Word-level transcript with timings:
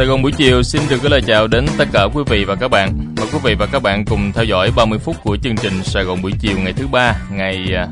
Sài 0.00 0.06
Gòn 0.06 0.22
buổi 0.22 0.32
chiều 0.32 0.62
xin 0.62 0.82
được 0.90 0.96
gửi 1.02 1.10
lời 1.10 1.22
chào 1.26 1.46
đến 1.46 1.66
tất 1.78 1.84
cả 1.92 2.08
quý 2.14 2.22
vị 2.26 2.44
và 2.44 2.54
các 2.54 2.68
bạn. 2.68 3.14
Mời 3.16 3.26
quý 3.32 3.38
vị 3.44 3.54
và 3.54 3.66
các 3.72 3.82
bạn 3.82 4.04
cùng 4.04 4.32
theo 4.32 4.44
dõi 4.44 4.72
30 4.76 4.98
phút 4.98 5.16
của 5.24 5.36
chương 5.36 5.56
trình 5.56 5.82
Sài 5.82 6.04
Gòn 6.04 6.22
buổi 6.22 6.32
chiều 6.40 6.58
ngày 6.58 6.72
thứ 6.72 6.86
ba, 6.86 7.16
ngày 7.32 7.74
à, 7.74 7.88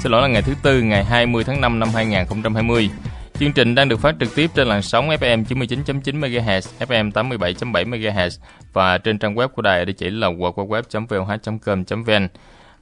xin 0.00 0.12
lỗi 0.12 0.22
là 0.22 0.28
ngày 0.28 0.42
thứ 0.42 0.54
tư, 0.62 0.82
ngày 0.82 1.04
20 1.04 1.44
tháng 1.44 1.60
5 1.60 1.78
năm 1.78 1.88
2020. 1.94 2.90
Chương 3.38 3.52
trình 3.52 3.74
đang 3.74 3.88
được 3.88 4.00
phát 4.00 4.14
trực 4.20 4.34
tiếp 4.34 4.50
trên 4.54 4.68
làn 4.68 4.82
sóng 4.82 5.08
FM 5.08 5.44
99.9 5.44 6.20
MHz, 6.20 6.60
FM 6.86 7.12
87.7 7.12 7.90
MHz 7.90 8.38
và 8.72 8.98
trên 8.98 9.18
trang 9.18 9.34
web 9.34 9.48
của 9.48 9.62
đài 9.62 9.78
ở 9.78 9.84
địa 9.84 9.92
chỉ 9.92 10.10
là 10.10 10.28
www.voh.com.vn. 10.28 12.28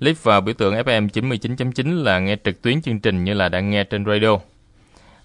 Clip 0.01 0.17
và 0.23 0.41
biểu 0.41 0.55
tượng 0.55 0.75
FM 0.75 1.09
99.9 1.09 2.05
là 2.05 2.19
nghe 2.19 2.37
trực 2.45 2.63
tuyến 2.63 2.83
chương 2.83 3.01
trình 3.01 3.25
như 3.25 3.35
là 3.35 3.49
đang 3.49 3.71
nghe 3.71 3.85
trên 3.85 4.05
radio. 4.07 4.39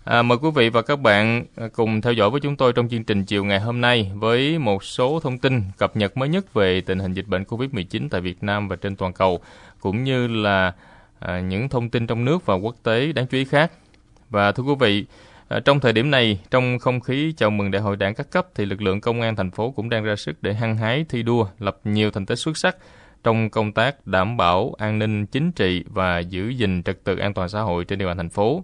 À, 0.04 0.22
mời 0.22 0.38
quý 0.38 0.50
vị 0.56 0.70
và 0.70 0.82
các 0.82 0.96
bạn 0.96 1.46
à, 1.56 1.68
cùng 1.74 2.02
theo 2.02 2.14
dõi 2.14 2.30
với 2.30 2.42
chúng 2.42 2.56
tôi 2.56 2.74
trong 2.74 2.90
chương 2.90 3.04
trình 3.04 3.26
chiều 3.26 3.44
ngày 3.44 3.60
hôm 3.60 3.82
nay 3.82 4.12
với 4.16 4.60
một 4.60 4.84
số 4.84 5.20
thông 5.20 5.38
tin 5.38 5.64
cập 5.78 5.96
nhật 5.98 6.18
mới 6.18 6.30
nhất 6.30 6.54
về 6.54 6.82
tình 6.82 7.00
hình 7.00 7.14
dịch 7.14 7.28
bệnh 7.28 7.44
COVID-19 7.44 8.08
tại 8.12 8.22
Việt 8.22 8.44
Nam 8.44 8.68
và 8.68 8.76
trên 8.76 8.96
toàn 8.96 9.14
cầu, 9.14 9.40
cũng 9.80 10.04
như 10.04 10.28
là 10.28 10.74
à, 11.20 11.40
những 11.40 11.70
thông 11.70 11.90
tin 11.90 12.08
trong 12.08 12.26
nước 12.26 12.46
và 12.46 12.56
quốc 12.56 12.76
tế 12.84 13.12
đáng 13.12 13.28
chú 13.28 13.38
ý 13.38 13.46
khác. 13.46 13.72
Và 14.30 14.52
thưa 14.52 14.64
quý 14.64 14.76
vị, 14.80 15.06
à, 15.48 15.60
trong 15.60 15.80
thời 15.80 15.94
điểm 15.94 16.12
này, 16.12 16.40
trong 16.52 16.80
không 16.80 17.00
khí 17.00 17.34
chào 17.38 17.50
mừng 17.50 17.72
đại 17.72 17.82
hội 17.82 17.96
đảng 17.96 18.16
các 18.16 18.32
cấp, 18.32 18.48
thì 18.56 18.66
lực 18.66 18.82
lượng 18.82 19.02
công 19.02 19.22
an 19.22 19.36
thành 19.36 19.52
phố 19.52 19.72
cũng 19.72 19.90
đang 19.90 20.04
ra 20.04 20.16
sức 20.16 20.44
để 20.44 20.54
hăng 20.54 20.78
hái 20.78 21.06
thi 21.10 21.24
đua, 21.24 21.48
lập 21.60 21.80
nhiều 21.84 22.12
thành 22.12 22.26
tích 22.26 22.40
xuất 22.40 22.58
sắc 22.58 22.78
trong 23.24 23.50
công 23.50 23.72
tác 23.72 24.08
đảm 24.08 24.38
bảo 24.38 24.74
an 24.78 25.00
ninh 25.00 25.26
chính 25.26 25.52
trị 25.52 25.84
và 25.88 26.20
giữ 26.20 26.50
gìn 26.50 26.84
trật 26.84 27.04
tự 27.04 27.18
an 27.18 27.34
toàn 27.34 27.50
xã 27.50 27.62
hội 27.62 27.86
trên 27.86 28.00
địa 28.00 28.06
bàn 28.06 28.18
thành 28.18 28.30
phố. 28.30 28.64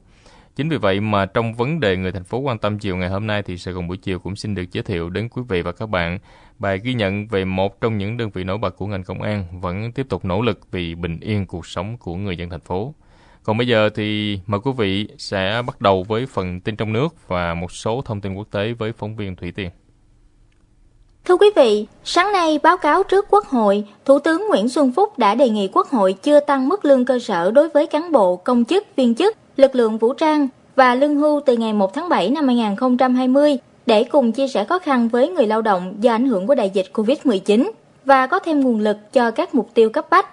Chính 0.57 0.69
vì 0.69 0.77
vậy 0.77 0.99
mà 0.99 1.25
trong 1.25 1.53
vấn 1.53 1.79
đề 1.79 1.97
người 1.97 2.11
thành 2.11 2.23
phố 2.23 2.37
quan 2.37 2.57
tâm 2.57 2.79
chiều 2.79 2.95
ngày 2.95 3.09
hôm 3.09 3.27
nay 3.27 3.43
thì 3.43 3.57
Sài 3.57 3.73
Gòn 3.73 3.87
buổi 3.87 3.97
chiều 3.97 4.19
cũng 4.19 4.35
xin 4.35 4.55
được 4.55 4.63
giới 4.71 4.83
thiệu 4.83 5.09
đến 5.09 5.29
quý 5.29 5.41
vị 5.49 5.61
và 5.61 5.71
các 5.71 5.89
bạn 5.89 6.19
bài 6.59 6.79
ghi 6.83 6.93
nhận 6.93 7.27
về 7.27 7.45
một 7.45 7.81
trong 7.81 7.97
những 7.97 8.17
đơn 8.17 8.29
vị 8.33 8.43
nổi 8.43 8.57
bật 8.57 8.77
của 8.77 8.87
ngành 8.87 9.03
công 9.03 9.21
an 9.21 9.45
vẫn 9.61 9.91
tiếp 9.91 10.05
tục 10.09 10.25
nỗ 10.25 10.41
lực 10.41 10.59
vì 10.71 10.95
bình 10.95 11.19
yên 11.19 11.45
cuộc 11.45 11.67
sống 11.67 11.97
của 11.97 12.15
người 12.15 12.37
dân 12.37 12.49
thành 12.49 12.59
phố. 12.59 12.93
Còn 13.43 13.57
bây 13.57 13.67
giờ 13.67 13.89
thì 13.95 14.39
mời 14.47 14.59
quý 14.63 14.71
vị 14.77 15.07
sẽ 15.17 15.61
bắt 15.67 15.81
đầu 15.81 16.03
với 16.03 16.25
phần 16.25 16.59
tin 16.59 16.75
trong 16.75 16.93
nước 16.93 17.27
và 17.27 17.53
một 17.53 17.71
số 17.71 18.01
thông 18.05 18.21
tin 18.21 18.33
quốc 18.33 18.47
tế 18.51 18.73
với 18.73 18.91
phóng 18.91 19.15
viên 19.15 19.35
Thủy 19.35 19.51
Tiên. 19.51 19.69
Thưa 21.25 21.37
quý 21.37 21.47
vị, 21.55 21.87
sáng 22.03 22.31
nay 22.31 22.59
báo 22.63 22.77
cáo 22.77 23.03
trước 23.03 23.25
Quốc 23.29 23.45
hội, 23.45 23.83
Thủ 24.05 24.19
tướng 24.19 24.47
Nguyễn 24.49 24.69
Xuân 24.69 24.91
Phúc 24.95 25.17
đã 25.17 25.35
đề 25.35 25.49
nghị 25.49 25.69
Quốc 25.73 25.87
hội 25.87 26.13
chưa 26.13 26.39
tăng 26.39 26.69
mức 26.69 26.85
lương 26.85 27.05
cơ 27.05 27.19
sở 27.19 27.51
đối 27.51 27.69
với 27.69 27.87
cán 27.87 28.11
bộ, 28.11 28.35
công 28.35 28.65
chức, 28.65 28.95
viên 28.95 29.15
chức 29.15 29.37
lực 29.57 29.75
lượng 29.75 29.97
vũ 29.97 30.13
trang 30.13 30.47
và 30.75 30.95
lương 30.95 31.15
hưu 31.15 31.41
từ 31.45 31.57
ngày 31.57 31.73
1 31.73 31.93
tháng 31.93 32.09
7 32.09 32.29
năm 32.29 32.47
2020 32.47 33.57
để 33.85 34.03
cùng 34.03 34.31
chia 34.31 34.47
sẻ 34.47 34.63
khó 34.63 34.79
khăn 34.79 35.07
với 35.07 35.29
người 35.29 35.47
lao 35.47 35.61
động 35.61 35.95
do 35.99 36.11
ảnh 36.11 36.27
hưởng 36.27 36.47
của 36.47 36.55
đại 36.55 36.69
dịch 36.69 36.85
COVID-19 36.93 37.71
và 38.05 38.27
có 38.27 38.39
thêm 38.39 38.61
nguồn 38.61 38.79
lực 38.79 39.13
cho 39.13 39.31
các 39.31 39.55
mục 39.55 39.69
tiêu 39.73 39.89
cấp 39.89 40.09
bách. 40.09 40.27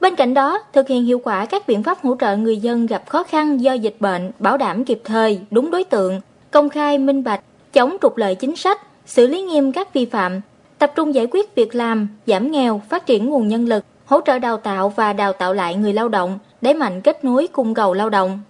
Bên 0.00 0.16
cạnh 0.16 0.34
đó, 0.34 0.58
thực 0.72 0.88
hiện 0.88 1.04
hiệu 1.04 1.18
quả 1.24 1.46
các 1.46 1.66
biện 1.66 1.82
pháp 1.82 1.98
hỗ 2.02 2.16
trợ 2.20 2.36
người 2.36 2.56
dân 2.56 2.86
gặp 2.86 3.02
khó 3.08 3.22
khăn 3.22 3.60
do 3.60 3.72
dịch 3.72 3.96
bệnh, 4.00 4.30
bảo 4.38 4.56
đảm 4.56 4.84
kịp 4.84 5.00
thời, 5.04 5.40
đúng 5.50 5.70
đối 5.70 5.84
tượng, 5.84 6.20
công 6.50 6.68
khai, 6.68 6.98
minh 6.98 7.24
bạch, 7.24 7.40
chống 7.72 7.96
trục 8.02 8.16
lợi 8.16 8.34
chính 8.34 8.56
sách, 8.56 8.80
xử 9.06 9.26
lý 9.26 9.42
nghiêm 9.42 9.72
các 9.72 9.94
vi 9.94 10.04
phạm, 10.04 10.40
tập 10.78 10.92
trung 10.96 11.14
giải 11.14 11.26
quyết 11.30 11.54
việc 11.54 11.74
làm, 11.74 12.08
giảm 12.26 12.50
nghèo, 12.50 12.80
phát 12.88 13.06
triển 13.06 13.26
nguồn 13.26 13.48
nhân 13.48 13.64
lực, 13.68 13.84
hỗ 14.06 14.20
trợ 14.20 14.38
đào 14.38 14.56
tạo 14.56 14.88
và 14.88 15.12
đào 15.12 15.32
tạo 15.32 15.54
lại 15.54 15.74
người 15.74 15.92
lao 15.92 16.08
động, 16.08 16.38
đẩy 16.60 16.74
mạnh 16.74 17.00
kết 17.00 17.24
nối 17.24 17.46
cung 17.52 17.74
cầu 17.74 17.94
lao 17.94 18.10
động, 18.10 18.40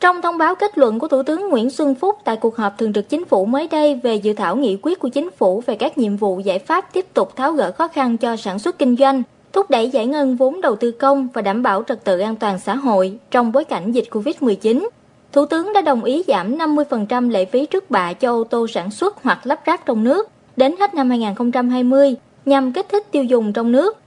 trong 0.00 0.22
thông 0.22 0.38
báo 0.38 0.54
kết 0.54 0.78
luận 0.78 0.98
của 0.98 1.08
Thủ 1.08 1.22
tướng 1.22 1.48
Nguyễn 1.48 1.70
Xuân 1.70 1.94
Phúc 1.94 2.18
tại 2.24 2.36
cuộc 2.36 2.56
họp 2.56 2.78
thường 2.78 2.92
trực 2.92 3.08
chính 3.08 3.24
phủ 3.24 3.44
mới 3.44 3.68
đây 3.68 4.00
về 4.02 4.14
dự 4.14 4.32
thảo 4.32 4.56
nghị 4.56 4.78
quyết 4.82 4.98
của 4.98 5.08
chính 5.08 5.30
phủ 5.30 5.62
về 5.66 5.76
các 5.76 5.98
nhiệm 5.98 6.16
vụ 6.16 6.38
giải 6.38 6.58
pháp 6.58 6.92
tiếp 6.92 7.06
tục 7.14 7.36
tháo 7.36 7.52
gỡ 7.52 7.72
khó 7.72 7.88
khăn 7.88 8.16
cho 8.16 8.36
sản 8.36 8.58
xuất 8.58 8.78
kinh 8.78 8.96
doanh, 8.96 9.22
thúc 9.52 9.70
đẩy 9.70 9.90
giải 9.90 10.06
ngân 10.06 10.36
vốn 10.36 10.60
đầu 10.60 10.76
tư 10.76 10.90
công 10.90 11.28
và 11.34 11.42
đảm 11.42 11.62
bảo 11.62 11.82
trật 11.88 12.04
tự 12.04 12.18
an 12.18 12.36
toàn 12.36 12.58
xã 12.58 12.74
hội 12.74 13.18
trong 13.30 13.52
bối 13.52 13.64
cảnh 13.64 13.92
dịch 13.92 14.08
Covid-19. 14.10 14.88
Thủ 15.32 15.46
tướng 15.46 15.72
đã 15.72 15.80
đồng 15.80 16.04
ý 16.04 16.24
giảm 16.26 16.58
50% 16.58 17.30
lệ 17.30 17.44
phí 17.44 17.66
trước 17.66 17.90
bạ 17.90 18.12
cho 18.12 18.32
ô 18.32 18.44
tô 18.44 18.66
sản 18.66 18.90
xuất 18.90 19.22
hoặc 19.22 19.46
lắp 19.46 19.60
ráp 19.66 19.86
trong 19.86 20.04
nước 20.04 20.28
đến 20.56 20.74
hết 20.80 20.94
năm 20.94 21.10
2020 21.10 22.16
nhằm 22.44 22.72
kích 22.72 22.88
thích 22.88 23.06
tiêu 23.12 23.24
dùng 23.24 23.52
trong 23.52 23.72
nước 23.72 23.99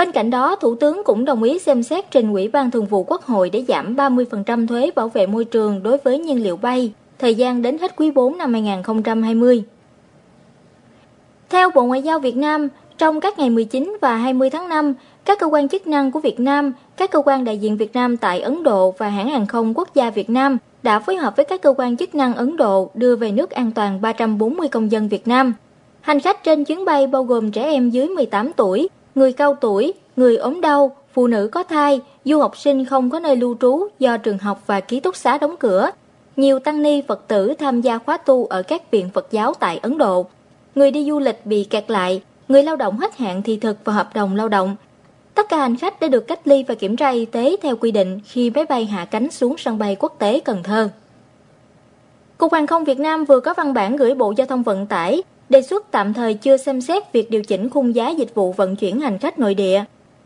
Bên 0.00 0.12
cạnh 0.12 0.30
đó, 0.30 0.56
Thủ 0.56 0.74
tướng 0.74 1.02
cũng 1.04 1.24
đồng 1.24 1.42
ý 1.42 1.58
xem 1.58 1.82
xét 1.82 2.10
trình 2.10 2.32
Ủy 2.32 2.48
ban 2.48 2.70
Thường 2.70 2.86
vụ 2.86 3.04
Quốc 3.04 3.24
hội 3.24 3.50
để 3.50 3.64
giảm 3.68 3.96
30% 3.96 4.66
thuế 4.66 4.90
bảo 4.96 5.08
vệ 5.08 5.26
môi 5.26 5.44
trường 5.44 5.82
đối 5.82 5.98
với 5.98 6.18
nhiên 6.18 6.42
liệu 6.42 6.56
bay, 6.56 6.92
thời 7.18 7.34
gian 7.34 7.62
đến 7.62 7.78
hết 7.78 7.96
quý 7.96 8.10
4 8.10 8.38
năm 8.38 8.52
2020. 8.52 9.62
Theo 11.48 11.70
Bộ 11.74 11.82
Ngoại 11.82 12.02
giao 12.02 12.18
Việt 12.18 12.36
Nam, 12.36 12.68
trong 12.98 13.20
các 13.20 13.38
ngày 13.38 13.50
19 13.50 13.96
và 14.00 14.16
20 14.16 14.50
tháng 14.50 14.68
5, 14.68 14.94
các 15.24 15.38
cơ 15.38 15.46
quan 15.46 15.68
chức 15.68 15.86
năng 15.86 16.10
của 16.10 16.20
Việt 16.20 16.40
Nam, 16.40 16.72
các 16.96 17.10
cơ 17.10 17.22
quan 17.24 17.44
đại 17.44 17.58
diện 17.58 17.76
Việt 17.76 17.92
Nam 17.92 18.16
tại 18.16 18.40
Ấn 18.40 18.62
Độ 18.62 18.94
và 18.98 19.08
hãng 19.08 19.28
hàng 19.28 19.46
không 19.46 19.74
quốc 19.74 19.94
gia 19.94 20.10
Việt 20.10 20.30
Nam 20.30 20.58
đã 20.82 20.98
phối 20.98 21.16
hợp 21.16 21.36
với 21.36 21.44
các 21.44 21.62
cơ 21.62 21.74
quan 21.76 21.96
chức 21.96 22.14
năng 22.14 22.34
Ấn 22.34 22.56
Độ 22.56 22.90
đưa 22.94 23.16
về 23.16 23.32
nước 23.32 23.50
an 23.50 23.72
toàn 23.72 24.00
340 24.00 24.68
công 24.68 24.90
dân 24.90 25.08
Việt 25.08 25.28
Nam. 25.28 25.54
Hành 26.00 26.20
khách 26.20 26.44
trên 26.44 26.64
chuyến 26.64 26.84
bay 26.84 27.06
bao 27.06 27.24
gồm 27.24 27.50
trẻ 27.50 27.62
em 27.62 27.90
dưới 27.90 28.08
18 28.08 28.52
tuổi, 28.52 28.88
người 29.14 29.32
cao 29.32 29.54
tuổi, 29.54 29.92
người 30.16 30.36
ốm 30.36 30.60
đau, 30.60 30.96
phụ 31.12 31.26
nữ 31.26 31.48
có 31.52 31.62
thai, 31.62 32.00
du 32.24 32.40
học 32.40 32.56
sinh 32.56 32.84
không 32.84 33.10
có 33.10 33.20
nơi 33.20 33.36
lưu 33.36 33.56
trú 33.60 33.88
do 33.98 34.16
trường 34.16 34.38
học 34.38 34.62
và 34.66 34.80
ký 34.80 35.00
túc 35.00 35.16
xá 35.16 35.38
đóng 35.38 35.56
cửa. 35.56 35.90
Nhiều 36.36 36.58
tăng 36.58 36.82
ni 36.82 37.02
Phật 37.08 37.28
tử 37.28 37.54
tham 37.58 37.80
gia 37.80 37.98
khóa 37.98 38.16
tu 38.16 38.46
ở 38.46 38.62
các 38.62 38.90
viện 38.90 39.10
Phật 39.14 39.26
giáo 39.30 39.54
tại 39.54 39.78
Ấn 39.82 39.98
Độ. 39.98 40.26
Người 40.74 40.90
đi 40.90 41.04
du 41.04 41.18
lịch 41.18 41.46
bị 41.46 41.64
kẹt 41.64 41.90
lại, 41.90 42.22
người 42.48 42.62
lao 42.62 42.76
động 42.76 42.98
hết 42.98 43.18
hạn 43.18 43.42
thị 43.42 43.56
thực 43.56 43.76
và 43.84 43.92
hợp 43.92 44.10
đồng 44.14 44.36
lao 44.36 44.48
động. 44.48 44.76
Tất 45.34 45.48
cả 45.48 45.56
hành 45.56 45.76
khách 45.76 46.00
đã 46.00 46.08
được 46.08 46.26
cách 46.26 46.40
ly 46.48 46.64
và 46.68 46.74
kiểm 46.74 46.96
tra 46.96 47.10
y 47.10 47.24
tế 47.24 47.56
theo 47.62 47.76
quy 47.76 47.90
định 47.90 48.20
khi 48.24 48.50
máy 48.50 48.64
bay 48.68 48.84
hạ 48.84 49.04
cánh 49.04 49.30
xuống 49.30 49.58
sân 49.58 49.78
bay 49.78 49.96
quốc 49.98 50.14
tế 50.18 50.40
Cần 50.40 50.62
Thơ. 50.62 50.88
Cục 52.38 52.52
Hàng 52.52 52.66
không 52.66 52.84
Việt 52.84 52.98
Nam 52.98 53.24
vừa 53.24 53.40
có 53.40 53.54
văn 53.54 53.74
bản 53.74 53.96
gửi 53.96 54.14
Bộ 54.14 54.32
Giao 54.36 54.46
thông 54.46 54.62
Vận 54.62 54.86
tải 54.86 55.22
đề 55.50 55.62
xuất 55.62 55.90
tạm 55.90 56.14
thời 56.14 56.34
chưa 56.34 56.56
xem 56.56 56.80
xét 56.80 57.12
việc 57.12 57.30
điều 57.30 57.42
chỉnh 57.42 57.70
khung 57.70 57.94
giá 57.94 58.10
dịch 58.10 58.34
vụ 58.34 58.52
vận 58.52 58.76
chuyển 58.76 59.00
hành 59.00 59.18
khách 59.18 59.38
nội 59.38 59.54
địa. 59.54 59.84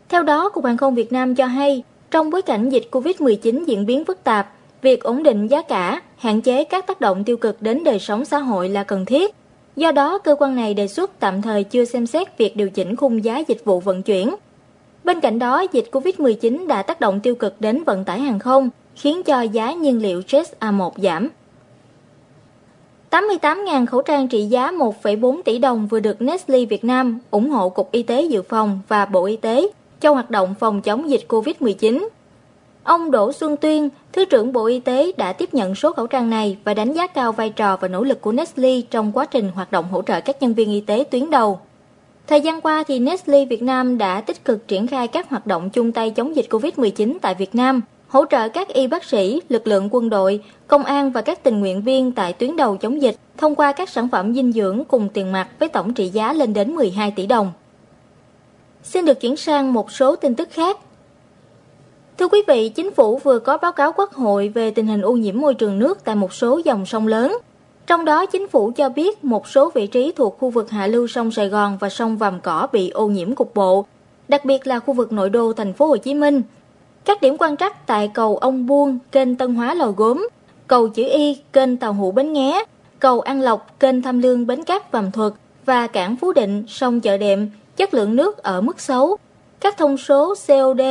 Theo 0.09 0.23
đó, 0.23 0.49
Cục 0.49 0.65
Hàng 0.65 0.77
không 0.77 0.95
Việt 0.95 1.11
Nam 1.11 1.35
cho 1.35 1.45
hay, 1.45 1.83
trong 2.11 2.29
bối 2.29 2.41
cảnh 2.41 2.69
dịch 2.69 2.87
COVID-19 2.91 3.65
diễn 3.65 3.85
biến 3.85 4.05
phức 4.05 4.23
tạp, 4.23 4.53
việc 4.81 5.03
ổn 5.03 5.23
định 5.23 5.47
giá 5.47 5.61
cả, 5.61 6.01
hạn 6.17 6.41
chế 6.41 6.63
các 6.63 6.87
tác 6.87 7.01
động 7.01 7.23
tiêu 7.23 7.37
cực 7.37 7.61
đến 7.61 7.83
đời 7.83 7.99
sống 7.99 8.25
xã 8.25 8.37
hội 8.37 8.69
là 8.69 8.83
cần 8.83 9.05
thiết. 9.05 9.35
Do 9.75 9.91
đó, 9.91 10.17
cơ 10.17 10.35
quan 10.39 10.55
này 10.55 10.73
đề 10.73 10.87
xuất 10.87 11.19
tạm 11.19 11.41
thời 11.41 11.63
chưa 11.63 11.85
xem 11.85 12.07
xét 12.07 12.37
việc 12.37 12.55
điều 12.55 12.69
chỉnh 12.69 12.95
khung 12.95 13.23
giá 13.23 13.43
dịch 13.47 13.61
vụ 13.65 13.79
vận 13.79 14.03
chuyển. 14.03 14.35
Bên 15.03 15.21
cạnh 15.21 15.39
đó, 15.39 15.65
dịch 15.71 15.89
COVID-19 15.91 16.67
đã 16.67 16.83
tác 16.83 16.99
động 16.99 17.19
tiêu 17.19 17.35
cực 17.35 17.61
đến 17.61 17.83
vận 17.83 18.05
tải 18.05 18.19
hàng 18.19 18.39
không, 18.39 18.69
khiến 18.95 19.23
cho 19.23 19.41
giá 19.41 19.73
nhiên 19.73 20.01
liệu 20.01 20.21
Jet 20.27 20.43
A1 20.59 20.91
giảm. 20.97 21.29
88.000 23.15 23.85
khẩu 23.85 24.01
trang 24.01 24.27
trị 24.27 24.45
giá 24.45 24.71
1,4 24.71 25.41
tỷ 25.41 25.57
đồng 25.57 25.87
vừa 25.87 25.99
được 25.99 26.21
Nestle 26.21 26.65
Việt 26.65 26.83
Nam 26.83 27.19
ủng 27.31 27.49
hộ 27.49 27.69
Cục 27.69 27.91
Y 27.91 28.03
tế 28.03 28.21
Dự 28.21 28.41
phòng 28.41 28.79
và 28.87 29.05
Bộ 29.05 29.25
Y 29.25 29.35
tế 29.35 29.67
cho 30.01 30.13
hoạt 30.13 30.29
động 30.29 30.55
phòng 30.59 30.81
chống 30.81 31.09
dịch 31.09 31.21
COVID-19. 31.27 32.07
Ông 32.83 33.11
Đỗ 33.11 33.31
Xuân 33.31 33.57
Tuyên, 33.57 33.89
Thứ 34.13 34.25
trưởng 34.25 34.53
Bộ 34.53 34.65
Y 34.65 34.79
tế 34.79 35.11
đã 35.17 35.33
tiếp 35.33 35.53
nhận 35.53 35.75
số 35.75 35.91
khẩu 35.91 36.07
trang 36.07 36.29
này 36.29 36.57
và 36.63 36.73
đánh 36.73 36.93
giá 36.93 37.07
cao 37.07 37.31
vai 37.31 37.49
trò 37.49 37.77
và 37.77 37.87
nỗ 37.87 38.03
lực 38.03 38.21
của 38.21 38.31
Nestle 38.31 38.81
trong 38.91 39.11
quá 39.11 39.25
trình 39.25 39.51
hoạt 39.55 39.71
động 39.71 39.85
hỗ 39.91 40.01
trợ 40.01 40.21
các 40.21 40.41
nhân 40.41 40.53
viên 40.53 40.69
y 40.69 40.81
tế 40.81 41.03
tuyến 41.11 41.29
đầu. 41.29 41.59
Thời 42.27 42.41
gian 42.41 42.61
qua 42.61 42.83
thì 42.87 42.99
Nestle 42.99 43.45
Việt 43.45 43.61
Nam 43.61 43.97
đã 43.97 44.21
tích 44.21 44.45
cực 44.45 44.67
triển 44.67 44.87
khai 44.87 45.07
các 45.07 45.29
hoạt 45.29 45.47
động 45.47 45.69
chung 45.69 45.91
tay 45.91 46.09
chống 46.09 46.35
dịch 46.35 46.47
COVID-19 46.49 47.17
tại 47.21 47.35
Việt 47.35 47.55
Nam– 47.55 47.81
hỗ 48.07 48.25
trợ 48.25 48.49
các 48.49 48.67
y 48.67 48.87
bác 48.87 49.03
sĩ, 49.03 49.41
lực 49.49 49.67
lượng 49.67 49.89
quân 49.91 50.09
đội, 50.09 50.43
công 50.67 50.83
an 50.83 51.11
và 51.11 51.21
các 51.21 51.43
tình 51.43 51.59
nguyện 51.59 51.81
viên 51.81 52.11
tại 52.11 52.33
tuyến 52.33 52.55
đầu 52.55 52.77
chống 52.77 53.01
dịch 53.01 53.15
thông 53.37 53.55
qua 53.55 53.71
các 53.71 53.89
sản 53.89 54.07
phẩm 54.09 54.33
dinh 54.33 54.51
dưỡng 54.51 54.83
cùng 54.87 55.09
tiền 55.09 55.31
mặt 55.31 55.47
với 55.59 55.69
tổng 55.69 55.93
trị 55.93 56.09
giá 56.09 56.33
lên 56.33 56.53
đến 56.53 56.75
12 56.75 57.11
tỷ 57.11 57.25
đồng. 57.25 57.51
Xin 58.83 59.05
được 59.05 59.21
chuyển 59.21 59.35
sang 59.37 59.73
một 59.73 59.91
số 59.91 60.15
tin 60.15 60.35
tức 60.35 60.49
khác. 60.51 60.77
Thưa 62.17 62.27
quý 62.27 62.41
vị, 62.47 62.69
chính 62.69 62.91
phủ 62.91 63.17
vừa 63.17 63.39
có 63.39 63.57
báo 63.57 63.71
cáo 63.71 63.91
quốc 63.93 64.13
hội 64.13 64.49
về 64.49 64.71
tình 64.71 64.87
hình 64.87 65.01
ô 65.01 65.13
nhiễm 65.13 65.41
môi 65.41 65.53
trường 65.53 65.79
nước 65.79 66.03
tại 66.03 66.15
một 66.15 66.33
số 66.33 66.61
dòng 66.65 66.85
sông 66.85 67.07
lớn. 67.07 67.37
Trong 67.87 68.05
đó, 68.05 68.25
chính 68.25 68.47
phủ 68.47 68.71
cho 68.75 68.89
biết 68.89 69.23
một 69.23 69.47
số 69.47 69.71
vị 69.73 69.87
trí 69.87 70.11
thuộc 70.11 70.37
khu 70.39 70.49
vực 70.49 70.69
hạ 70.69 70.87
lưu 70.87 71.07
sông 71.07 71.31
Sài 71.31 71.49
Gòn 71.49 71.77
và 71.79 71.89
sông 71.89 72.17
Vàm 72.17 72.39
Cỏ 72.39 72.67
bị 72.71 72.89
ô 72.89 73.07
nhiễm 73.07 73.35
cục 73.35 73.55
bộ, 73.55 73.85
đặc 74.27 74.45
biệt 74.45 74.67
là 74.67 74.79
khu 74.79 74.93
vực 74.93 75.11
nội 75.11 75.29
đô 75.29 75.53
thành 75.53 75.73
phố 75.73 75.85
Hồ 75.85 75.97
Chí 75.97 76.13
Minh, 76.13 76.41
các 77.05 77.21
điểm 77.21 77.35
quan 77.39 77.57
trắc 77.57 77.87
tại 77.87 78.11
cầu 78.13 78.37
Ông 78.37 78.65
Buôn, 78.65 78.97
kênh 79.11 79.35
Tân 79.35 79.55
Hóa 79.55 79.73
Lò 79.73 79.91
Gốm, 79.91 80.27
cầu 80.67 80.87
Chữ 80.87 81.03
Y, 81.13 81.37
kênh 81.53 81.77
Tàu 81.77 81.93
Hủ 81.93 82.11
Bến 82.11 82.33
Nghé, 82.33 82.63
cầu 82.99 83.21
An 83.21 83.41
Lộc, 83.41 83.79
kênh 83.79 84.01
Tham 84.01 84.19
Lương 84.19 84.47
Bến 84.47 84.63
Cát 84.63 84.91
Vàm 84.91 85.11
Thuật 85.11 85.33
và 85.65 85.87
cảng 85.87 86.15
Phú 86.15 86.33
Định, 86.33 86.63
sông 86.67 86.99
Chợ 86.99 87.17
Đệm, 87.17 87.49
chất 87.77 87.93
lượng 87.93 88.15
nước 88.15 88.37
ở 88.43 88.61
mức 88.61 88.79
xấu. 88.79 89.17
Các 89.59 89.77
thông 89.77 89.97
số 89.97 90.35
COD, 90.47 90.81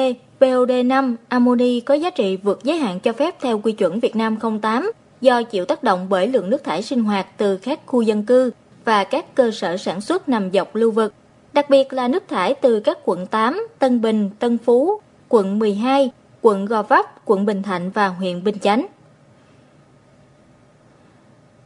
POD5, 0.40 1.14
amoni 1.28 1.80
có 1.80 1.94
giá 1.94 2.10
trị 2.10 2.36
vượt 2.36 2.64
giới 2.64 2.78
hạn 2.78 3.00
cho 3.00 3.12
phép 3.12 3.40
theo 3.40 3.58
quy 3.58 3.72
chuẩn 3.72 4.00
Việt 4.00 4.16
Nam 4.16 4.36
08 4.62 4.92
do 5.20 5.42
chịu 5.42 5.64
tác 5.64 5.82
động 5.82 6.06
bởi 6.08 6.26
lượng 6.26 6.50
nước 6.50 6.64
thải 6.64 6.82
sinh 6.82 7.04
hoạt 7.04 7.26
từ 7.36 7.56
các 7.56 7.80
khu 7.86 8.02
dân 8.02 8.22
cư 8.22 8.50
và 8.84 9.04
các 9.04 9.34
cơ 9.34 9.50
sở 9.50 9.76
sản 9.76 10.00
xuất 10.00 10.28
nằm 10.28 10.50
dọc 10.52 10.74
lưu 10.74 10.90
vực, 10.90 11.14
đặc 11.52 11.70
biệt 11.70 11.92
là 11.92 12.08
nước 12.08 12.28
thải 12.28 12.54
từ 12.54 12.80
các 12.80 12.98
quận 13.04 13.26
8, 13.26 13.66
Tân 13.78 14.00
Bình, 14.00 14.30
Tân 14.38 14.58
Phú, 14.58 15.00
quận 15.34 15.58
12, 15.58 16.10
quận 16.42 16.66
Gò 16.66 16.82
Vấp, 16.82 17.26
quận 17.26 17.46
Bình 17.46 17.62
Thạnh 17.62 17.90
và 17.90 18.08
huyện 18.08 18.44
Bình 18.44 18.58
Chánh. 18.58 18.86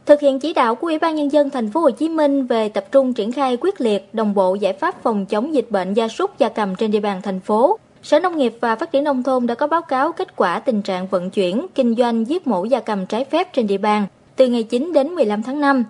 Thực 0.05 0.19
hiện 0.19 0.39
chỉ 0.39 0.53
đạo 0.53 0.75
của 0.75 0.87
Ủy 0.87 0.99
ban 0.99 1.15
nhân 1.15 1.31
dân 1.31 1.49
thành 1.49 1.69
phố 1.69 1.79
Hồ 1.79 1.89
Chí 1.89 2.09
Minh 2.09 2.45
về 2.45 2.69
tập 2.69 2.85
trung 2.91 3.13
triển 3.13 3.31
khai 3.31 3.57
quyết 3.61 3.81
liệt 3.81 4.13
đồng 4.13 4.33
bộ 4.33 4.55
giải 4.55 4.73
pháp 4.73 5.03
phòng 5.03 5.25
chống 5.25 5.53
dịch 5.53 5.71
bệnh 5.71 5.93
gia 5.93 6.07
súc 6.07 6.37
gia 6.37 6.49
cầm 6.49 6.75
trên 6.75 6.91
địa 6.91 6.99
bàn 6.99 7.21
thành 7.21 7.39
phố, 7.39 7.79
Sở 8.03 8.19
Nông 8.19 8.37
nghiệp 8.37 8.57
và 8.61 8.75
Phát 8.75 8.91
triển 8.91 9.03
Nông 9.03 9.23
thôn 9.23 9.47
đã 9.47 9.55
có 9.55 9.67
báo 9.67 9.81
cáo 9.81 10.11
kết 10.11 10.35
quả 10.35 10.59
tình 10.59 10.81
trạng 10.81 11.07
vận 11.07 11.29
chuyển, 11.29 11.65
kinh 11.75 11.95
doanh 11.95 12.27
giết 12.27 12.47
mổ 12.47 12.65
gia 12.65 12.79
cầm 12.79 13.05
trái 13.05 13.25
phép 13.25 13.53
trên 13.53 13.67
địa 13.67 13.77
bàn 13.77 14.07
từ 14.35 14.47
ngày 14.47 14.63
9 14.63 14.93
đến 14.93 15.07
15 15.07 15.43
tháng 15.43 15.61
5. 15.61 15.83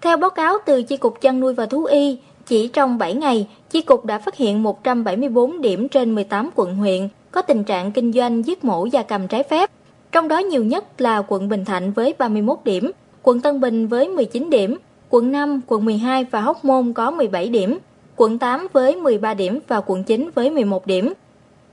Theo 0.00 0.16
báo 0.16 0.30
cáo 0.30 0.56
từ 0.66 0.82
Chi 0.82 0.96
cục 0.96 1.20
chăn 1.20 1.40
nuôi 1.40 1.54
và 1.54 1.66
thú 1.66 1.84
y, 1.84 2.18
chỉ 2.46 2.68
trong 2.68 2.98
7 2.98 3.14
ngày, 3.14 3.48
Chi 3.70 3.80
cục 3.80 4.04
đã 4.04 4.18
phát 4.18 4.36
hiện 4.36 4.62
174 4.62 5.60
điểm 5.60 5.88
trên 5.88 6.14
18 6.14 6.50
quận 6.54 6.76
huyện 6.76 7.08
có 7.34 7.42
tình 7.42 7.64
trạng 7.64 7.92
kinh 7.92 8.12
doanh 8.12 8.46
giết 8.46 8.64
mổ 8.64 8.86
gia 8.86 9.02
cầm 9.02 9.28
trái 9.28 9.42
phép. 9.42 9.70
Trong 10.12 10.28
đó 10.28 10.38
nhiều 10.38 10.64
nhất 10.64 11.00
là 11.00 11.22
quận 11.28 11.48
Bình 11.48 11.64
Thạnh 11.64 11.92
với 11.92 12.14
31 12.18 12.58
điểm, 12.64 12.90
quận 13.22 13.40
Tân 13.40 13.60
Bình 13.60 13.86
với 13.86 14.08
19 14.08 14.50
điểm, 14.50 14.76
quận 15.10 15.32
5, 15.32 15.60
quận 15.66 15.84
12 15.84 16.24
và 16.24 16.40
Hóc 16.40 16.64
Môn 16.64 16.92
có 16.92 17.10
17 17.10 17.48
điểm, 17.48 17.78
quận 18.16 18.38
8 18.38 18.66
với 18.72 18.96
13 18.96 19.34
điểm 19.34 19.58
và 19.68 19.80
quận 19.80 20.04
9 20.04 20.30
với 20.34 20.50
11 20.50 20.86
điểm. 20.86 21.12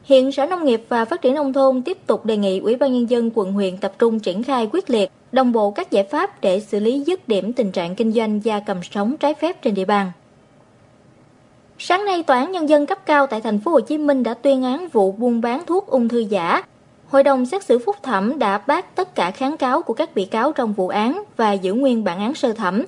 Hiện 0.04 0.32
Sở 0.32 0.46
Nông 0.46 0.66
nghiệp 0.66 0.86
và 0.90 1.06
Phát 1.06 1.22
triển 1.22 1.36
Nông 1.36 1.54
thôn 1.54 1.82
tiếp 1.82 1.98
tục 2.08 2.26
đề 2.26 2.38
nghị 2.38 2.60
Ủy 2.60 2.76
ban 2.76 2.94
Nhân 2.94 3.10
dân 3.10 3.32
quận 3.36 3.54
huyện 3.54 3.78
tập 3.78 3.94
trung 4.00 4.20
triển 4.20 4.44
khai 4.44 4.70
quyết 4.72 4.90
liệt, 4.90 5.12
đồng 5.32 5.52
bộ 5.52 5.72
các 5.72 5.92
giải 5.92 6.04
pháp 6.04 6.42
để 6.42 6.60
xử 6.60 6.80
lý 6.80 7.00
dứt 7.00 7.28
điểm 7.28 7.54
tình 7.54 7.72
trạng 7.72 7.96
kinh 7.96 8.12
doanh 8.12 8.40
gia 8.44 8.60
cầm 8.60 8.78
sống 8.92 9.18
trái 9.18 9.34
phép 9.34 9.62
trên 9.62 9.74
địa 9.74 9.86
bàn. 9.86 10.12
Sáng 11.84 12.06
nay, 12.06 12.24
Tòa 12.24 12.38
án 12.38 12.52
Nhân 12.52 12.70
dân 12.70 12.86
cấp 12.86 13.06
cao 13.06 13.28
tại 13.28 13.42
thành 13.42 13.60
phố 13.60 13.72
Hồ 13.72 13.80
Chí 13.80 13.98
Minh 13.98 14.24
đã 14.24 14.34
tuyên 14.34 14.64
án 14.64 14.88
vụ 14.88 15.12
buôn 15.12 15.42
bán 15.42 15.66
thuốc 15.66 15.88
ung 15.88 16.08
thư 16.08 16.20
giả. 16.20 16.64
Hội 17.08 17.24
đồng 17.24 17.46
xét 17.46 17.64
xử 17.64 17.80
phúc 17.80 17.96
thẩm 18.04 18.40
đã 18.40 18.58
bác 18.58 18.96
tất 18.96 19.16
cả 19.16 19.32
kháng 19.32 19.58
cáo 19.58 19.82
của 19.82 19.94
các 19.94 20.16
bị 20.16 20.26
cáo 20.26 20.52
trong 20.52 20.74
vụ 20.74 20.88
án 20.88 21.24
và 21.38 21.54
giữ 21.54 21.74
nguyên 21.74 22.04
bản 22.04 22.20
án 22.20 22.34
sơ 22.34 22.54
thẩm. 22.54 22.86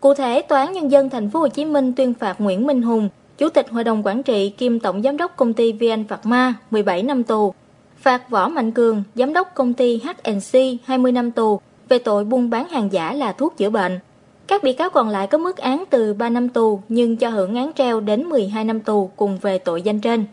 Cụ 0.00 0.14
thể, 0.14 0.42
Tòa 0.42 0.60
án 0.60 0.72
Nhân 0.72 0.90
dân 0.90 1.10
thành 1.10 1.30
phố 1.30 1.40
Hồ 1.40 1.48
Chí 1.48 1.64
Minh 1.64 1.92
tuyên 1.92 2.14
phạt 2.14 2.40
Nguyễn 2.40 2.66
Minh 2.66 2.82
Hùng, 2.82 3.08
Chủ 3.38 3.48
tịch 3.48 3.70
Hội 3.70 3.84
đồng 3.84 4.06
Quản 4.06 4.22
trị 4.22 4.50
kiêm 4.50 4.80
Tổng 4.80 5.02
Giám 5.02 5.16
đốc 5.16 5.36
Công 5.36 5.52
ty 5.52 5.72
VN 5.72 6.04
Phạc 6.08 6.26
Ma 6.26 6.54
17 6.70 7.02
năm 7.02 7.22
tù, 7.22 7.54
phạt 8.00 8.30
Võ 8.30 8.48
Mạnh 8.48 8.72
Cường, 8.72 9.02
Giám 9.14 9.32
đốc 9.32 9.54
Công 9.54 9.74
ty 9.74 10.00
HNC 10.04 10.60
20 10.84 11.12
năm 11.12 11.30
tù 11.30 11.60
về 11.88 11.98
tội 11.98 12.24
buôn 12.24 12.50
bán 12.50 12.68
hàng 12.68 12.92
giả 12.92 13.12
là 13.12 13.32
thuốc 13.32 13.56
chữa 13.56 13.70
bệnh. 13.70 13.98
Các 14.46 14.62
bị 14.62 14.72
cáo 14.72 14.90
còn 14.90 15.08
lại 15.08 15.26
có 15.26 15.38
mức 15.38 15.56
án 15.56 15.84
từ 15.90 16.14
3 16.14 16.28
năm 16.28 16.48
tù 16.48 16.80
nhưng 16.88 17.16
cho 17.16 17.28
hưởng 17.28 17.54
án 17.54 17.72
treo 17.72 18.00
đến 18.00 18.24
12 18.24 18.64
năm 18.64 18.80
tù 18.80 19.10
cùng 19.16 19.38
về 19.42 19.58
tội 19.58 19.82
danh 19.82 20.00
trên. 20.00 20.24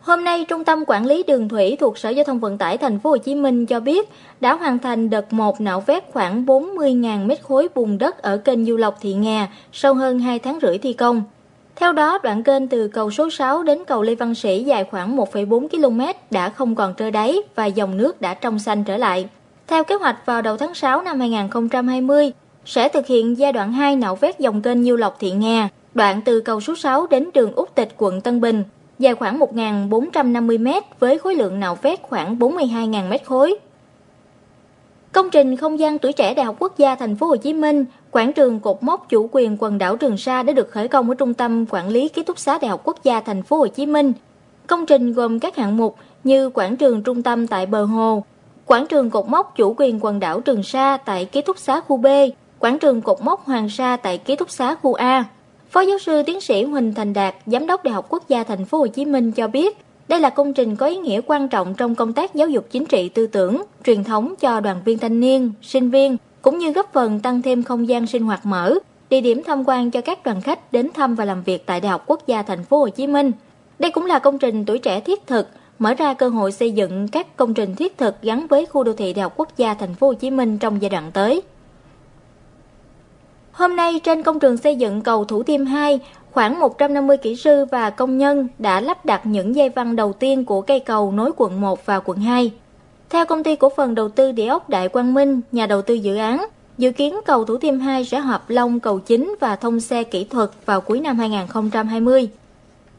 Hôm 0.00 0.24
nay, 0.24 0.44
Trung 0.48 0.64
tâm 0.64 0.84
Quản 0.86 1.06
lý 1.06 1.22
Đường 1.22 1.48
thủy 1.48 1.76
thuộc 1.80 1.98
Sở 1.98 2.10
Giao 2.10 2.24
thông 2.24 2.40
Vận 2.40 2.58
tải 2.58 2.78
Thành 2.78 2.98
phố 2.98 3.10
Hồ 3.10 3.16
Chí 3.16 3.34
Minh 3.34 3.66
cho 3.66 3.80
biết 3.80 4.10
đã 4.40 4.54
hoàn 4.54 4.78
thành 4.78 5.10
đợt 5.10 5.32
1 5.32 5.60
nạo 5.60 5.80
vét 5.80 6.04
khoảng 6.12 6.46
40.000 6.46 7.26
mét 7.26 7.42
khối 7.42 7.68
bùn 7.74 7.98
đất 7.98 8.22
ở 8.22 8.36
kênh 8.36 8.64
Du 8.64 8.76
Lộc 8.76 8.96
Thị 9.00 9.14
Nga 9.14 9.48
sau 9.72 9.94
hơn 9.94 10.18
2 10.18 10.38
tháng 10.38 10.58
rưỡi 10.62 10.78
thi 10.78 10.92
công. 10.92 11.22
Theo 11.76 11.92
đó, 11.92 12.18
đoạn 12.22 12.42
kênh 12.42 12.68
từ 12.68 12.88
cầu 12.88 13.10
số 13.10 13.30
6 13.30 13.62
đến 13.62 13.78
cầu 13.86 14.02
Lê 14.02 14.14
Văn 14.14 14.34
Sĩ 14.34 14.64
dài 14.64 14.84
khoảng 14.90 15.16
1,4 15.16 15.68
km 15.68 16.00
đã 16.30 16.48
không 16.48 16.74
còn 16.74 16.94
trơ 16.98 17.10
đáy 17.10 17.36
và 17.54 17.66
dòng 17.66 17.96
nước 17.96 18.20
đã 18.20 18.34
trong 18.34 18.58
xanh 18.58 18.84
trở 18.84 18.96
lại. 18.96 19.28
Theo 19.72 19.84
kế 19.84 19.94
hoạch 19.94 20.26
vào 20.26 20.42
đầu 20.42 20.56
tháng 20.56 20.74
6 20.74 21.02
năm 21.02 21.20
2020, 21.20 22.32
sẽ 22.64 22.88
thực 22.88 23.06
hiện 23.06 23.38
giai 23.38 23.52
đoạn 23.52 23.72
2 23.72 23.96
nạo 23.96 24.16
vét 24.16 24.38
dòng 24.38 24.62
kênh 24.62 24.82
Nhiêu 24.82 24.96
Lộc 24.96 25.16
Thị 25.18 25.30
Nga, 25.30 25.68
đoạn 25.94 26.20
từ 26.24 26.40
cầu 26.40 26.60
số 26.60 26.74
6 26.74 27.06
đến 27.06 27.28
đường 27.34 27.52
Úc 27.52 27.74
Tịch 27.74 27.88
quận 27.96 28.20
Tân 28.20 28.40
Bình, 28.40 28.64
dài 28.98 29.14
khoảng 29.14 29.38
1.450 29.38 30.58
m 30.58 30.68
với 30.98 31.18
khối 31.18 31.34
lượng 31.34 31.60
nạo 31.60 31.78
vét 31.82 32.02
khoảng 32.02 32.38
42.000 32.38 33.08
m 33.08 33.24
khối. 33.24 33.56
Công 35.12 35.30
trình 35.30 35.56
không 35.56 35.78
gian 35.78 35.98
tuổi 35.98 36.12
trẻ 36.12 36.34
Đại 36.34 36.46
học 36.46 36.56
Quốc 36.58 36.78
gia 36.78 36.94
Thành 36.94 37.16
phố 37.16 37.26
Hồ 37.26 37.36
Chí 37.36 37.52
Minh, 37.52 37.84
quảng 38.10 38.32
trường 38.32 38.60
cột 38.60 38.82
mốc 38.82 39.08
chủ 39.08 39.28
quyền 39.32 39.56
quần 39.60 39.78
đảo 39.78 39.96
Trường 39.96 40.16
Sa 40.16 40.42
đã 40.42 40.52
được 40.52 40.70
khởi 40.70 40.88
công 40.88 41.08
ở 41.08 41.14
Trung 41.14 41.34
tâm 41.34 41.66
Quản 41.70 41.88
lý 41.88 42.08
Ký 42.08 42.22
túc 42.22 42.38
xá 42.38 42.58
Đại 42.58 42.68
học 42.68 42.80
Quốc 42.84 43.04
gia 43.04 43.20
Thành 43.20 43.42
phố 43.42 43.56
Hồ 43.56 43.66
Chí 43.66 43.86
Minh. 43.86 44.12
Công 44.66 44.86
trình 44.86 45.12
gồm 45.12 45.40
các 45.40 45.56
hạng 45.56 45.76
mục 45.76 45.96
như 46.24 46.50
quảng 46.50 46.76
trường 46.76 47.02
trung 47.02 47.22
tâm 47.22 47.46
tại 47.46 47.66
bờ 47.66 47.84
hồ, 47.84 48.24
quảng 48.66 48.86
trường 48.86 49.10
cột 49.10 49.28
mốc 49.28 49.52
chủ 49.56 49.74
quyền 49.78 49.98
quần 50.04 50.20
đảo 50.20 50.40
Trường 50.40 50.62
Sa 50.62 50.96
tại 50.96 51.24
ký 51.24 51.42
túc 51.42 51.58
xá 51.58 51.80
khu 51.80 51.96
B, 51.96 52.06
quảng 52.58 52.78
trường 52.78 53.00
cột 53.00 53.22
mốc 53.22 53.44
Hoàng 53.44 53.68
Sa 53.68 53.96
tại 53.96 54.18
ký 54.18 54.36
túc 54.36 54.50
xá 54.50 54.74
khu 54.74 54.94
A. 54.94 55.24
Phó 55.70 55.80
giáo 55.80 55.98
sư 55.98 56.22
tiến 56.26 56.40
sĩ 56.40 56.64
Huỳnh 56.64 56.94
Thành 56.94 57.12
Đạt, 57.12 57.34
giám 57.46 57.66
đốc 57.66 57.84
Đại 57.84 57.94
học 57.94 58.06
Quốc 58.08 58.28
gia 58.28 58.44
Thành 58.44 58.64
phố 58.64 58.78
Hồ 58.78 58.86
Chí 58.86 59.04
Minh 59.04 59.32
cho 59.32 59.48
biết, 59.48 59.78
đây 60.08 60.20
là 60.20 60.30
công 60.30 60.54
trình 60.54 60.76
có 60.76 60.86
ý 60.86 60.96
nghĩa 60.96 61.20
quan 61.26 61.48
trọng 61.48 61.74
trong 61.74 61.94
công 61.94 62.12
tác 62.12 62.34
giáo 62.34 62.48
dục 62.48 62.66
chính 62.70 62.86
trị 62.86 63.08
tư 63.08 63.26
tưởng, 63.26 63.62
truyền 63.84 64.04
thống 64.04 64.34
cho 64.40 64.60
đoàn 64.60 64.82
viên 64.84 64.98
thanh 64.98 65.20
niên, 65.20 65.52
sinh 65.62 65.90
viên, 65.90 66.16
cũng 66.42 66.58
như 66.58 66.72
góp 66.72 66.92
phần 66.92 67.20
tăng 67.20 67.42
thêm 67.42 67.62
không 67.62 67.88
gian 67.88 68.06
sinh 68.06 68.22
hoạt 68.22 68.46
mở, 68.46 68.74
địa 69.10 69.20
điểm 69.20 69.42
tham 69.46 69.64
quan 69.66 69.90
cho 69.90 70.00
các 70.00 70.22
đoàn 70.24 70.40
khách 70.40 70.72
đến 70.72 70.88
thăm 70.94 71.14
và 71.14 71.24
làm 71.24 71.42
việc 71.42 71.66
tại 71.66 71.80
Đại 71.80 71.90
học 71.90 72.04
Quốc 72.06 72.26
gia 72.26 72.42
Thành 72.42 72.64
phố 72.64 72.78
Hồ 72.78 72.88
Chí 72.88 73.06
Minh. 73.06 73.32
Đây 73.78 73.90
cũng 73.90 74.06
là 74.06 74.18
công 74.18 74.38
trình 74.38 74.64
tuổi 74.64 74.78
trẻ 74.78 75.00
thiết 75.00 75.26
thực, 75.26 75.48
mở 75.78 75.94
ra 75.94 76.14
cơ 76.14 76.28
hội 76.28 76.52
xây 76.52 76.70
dựng 76.70 77.08
các 77.08 77.36
công 77.36 77.54
trình 77.54 77.74
thiết 77.74 77.98
thực 77.98 78.22
gắn 78.22 78.46
với 78.46 78.66
khu 78.66 78.84
đô 78.84 78.92
thị 78.92 79.12
Đại 79.12 79.22
học 79.22 79.32
Quốc 79.36 79.48
gia 79.56 79.74
Thành 79.74 79.94
phố 79.94 80.06
Hồ 80.06 80.14
Chí 80.14 80.30
Minh 80.30 80.58
trong 80.58 80.82
giai 80.82 80.90
đoạn 80.90 81.10
tới. 81.12 81.42
Hôm 83.52 83.76
nay 83.76 84.00
trên 84.04 84.22
công 84.22 84.40
trường 84.40 84.56
xây 84.56 84.76
dựng 84.76 85.00
cầu 85.00 85.24
Thủ 85.24 85.42
Thiêm 85.42 85.66
2, 85.66 86.00
khoảng 86.30 86.60
150 86.60 87.16
kỹ 87.16 87.36
sư 87.36 87.64
và 87.64 87.90
công 87.90 88.18
nhân 88.18 88.48
đã 88.58 88.80
lắp 88.80 89.06
đặt 89.06 89.26
những 89.26 89.56
dây 89.56 89.68
văn 89.68 89.96
đầu 89.96 90.12
tiên 90.12 90.44
của 90.44 90.60
cây 90.60 90.80
cầu 90.80 91.12
nối 91.12 91.32
quận 91.36 91.60
1 91.60 91.86
và 91.86 92.00
quận 92.00 92.18
2. 92.18 92.52
Theo 93.10 93.26
công 93.26 93.42
ty 93.42 93.56
cổ 93.56 93.68
phần 93.76 93.94
đầu 93.94 94.08
tư 94.08 94.32
địa 94.32 94.46
ốc 94.46 94.68
Đại 94.68 94.88
Quang 94.88 95.14
Minh, 95.14 95.40
nhà 95.52 95.66
đầu 95.66 95.82
tư 95.82 95.94
dự 95.94 96.16
án, 96.16 96.46
dự 96.78 96.92
kiến 96.92 97.20
cầu 97.26 97.44
Thủ 97.44 97.58
Thiêm 97.58 97.80
2 97.80 98.04
sẽ 98.04 98.18
hợp 98.18 98.50
long 98.50 98.80
cầu 98.80 98.98
chính 98.98 99.34
và 99.40 99.56
thông 99.56 99.80
xe 99.80 100.04
kỹ 100.04 100.24
thuật 100.24 100.50
vào 100.66 100.80
cuối 100.80 101.00
năm 101.00 101.18
2020. 101.18 102.28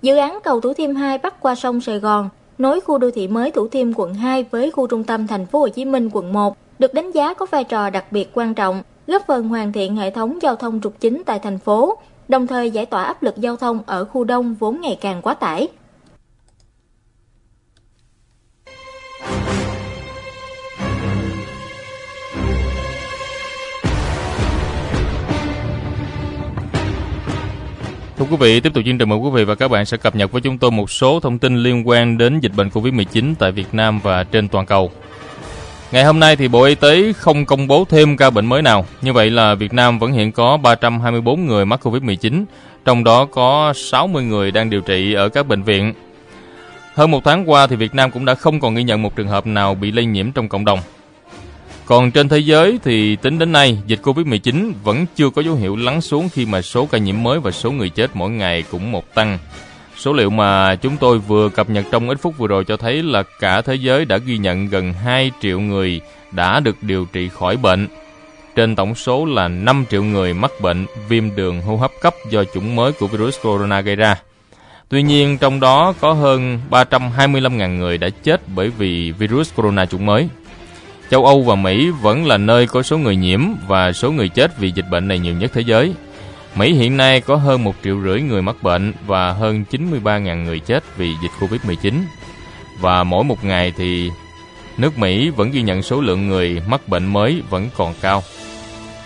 Dự 0.01 0.15
án 0.15 0.39
cầu 0.44 0.62
Thủ 0.62 0.74
Thiêm 0.74 0.96
2 0.96 1.18
bắc 1.18 1.42
qua 1.42 1.56
sông 1.56 1.82
Sài 1.82 2.00
Gòn, 2.00 2.30
nối 2.57 2.81
khu 2.81 2.98
đô 2.98 3.12
thị 3.12 3.27
mới 3.27 3.51
Thủ 3.51 3.67
Thiêm 3.67 3.93
quận 3.95 4.13
2 4.13 4.45
với 4.51 4.72
khu 4.72 4.88
trung 4.88 5.03
tâm 5.03 5.27
thành 5.27 5.45
phố 5.45 5.60
Hồ 5.60 5.67
Chí 5.67 5.86
Minh 5.86 6.10
quận 6.13 6.33
1, 6.33 6.57
được 6.79 6.93
đánh 6.93 7.12
giá 7.12 7.33
có 7.33 7.45
vai 7.51 7.63
trò 7.63 7.89
đặc 7.89 8.12
biệt 8.12 8.29
quan 8.33 8.53
trọng 8.53 8.81
góp 9.07 9.27
phần 9.27 9.48
hoàn 9.48 9.74
thiện 9.74 9.95
hệ 9.95 10.12
thống 10.12 10.39
giao 10.41 10.55
thông 10.55 10.81
trục 10.81 11.00
chính 11.00 11.22
tại 11.25 11.39
thành 11.39 11.60
phố, 11.60 11.98
đồng 12.27 12.48
thời 12.48 12.72
giải 12.72 12.86
tỏa 12.86 13.03
áp 13.03 13.24
lực 13.24 13.38
giao 13.38 13.55
thông 13.55 13.79
ở 13.86 14.05
khu 14.05 14.24
đông 14.24 14.55
vốn 14.60 14.81
ngày 14.81 14.98
càng 15.01 15.22
quá 15.22 15.33
tải. 15.33 15.67
Thưa 28.24 28.30
quý 28.30 28.38
vị, 28.39 28.60
tiếp 28.60 28.74
tục 28.74 28.84
chương 28.86 28.98
trình 28.98 29.10
mời 29.10 29.18
quý 29.18 29.30
vị 29.34 29.44
và 29.44 29.56
các 29.56 29.72
bạn 29.72 29.86
sẽ 29.86 29.98
cập 29.98 30.15
nhật 30.15 30.32
với 30.32 30.42
chúng 30.42 30.58
tôi 30.58 30.72
một 30.72 30.92
số 30.92 31.20
thông 31.20 31.39
tin 31.39 31.58
liên 31.58 31.88
quan 31.88 32.18
đến 32.18 32.39
dịch 32.39 32.51
bệnh 32.56 32.70
Covid-19 32.70 33.34
tại 33.39 33.51
Việt 33.51 33.74
Nam 33.74 34.00
và 34.00 34.24
trên 34.24 34.48
toàn 34.48 34.65
cầu. 34.65 34.92
Ngày 35.92 36.03
hôm 36.03 36.20
nay 36.20 36.36
thì 36.36 36.48
Bộ 36.48 36.63
Y 36.63 36.75
tế 36.75 37.13
không 37.13 37.46
công 37.46 37.68
bố 37.68 37.86
thêm 37.89 38.18
ca 38.18 38.30
bệnh 38.30 38.46
mới 38.46 38.62
nào. 38.62 38.86
Như 39.01 39.13
vậy 39.13 39.30
là 39.30 39.56
Việt 39.56 39.74
Nam 39.74 40.00
vẫn 40.00 40.12
hiện 40.12 40.32
có 40.32 40.58
324 40.58 41.46
người 41.46 41.65
mắc 41.65 41.88
Covid-19, 41.88 42.46
trong 42.86 43.03
đó 43.03 43.25
có 43.25 43.74
60 43.75 44.24
người 44.24 44.51
đang 44.51 44.70
điều 44.70 44.82
trị 44.82 45.13
ở 45.13 45.30
các 45.30 45.48
bệnh 45.48 45.63
viện. 45.63 45.94
Hơn 46.94 47.12
một 47.12 47.24
tháng 47.24 47.50
qua 47.50 47.68
thì 47.68 47.75
Việt 47.75 47.96
Nam 47.96 48.12
cũng 48.12 48.25
đã 48.25 48.36
không 48.36 48.60
còn 48.60 48.75
ghi 48.75 48.84
nhận 48.84 49.01
một 49.01 49.15
trường 49.15 49.27
hợp 49.27 49.48
nào 49.48 49.75
bị 49.75 49.92
lây 49.92 50.06
nhiễm 50.06 50.32
trong 50.32 50.50
cộng 50.50 50.65
đồng. 50.65 50.80
Còn 51.86 52.12
trên 52.12 52.30
thế 52.30 52.40
giới 52.40 52.80
thì 52.84 53.16
tính 53.16 53.40
đến 53.40 53.52
nay, 53.52 53.78
dịch 53.88 54.00
Covid-19 54.04 54.74
vẫn 54.84 55.06
chưa 55.16 55.30
có 55.30 55.42
dấu 55.42 55.56
hiệu 55.56 55.75
lắng 55.75 56.02
xuống 56.02 56.30
khi 56.30 56.46
mà 56.46 56.62
số 56.62 56.86
ca 56.86 56.98
nhiễm 56.98 57.24
mới 57.24 57.40
và 57.40 57.52
số 57.52 57.72
người 57.72 57.90
chết 57.90 58.12
mỗi 58.13 58.30
ngày 58.30 58.63
cũng 58.72 58.92
một 58.92 59.13
tăng. 59.13 59.40
Số 59.98 60.13
liệu 60.13 60.30
mà 60.30 60.75
chúng 60.75 60.98
tôi 60.98 61.20
vừa 61.20 61.50
cập 61.50 61.70
nhật 61.70 61.86
trong 61.92 62.10
ít 62.10 62.18
phút 62.22 62.38
vừa 62.38 62.48
rồi 62.48 62.63
cho 62.63 62.78
thấy 62.78 63.04
là 63.04 63.24
cả 63.40 63.62
thế 63.62 63.75
giới 63.75 64.06
đã 64.06 64.18
ghi 64.18 64.38
nhận 64.38 64.68
gần 64.68 64.94
2 64.94 65.32
triệu 65.42 65.60
người 65.60 66.02
đã 66.32 66.60
được 66.60 66.75
điều 66.82 67.06
trị 67.13 67.30
khỏi 67.30 67.58
bệnh. 67.58 67.88
Trên 68.56 68.75
tổng 68.75 68.96
số 68.96 69.25
là 69.25 69.48
5 69.48 69.86
triệu 69.90 70.04
người 70.04 70.34
mắc 70.34 70.52
bệnh 70.62 70.86
viêm 71.08 71.36
đường 71.36 71.62
hô 71.62 71.75
hấp 71.75 71.92
cấp 72.02 72.13
do 72.30 72.44
chủng 72.54 72.75
mới 72.75 72.92
của 72.92 73.08
virus 73.08 73.38
corona 73.42 73.82
gây 73.82 73.96
ra. 73.96 74.16
Tuy 74.90 75.04
nhiên, 75.04 75.38
trong 75.38 75.60
đó 75.60 75.94
có 76.00 76.13
hơn 76.13 76.60
325.000 76.70 77.78
người 77.78 77.98
đã 77.98 78.10
chết 78.24 78.42
bởi 78.56 78.70
vì 78.70 79.12
virus 79.12 79.54
corona 79.56 79.86
chủng 79.86 80.06
mới. 80.06 80.28
Châu 81.13 81.25
Âu 81.25 81.41
và 81.41 81.55
Mỹ 81.55 81.89
vẫn 81.89 82.25
là 82.25 82.38
nơi 82.38 82.67
có 82.67 82.84
số 82.84 82.98
người 82.98 83.15
nhiễm 83.15 83.41
và 83.67 83.91
số 83.91 84.12
người 84.12 84.29
chết 84.29 84.58
vì 84.58 84.72
dịch 84.72 84.86
bệnh 84.89 85.08
này 85.08 85.20
nhiều 85.20 85.34
nhất 85.34 85.51
thế 85.53 85.62
giới. 85.62 85.93
Mỹ 86.55 86.74
hiện 86.74 86.98
nay 86.98 87.22
có 87.22 87.36
hơn 87.36 87.63
1 87.63 87.75
triệu 87.84 88.01
rưỡi 88.03 88.22
người 88.22 88.41
mắc 88.41 88.63
bệnh 88.63 88.93
và 89.05 89.32
hơn 89.32 89.63
93.000 89.72 90.43
người 90.43 90.60
chết 90.60 90.84
vì 90.98 91.13
dịch 91.24 91.32
Covid-19. 91.39 91.93
Và 92.79 93.03
mỗi 93.03 93.24
một 93.24 93.43
ngày 93.43 93.74
thì 93.77 94.10
nước 94.77 94.98
Mỹ 94.98 95.29
vẫn 95.29 95.51
ghi 95.51 95.62
nhận 95.62 95.82
số 95.82 96.01
lượng 96.01 96.27
người 96.27 96.62
mắc 96.67 96.88
bệnh 96.88 97.05
mới 97.05 97.41
vẫn 97.50 97.70
còn 97.77 97.93
cao. 98.01 98.24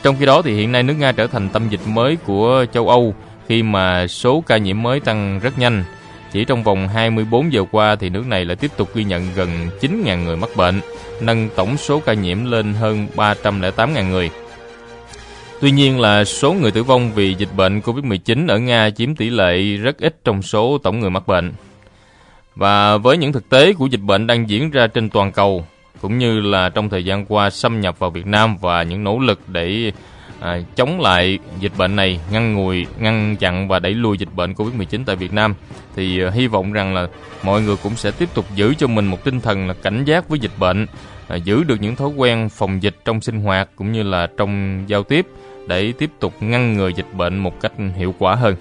Trong 0.03 0.15
khi 0.19 0.25
đó 0.25 0.41
thì 0.41 0.55
hiện 0.55 0.71
nay 0.71 0.83
nước 0.83 0.95
Nga 0.99 1.11
trở 1.11 1.27
thành 1.27 1.49
tâm 1.49 1.69
dịch 1.69 1.87
mới 1.87 2.15
của 2.15 2.65
châu 2.73 2.89
Âu 2.89 3.15
khi 3.47 3.63
mà 3.63 4.07
số 4.07 4.43
ca 4.47 4.57
nhiễm 4.57 4.83
mới 4.83 4.99
tăng 4.99 5.39
rất 5.39 5.59
nhanh. 5.59 5.83
Chỉ 6.37 6.45
trong 6.45 6.63
vòng 6.63 6.87
24 6.87 7.53
giờ 7.53 7.63
qua 7.71 7.95
thì 7.95 8.09
nước 8.09 8.27
này 8.27 8.45
lại 8.45 8.55
tiếp 8.55 8.71
tục 8.77 8.89
ghi 8.93 9.03
nhận 9.03 9.27
gần 9.35 9.49
9.000 9.81 10.23
người 10.23 10.37
mắc 10.37 10.49
bệnh, 10.55 10.81
nâng 11.21 11.49
tổng 11.55 11.77
số 11.77 11.99
ca 11.99 12.13
nhiễm 12.13 12.45
lên 12.45 12.73
hơn 12.73 13.07
308.000 13.15 14.09
người. 14.09 14.29
Tuy 15.61 15.71
nhiên 15.71 15.99
là 15.99 16.23
số 16.23 16.53
người 16.53 16.71
tử 16.71 16.83
vong 16.83 17.11
vì 17.15 17.33
dịch 17.33 17.49
bệnh 17.55 17.79
COVID-19 17.79 18.47
ở 18.47 18.57
Nga 18.57 18.89
chiếm 18.89 19.15
tỷ 19.15 19.29
lệ 19.29 19.61
rất 19.61 19.97
ít 19.97 20.15
trong 20.23 20.41
số 20.41 20.77
tổng 20.77 20.99
người 20.99 21.09
mắc 21.09 21.27
bệnh. 21.27 21.53
Và 22.55 22.97
với 22.97 23.17
những 23.17 23.33
thực 23.33 23.49
tế 23.49 23.73
của 23.73 23.85
dịch 23.85 24.01
bệnh 24.01 24.27
đang 24.27 24.49
diễn 24.49 24.71
ra 24.71 24.87
trên 24.87 25.09
toàn 25.09 25.31
cầu, 25.31 25.65
cũng 26.01 26.17
như 26.17 26.39
là 26.39 26.69
trong 26.69 26.89
thời 26.89 27.05
gian 27.05 27.25
qua 27.25 27.49
xâm 27.49 27.81
nhập 27.81 27.99
vào 27.99 28.09
Việt 28.09 28.25
Nam 28.25 28.57
và 28.61 28.83
những 28.83 29.03
nỗ 29.03 29.19
lực 29.19 29.39
để 29.47 29.91
à, 30.39 30.59
chống 30.75 31.01
lại 31.01 31.39
dịch 31.59 31.71
bệnh 31.77 31.95
này, 31.95 32.19
ngăn 32.31 32.53
ngùi, 32.53 32.85
ngăn 32.99 33.35
chặn 33.39 33.67
và 33.67 33.79
đẩy 33.79 33.93
lùi 33.93 34.17
dịch 34.17 34.33
bệnh 34.35 34.53
Covid-19 34.53 35.03
tại 35.05 35.15
Việt 35.15 35.33
Nam 35.33 35.53
thì 35.95 36.23
à, 36.23 36.29
hy 36.29 36.47
vọng 36.47 36.73
rằng 36.73 36.93
là 36.93 37.07
mọi 37.43 37.61
người 37.61 37.75
cũng 37.83 37.95
sẽ 37.95 38.11
tiếp 38.11 38.29
tục 38.33 38.45
giữ 38.55 38.73
cho 38.77 38.87
mình 38.87 39.05
một 39.05 39.23
tinh 39.23 39.41
thần 39.41 39.67
là 39.67 39.73
cảnh 39.73 40.03
giác 40.05 40.29
với 40.29 40.39
dịch 40.39 40.51
bệnh, 40.59 40.87
à, 41.27 41.35
giữ 41.35 41.63
được 41.63 41.81
những 41.81 41.95
thói 41.95 42.09
quen 42.09 42.49
phòng 42.49 42.83
dịch 42.83 42.95
trong 43.05 43.21
sinh 43.21 43.41
hoạt 43.41 43.69
cũng 43.75 43.91
như 43.91 44.03
là 44.03 44.27
trong 44.37 44.83
giao 44.87 45.03
tiếp 45.03 45.27
để 45.67 45.91
tiếp 45.91 46.11
tục 46.19 46.33
ngăn 46.39 46.73
ngừa 46.73 46.87
dịch 46.87 47.13
bệnh 47.13 47.37
một 47.37 47.61
cách 47.61 47.73
hiệu 47.95 48.15
quả 48.19 48.35
hơn. 48.35 48.55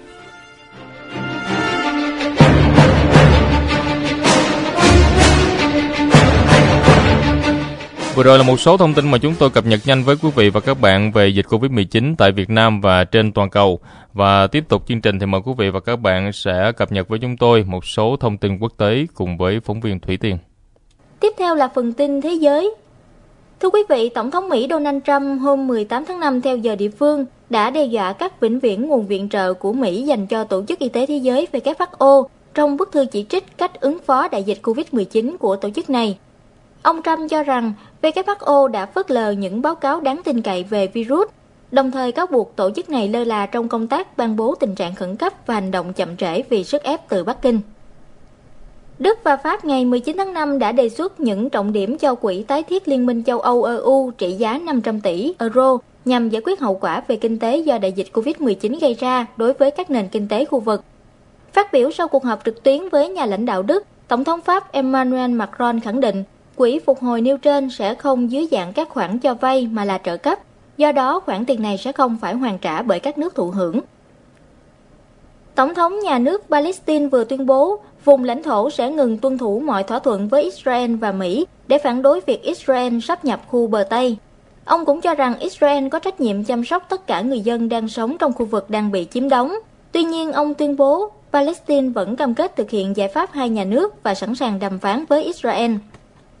Vừa 8.17 8.23
rồi 8.23 8.37
là 8.37 8.43
một 8.43 8.59
số 8.59 8.77
thông 8.77 8.93
tin 8.93 9.11
mà 9.11 9.17
chúng 9.17 9.33
tôi 9.39 9.49
cập 9.49 9.65
nhật 9.65 9.79
nhanh 9.85 10.03
với 10.03 10.15
quý 10.21 10.29
vị 10.35 10.49
và 10.49 10.59
các 10.59 10.81
bạn 10.81 11.11
về 11.11 11.27
dịch 11.27 11.45
Covid-19 11.49 12.15
tại 12.17 12.31
Việt 12.31 12.49
Nam 12.49 12.81
và 12.81 13.03
trên 13.03 13.31
toàn 13.31 13.49
cầu. 13.49 13.79
Và 14.13 14.47
tiếp 14.47 14.63
tục 14.69 14.83
chương 14.87 15.01
trình 15.01 15.19
thì 15.19 15.25
mời 15.25 15.41
quý 15.45 15.51
vị 15.57 15.69
và 15.69 15.79
các 15.79 15.95
bạn 15.95 16.33
sẽ 16.33 16.71
cập 16.77 16.91
nhật 16.91 17.07
với 17.07 17.19
chúng 17.19 17.37
tôi 17.37 17.63
một 17.63 17.85
số 17.85 18.15
thông 18.19 18.37
tin 18.37 18.57
quốc 18.59 18.71
tế 18.77 19.05
cùng 19.13 19.37
với 19.37 19.59
phóng 19.59 19.81
viên 19.81 19.99
Thủy 19.99 20.17
Tiên. 20.17 20.37
Tiếp 21.19 21.33
theo 21.37 21.55
là 21.55 21.67
phần 21.75 21.93
tin 21.93 22.21
thế 22.21 22.33
giới. 22.33 22.75
Thưa 23.59 23.69
quý 23.69 23.81
vị, 23.89 24.09
Tổng 24.09 24.31
thống 24.31 24.49
Mỹ 24.49 24.67
Donald 24.69 24.99
Trump 25.05 25.41
hôm 25.41 25.67
18 25.67 26.05
tháng 26.05 26.19
5 26.19 26.41
theo 26.41 26.57
giờ 26.57 26.75
địa 26.75 26.89
phương 26.89 27.25
đã 27.49 27.69
đe 27.69 27.85
dọa 27.85 28.13
các 28.13 28.39
vĩnh 28.39 28.59
viễn 28.59 28.87
nguồn 28.87 29.07
viện 29.07 29.29
trợ 29.29 29.53
của 29.53 29.73
Mỹ 29.73 30.01
dành 30.01 30.27
cho 30.27 30.43
Tổ 30.43 30.65
chức 30.65 30.79
Y 30.79 30.89
tế 30.89 31.05
Thế 31.05 31.17
giới 31.17 31.47
WHO 31.51 32.23
trong 32.53 32.77
bức 32.77 32.91
thư 32.91 33.05
chỉ 33.05 33.25
trích 33.29 33.57
cách 33.57 33.81
ứng 33.81 33.97
phó 34.05 34.27
đại 34.27 34.43
dịch 34.43 34.59
COVID-19 34.63 35.37
của 35.37 35.55
tổ 35.55 35.69
chức 35.69 35.89
này. 35.89 36.17
Ông 36.81 37.01
Trump 37.03 37.29
cho 37.29 37.43
rằng 37.43 37.73
WHO 38.01 38.67
đã 38.67 38.85
phớt 38.85 39.11
lờ 39.11 39.31
những 39.31 39.61
báo 39.61 39.75
cáo 39.75 39.99
đáng 39.99 40.21
tin 40.25 40.41
cậy 40.41 40.63
về 40.63 40.87
virus, 40.87 41.29
đồng 41.71 41.91
thời 41.91 42.11
cáo 42.11 42.27
buộc 42.27 42.55
tổ 42.55 42.71
chức 42.71 42.89
này 42.89 43.07
lơ 43.07 43.23
là 43.23 43.45
trong 43.45 43.67
công 43.67 43.87
tác 43.87 44.17
ban 44.17 44.35
bố 44.35 44.55
tình 44.55 44.75
trạng 44.75 44.95
khẩn 44.95 45.15
cấp 45.15 45.33
và 45.45 45.53
hành 45.53 45.71
động 45.71 45.93
chậm 45.93 46.17
trễ 46.17 46.41
vì 46.41 46.63
sức 46.63 46.83
ép 46.83 47.09
từ 47.09 47.23
Bắc 47.23 47.41
Kinh. 47.41 47.59
Đức 48.99 49.19
và 49.23 49.37
Pháp 49.37 49.65
ngày 49.65 49.85
19 49.85 50.17
tháng 50.17 50.33
5 50.33 50.59
đã 50.59 50.71
đề 50.71 50.89
xuất 50.89 51.19
những 51.19 51.49
trọng 51.49 51.73
điểm 51.73 51.97
cho 51.97 52.15
quỹ 52.15 52.43
tái 52.43 52.63
thiết 52.63 52.87
Liên 52.87 53.05
minh 53.05 53.23
châu 53.23 53.39
Âu 53.39 53.63
EU 53.63 54.11
trị 54.17 54.31
giá 54.31 54.57
500 54.57 55.01
tỷ 55.01 55.33
euro 55.39 55.77
nhằm 56.05 56.29
giải 56.29 56.41
quyết 56.45 56.59
hậu 56.59 56.75
quả 56.75 57.03
về 57.07 57.15
kinh 57.15 57.39
tế 57.39 57.57
do 57.57 57.77
đại 57.77 57.91
dịch 57.91 58.07
COVID-19 58.13 58.79
gây 58.79 58.93
ra 58.93 59.25
đối 59.37 59.53
với 59.53 59.71
các 59.71 59.89
nền 59.89 60.07
kinh 60.07 60.27
tế 60.27 60.45
khu 60.45 60.59
vực. 60.59 60.83
Phát 61.53 61.73
biểu 61.73 61.91
sau 61.91 62.07
cuộc 62.07 62.23
họp 62.23 62.45
trực 62.45 62.63
tuyến 62.63 62.89
với 62.89 63.09
nhà 63.09 63.25
lãnh 63.25 63.45
đạo 63.45 63.63
Đức, 63.63 63.83
Tổng 64.07 64.23
thống 64.23 64.41
Pháp 64.41 64.71
Emmanuel 64.71 65.31
Macron 65.31 65.79
khẳng 65.79 65.99
định 65.99 66.23
Quỹ 66.57 66.79
phục 66.79 66.99
hồi 66.99 67.21
nêu 67.21 67.37
trên 67.37 67.69
sẽ 67.69 67.95
không 67.95 68.31
dưới 68.31 68.47
dạng 68.51 68.73
các 68.73 68.89
khoản 68.89 69.19
cho 69.19 69.33
vay 69.33 69.67
mà 69.71 69.85
là 69.85 69.97
trợ 69.97 70.17
cấp, 70.17 70.39
do 70.77 70.91
đó 70.91 71.19
khoản 71.19 71.45
tiền 71.45 71.61
này 71.61 71.77
sẽ 71.77 71.91
không 71.91 72.17
phải 72.21 72.33
hoàn 72.33 72.57
trả 72.57 72.81
bởi 72.81 72.99
các 72.99 73.17
nước 73.17 73.35
thụ 73.35 73.51
hưởng. 73.51 73.79
Tổng 75.55 75.75
thống 75.75 75.99
nhà 75.99 76.19
nước 76.19 76.43
Palestine 76.49 77.07
vừa 77.07 77.23
tuyên 77.23 77.45
bố 77.45 77.79
vùng 78.05 78.23
lãnh 78.23 78.43
thổ 78.43 78.69
sẽ 78.69 78.89
ngừng 78.89 79.17
tuân 79.17 79.37
thủ 79.37 79.59
mọi 79.59 79.83
thỏa 79.83 79.99
thuận 79.99 80.27
với 80.27 80.43
Israel 80.43 80.95
và 80.95 81.11
Mỹ 81.11 81.45
để 81.67 81.77
phản 81.77 82.01
đối 82.01 82.21
việc 82.21 82.43
Israel 82.43 82.99
sắp 82.99 83.25
nhập 83.25 83.41
khu 83.47 83.67
bờ 83.67 83.83
Tây. 83.83 84.17
Ông 84.65 84.85
cũng 84.85 85.01
cho 85.01 85.13
rằng 85.13 85.39
Israel 85.39 85.87
có 85.87 85.99
trách 85.99 86.21
nhiệm 86.21 86.43
chăm 86.43 86.65
sóc 86.65 86.85
tất 86.89 87.07
cả 87.07 87.21
người 87.21 87.39
dân 87.39 87.69
đang 87.69 87.87
sống 87.89 88.17
trong 88.17 88.33
khu 88.33 88.45
vực 88.45 88.69
đang 88.69 88.91
bị 88.91 89.07
chiếm 89.11 89.29
đóng. 89.29 89.55
Tuy 89.91 90.03
nhiên, 90.03 90.31
ông 90.31 90.53
tuyên 90.53 90.75
bố 90.77 91.11
Palestine 91.31 91.89
vẫn 91.89 92.15
cam 92.15 92.35
kết 92.35 92.55
thực 92.55 92.69
hiện 92.69 92.97
giải 92.97 93.07
pháp 93.07 93.29
hai 93.33 93.49
nhà 93.49 93.63
nước 93.63 94.03
và 94.03 94.15
sẵn 94.15 94.35
sàng 94.35 94.59
đàm 94.59 94.79
phán 94.79 95.05
với 95.09 95.23
Israel. 95.23 95.71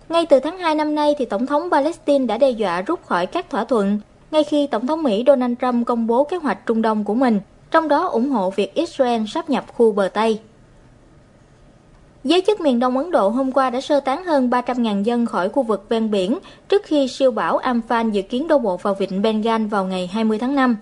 Ngay 0.09 0.25
từ 0.25 0.39
tháng 0.39 0.57
2 0.57 0.75
năm 0.75 0.95
nay, 0.95 1.15
thì 1.17 1.25
Tổng 1.25 1.45
thống 1.45 1.69
Palestine 1.71 2.25
đã 2.25 2.37
đe 2.37 2.49
dọa 2.49 2.81
rút 2.81 3.05
khỏi 3.05 3.25
các 3.25 3.49
thỏa 3.49 3.63
thuận, 3.63 3.99
ngay 4.31 4.43
khi 4.43 4.67
Tổng 4.67 4.87
thống 4.87 5.03
Mỹ 5.03 5.23
Donald 5.27 5.53
Trump 5.61 5.87
công 5.87 6.07
bố 6.07 6.23
kế 6.23 6.37
hoạch 6.37 6.65
Trung 6.65 6.81
Đông 6.81 7.03
của 7.03 7.13
mình, 7.13 7.39
trong 7.71 7.87
đó 7.87 8.07
ủng 8.07 8.29
hộ 8.29 8.49
việc 8.49 8.73
Israel 8.73 9.21
sắp 9.27 9.49
nhập 9.49 9.65
khu 9.73 9.91
bờ 9.91 10.07
Tây. 10.07 10.39
Giới 12.23 12.43
chức 12.47 12.61
miền 12.61 12.79
Đông 12.79 12.97
Ấn 12.97 13.11
Độ 13.11 13.29
hôm 13.29 13.51
qua 13.51 13.69
đã 13.69 13.81
sơ 13.81 13.99
tán 13.99 14.25
hơn 14.25 14.49
300.000 14.49 15.03
dân 15.03 15.25
khỏi 15.25 15.49
khu 15.49 15.63
vực 15.63 15.85
ven 15.89 16.11
biển 16.11 16.37
trước 16.69 16.81
khi 16.85 17.07
siêu 17.07 17.31
bão 17.31 17.57
Amphan 17.57 18.11
dự 18.11 18.21
kiến 18.21 18.47
đổ 18.47 18.57
bộ 18.57 18.77
vào 18.77 18.93
vịnh 18.93 19.21
Bengal 19.21 19.65
vào 19.65 19.85
ngày 19.85 20.07
20 20.13 20.39
tháng 20.39 20.55
5. 20.55 20.77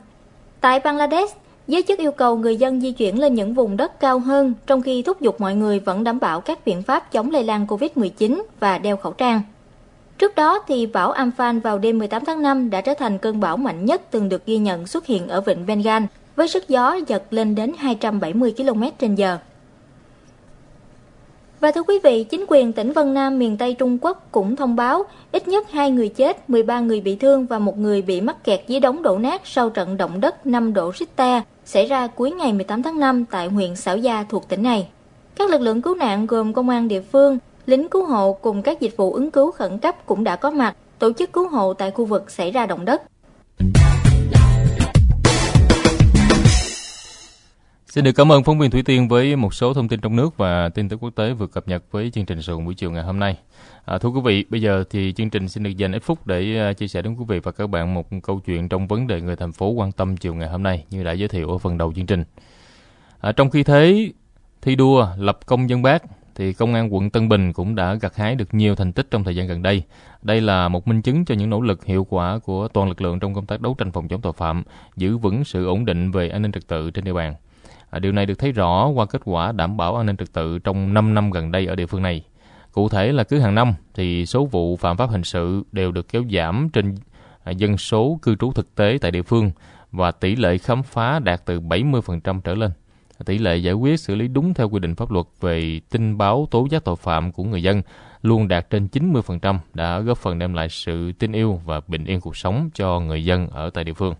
Tại 0.61 0.79
Bangladesh, 0.79 1.37
Giới 1.67 1.83
chức 1.83 1.99
yêu 1.99 2.11
cầu 2.11 2.37
người 2.37 2.55
dân 2.55 2.81
di 2.81 2.91
chuyển 2.91 3.19
lên 3.19 3.33
những 3.33 3.53
vùng 3.53 3.77
đất 3.77 3.99
cao 3.99 4.19
hơn, 4.19 4.53
trong 4.67 4.81
khi 4.81 5.01
thúc 5.01 5.21
giục 5.21 5.41
mọi 5.41 5.55
người 5.55 5.79
vẫn 5.79 6.03
đảm 6.03 6.19
bảo 6.19 6.41
các 6.41 6.65
biện 6.65 6.83
pháp 6.83 7.11
chống 7.11 7.31
lây 7.31 7.43
lan 7.43 7.65
COVID-19 7.65 8.41
và 8.59 8.77
đeo 8.77 8.97
khẩu 8.97 9.13
trang. 9.13 9.41
Trước 10.17 10.35
đó, 10.35 10.59
thì 10.67 10.85
bão 10.85 11.11
Amphan 11.11 11.59
vào 11.59 11.77
đêm 11.77 11.99
18 11.99 12.25
tháng 12.25 12.41
5 12.41 12.69
đã 12.69 12.81
trở 12.81 12.93
thành 12.93 13.17
cơn 13.17 13.39
bão 13.39 13.57
mạnh 13.57 13.85
nhất 13.85 14.01
từng 14.11 14.29
được 14.29 14.45
ghi 14.45 14.57
nhận 14.57 14.87
xuất 14.87 15.05
hiện 15.05 15.27
ở 15.27 15.41
vịnh 15.41 15.65
Bengal, 15.65 16.03
với 16.35 16.47
sức 16.47 16.69
gió 16.69 16.99
giật 17.07 17.23
lên 17.31 17.55
đến 17.55 17.71
270 17.77 18.53
km 18.57 18.83
h 19.01 19.21
và 21.59 21.71
thưa 21.71 21.83
quý 21.83 21.99
vị, 22.03 22.23
chính 22.23 22.45
quyền 22.47 22.73
tỉnh 22.73 22.91
Vân 22.91 23.13
Nam 23.13 23.39
miền 23.39 23.57
Tây 23.57 23.73
Trung 23.73 23.97
Quốc 24.01 24.27
cũng 24.31 24.55
thông 24.55 24.75
báo 24.75 25.03
ít 25.31 25.47
nhất 25.47 25.71
2 25.71 25.91
người 25.91 26.09
chết, 26.09 26.49
13 26.49 26.79
người 26.79 27.01
bị 27.01 27.15
thương 27.15 27.45
và 27.45 27.59
một 27.59 27.77
người 27.77 28.01
bị 28.01 28.21
mắc 28.21 28.43
kẹt 28.43 28.61
dưới 28.67 28.79
đống 28.79 29.01
đổ 29.01 29.17
nát 29.17 29.41
sau 29.43 29.69
trận 29.69 29.97
động 29.97 30.21
đất 30.21 30.47
5 30.47 30.73
độ 30.73 30.91
Richter 30.99 31.43
xảy 31.65 31.85
ra 31.85 32.07
cuối 32.07 32.31
ngày 32.31 32.53
18 32.53 32.83
tháng 32.83 32.99
5 32.99 33.25
tại 33.25 33.47
huyện 33.47 33.75
Sảo 33.75 33.97
Gia 33.97 34.23
thuộc 34.23 34.49
tỉnh 34.49 34.63
này. 34.63 34.87
Các 35.35 35.49
lực 35.49 35.61
lượng 35.61 35.81
cứu 35.81 35.95
nạn 35.95 36.27
gồm 36.27 36.53
công 36.53 36.69
an 36.69 36.87
địa 36.87 37.01
phương, 37.01 37.37
lính 37.65 37.89
cứu 37.89 38.05
hộ 38.05 38.33
cùng 38.41 38.61
các 38.61 38.81
dịch 38.81 38.97
vụ 38.97 39.13
ứng 39.13 39.31
cứu 39.31 39.51
khẩn 39.51 39.77
cấp 39.77 40.05
cũng 40.05 40.23
đã 40.23 40.35
có 40.35 40.51
mặt 40.51 40.75
tổ 40.99 41.13
chức 41.13 41.33
cứu 41.33 41.47
hộ 41.47 41.73
tại 41.73 41.91
khu 41.91 42.05
vực 42.05 42.31
xảy 42.31 42.51
ra 42.51 42.65
động 42.65 42.85
đất. 42.85 43.01
Xin 47.95 48.03
được 48.03 48.11
cảm 48.11 48.31
ơn 48.31 48.43
phóng 48.43 48.59
viên 48.59 48.71
Thủy 48.71 48.83
Tiên 48.83 49.07
với 49.07 49.35
một 49.35 49.53
số 49.53 49.73
thông 49.73 49.87
tin 49.87 49.99
trong 49.99 50.15
nước 50.15 50.37
và 50.37 50.69
tin 50.69 50.89
tức 50.89 51.03
quốc 51.03 51.09
tế 51.15 51.33
vừa 51.33 51.47
cập 51.47 51.67
nhật 51.67 51.83
với 51.91 52.11
chương 52.11 52.25
trình 52.25 52.41
sự 52.41 52.57
buổi 52.57 52.73
chiều 52.73 52.91
ngày 52.91 53.03
hôm 53.03 53.19
nay. 53.19 53.37
À, 53.85 53.97
thưa 53.97 54.09
quý 54.09 54.21
vị, 54.23 54.45
bây 54.49 54.61
giờ 54.61 54.83
thì 54.89 55.13
chương 55.13 55.29
trình 55.29 55.47
xin 55.47 55.63
được 55.63 55.69
dành 55.77 55.91
ít 55.91 56.03
phút 56.03 56.27
để 56.27 56.59
à, 56.59 56.73
chia 56.73 56.87
sẻ 56.87 57.01
đến 57.01 57.15
quý 57.15 57.25
vị 57.27 57.39
và 57.39 57.51
các 57.51 57.67
bạn 57.67 57.93
một 57.93 58.07
câu 58.23 58.39
chuyện 58.45 58.69
trong 58.69 58.87
vấn 58.87 59.07
đề 59.07 59.21
người 59.21 59.35
thành 59.35 59.51
phố 59.51 59.69
quan 59.69 59.91
tâm 59.91 60.17
chiều 60.17 60.35
ngày 60.35 60.49
hôm 60.49 60.63
nay 60.63 60.85
như 60.89 61.03
đã 61.03 61.11
giới 61.11 61.27
thiệu 61.27 61.49
ở 61.49 61.57
phần 61.57 61.77
đầu 61.77 61.93
chương 61.93 62.05
trình. 62.05 62.23
À, 63.19 63.31
trong 63.31 63.49
khi 63.49 63.63
thế 63.63 64.11
thi 64.61 64.75
đua 64.75 65.07
lập 65.17 65.39
công 65.45 65.69
dân 65.69 65.81
bác 65.81 66.03
thì 66.35 66.53
công 66.53 66.73
an 66.73 66.93
quận 66.93 67.09
Tân 67.09 67.29
Bình 67.29 67.53
cũng 67.53 67.75
đã 67.75 67.93
gặt 67.93 68.15
hái 68.15 68.35
được 68.35 68.53
nhiều 68.53 68.75
thành 68.75 68.93
tích 68.93 69.07
trong 69.11 69.23
thời 69.23 69.35
gian 69.35 69.47
gần 69.47 69.61
đây. 69.61 69.83
Đây 70.21 70.41
là 70.41 70.67
một 70.67 70.87
minh 70.87 71.01
chứng 71.01 71.25
cho 71.25 71.35
những 71.35 71.49
nỗ 71.49 71.61
lực 71.61 71.85
hiệu 71.85 72.07
quả 72.09 72.39
của 72.43 72.67
toàn 72.67 72.87
lực 72.87 73.01
lượng 73.01 73.19
trong 73.19 73.33
công 73.33 73.45
tác 73.45 73.61
đấu 73.61 73.75
tranh 73.77 73.91
phòng 73.91 74.07
chống 74.07 74.21
tội 74.21 74.33
phạm, 74.33 74.63
giữ 74.97 75.17
vững 75.17 75.43
sự 75.43 75.65
ổn 75.65 75.85
định 75.85 76.11
về 76.11 76.29
an 76.29 76.41
ninh 76.41 76.51
trật 76.51 76.67
tự 76.67 76.91
trên 76.91 77.05
địa 77.05 77.13
bàn. 77.13 77.35
À, 77.89 77.99
điều 77.99 78.11
này 78.11 78.25
được 78.25 78.39
thấy 78.39 78.51
rõ 78.51 78.87
qua 78.87 79.05
kết 79.05 79.21
quả 79.25 79.51
đảm 79.51 79.77
bảo 79.77 79.95
an 79.95 80.05
ninh 80.05 80.17
trật 80.17 80.33
tự 80.33 80.59
trong 80.59 80.93
5 80.93 81.13
năm 81.13 81.31
gần 81.31 81.51
đây 81.51 81.65
ở 81.65 81.75
địa 81.75 81.85
phương 81.85 82.01
này. 82.01 82.23
Cụ 82.71 82.89
thể 82.89 83.11
là 83.11 83.23
cứ 83.23 83.39
hàng 83.39 83.55
năm 83.55 83.73
thì 83.93 84.25
số 84.25 84.45
vụ 84.45 84.75
phạm 84.75 84.97
pháp 84.97 85.09
hình 85.09 85.23
sự 85.23 85.63
đều 85.71 85.91
được 85.91 86.07
kéo 86.09 86.23
giảm 86.31 86.69
trên 86.73 86.95
à, 87.43 87.51
dân 87.51 87.77
số 87.77 88.19
cư 88.21 88.35
trú 88.35 88.51
thực 88.51 88.75
tế 88.75 88.97
tại 89.01 89.11
địa 89.11 89.21
phương 89.21 89.51
và 89.91 90.11
tỷ 90.11 90.35
lệ 90.35 90.57
khám 90.57 90.83
phá 90.83 91.19
đạt 91.19 91.45
từ 91.45 91.59
70% 91.59 92.41
trở 92.41 92.55
lên. 92.55 92.71
Tỷ 93.25 93.37
lệ 93.37 93.57
giải 93.57 93.73
quyết 93.73 93.99
xử 93.99 94.15
lý 94.15 94.27
đúng 94.27 94.53
theo 94.53 94.69
quy 94.69 94.79
định 94.79 94.95
pháp 94.95 95.11
luật 95.11 95.25
về 95.41 95.79
tin 95.89 96.17
báo 96.17 96.47
tố 96.51 96.67
giác 96.71 96.83
tội 96.83 96.95
phạm 96.95 97.31
của 97.31 97.43
người 97.43 97.63
dân 97.63 97.81
luôn 98.21 98.47
đạt 98.47 98.69
trên 98.69 98.87
90% 98.91 99.57
đã 99.73 99.99
góp 99.99 100.17
phần 100.17 100.39
đem 100.39 100.53
lại 100.53 100.69
sự 100.69 101.11
tin 101.11 101.31
yêu 101.31 101.61
và 101.65 101.81
bình 101.87 102.05
yên 102.05 102.21
cuộc 102.21 102.37
sống 102.37 102.69
cho 102.73 102.99
người 102.99 103.25
dân 103.25 103.47
ở 103.47 103.69
tại 103.69 103.83
địa 103.83 103.93
phương. 103.93 104.15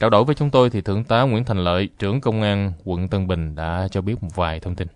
Trao 0.00 0.10
đổi 0.10 0.24
với 0.24 0.34
chúng 0.34 0.50
tôi 0.50 0.70
thì 0.70 0.80
Thượng 0.80 1.04
tá 1.04 1.22
Nguyễn 1.22 1.44
Thành 1.44 1.64
Lợi, 1.64 1.88
trưởng 1.98 2.20
công 2.20 2.42
an 2.42 2.72
quận 2.84 3.08
Tân 3.08 3.28
Bình 3.28 3.54
đã 3.54 3.88
cho 3.90 4.00
biết 4.00 4.22
một 4.22 4.28
vài 4.34 4.60
thông 4.60 4.74
tin. 4.74 4.88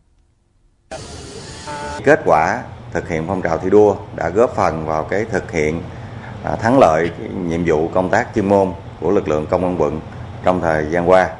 Kết 2.04 2.20
quả 2.24 2.62
thực 2.92 3.08
hiện 3.08 3.24
phong 3.26 3.42
trào 3.42 3.58
thi 3.58 3.70
đua 3.70 3.96
đã 4.16 4.28
góp 4.28 4.54
phần 4.56 4.86
vào 4.86 5.04
cái 5.04 5.24
thực 5.24 5.52
hiện 5.52 5.82
à, 6.44 6.56
thắng 6.56 6.78
lợi 6.78 7.10
nhiệm 7.46 7.64
vụ 7.66 7.88
công 7.88 8.10
tác 8.10 8.28
chuyên 8.34 8.48
môn 8.48 8.72
của 9.00 9.10
lực 9.10 9.28
lượng 9.28 9.46
công 9.50 9.64
an 9.64 9.76
quận 9.82 10.00
trong 10.44 10.60
thời 10.60 10.86
gian 10.90 11.10
qua 11.10 11.30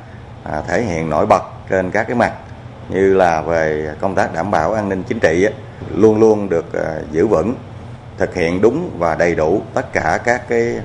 à, 0.45 0.63
thể 0.69 0.83
hiện 0.83 1.11
nổi 1.11 1.27
bật 1.27 1.43
trên 1.71 1.91
các 1.91 2.05
cái 2.05 2.17
mặt 2.17 2.33
như 2.89 3.15
là 3.15 3.43
về 3.43 3.95
công 4.01 4.15
tác 4.15 4.35
đảm 4.35 4.51
bảo 4.51 4.73
an 4.73 4.89
ninh 4.89 5.03
chính 5.03 5.21
trị 5.21 5.47
luôn 5.95 6.21
luôn 6.21 6.49
được 6.49 6.73
à, 6.73 7.01
giữ 7.11 7.27
vững 7.27 7.55
thực 8.19 8.35
hiện 8.35 8.61
đúng 8.61 8.91
và 8.99 9.15
đầy 9.15 9.35
đủ 9.35 9.63
tất 9.75 9.93
cả 9.93 10.19
các 10.25 10.49
cái 10.49 10.81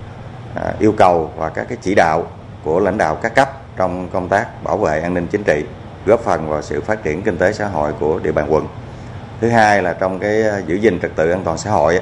yêu 0.80 0.94
cầu 0.98 1.32
và 1.38 1.50
các 1.50 1.66
cái 1.70 1.78
chỉ 1.82 1.96
đạo 1.96 2.28
của 2.64 2.80
lãnh 2.80 2.98
đạo 2.98 3.16
các 3.16 3.36
cấp 3.36 3.50
trong 3.78 4.10
công 4.14 4.30
tác 4.30 4.64
bảo 4.64 4.78
vệ 4.78 5.02
an 5.02 5.14
ninh 5.14 5.28
chính 5.28 5.44
trị, 5.44 5.66
góp 6.06 6.20
phần 6.20 6.50
vào 6.50 6.62
sự 6.62 6.82
phát 6.82 7.04
triển 7.04 7.22
kinh 7.22 7.38
tế 7.38 7.54
xã 7.54 7.68
hội 7.68 7.94
của 8.00 8.20
địa 8.24 8.32
bàn 8.32 8.54
quận. 8.54 8.68
Thứ 9.42 9.50
hai 9.50 9.84
là 9.84 9.94
trong 9.94 10.20
cái 10.20 10.42
ờ, 10.42 10.62
giữ 10.68 10.76
gìn 10.76 11.00
trật 11.02 11.12
tự 11.16 11.32
an 11.32 11.42
toàn 11.44 11.58
xã 11.58 11.72
hội, 11.72 12.00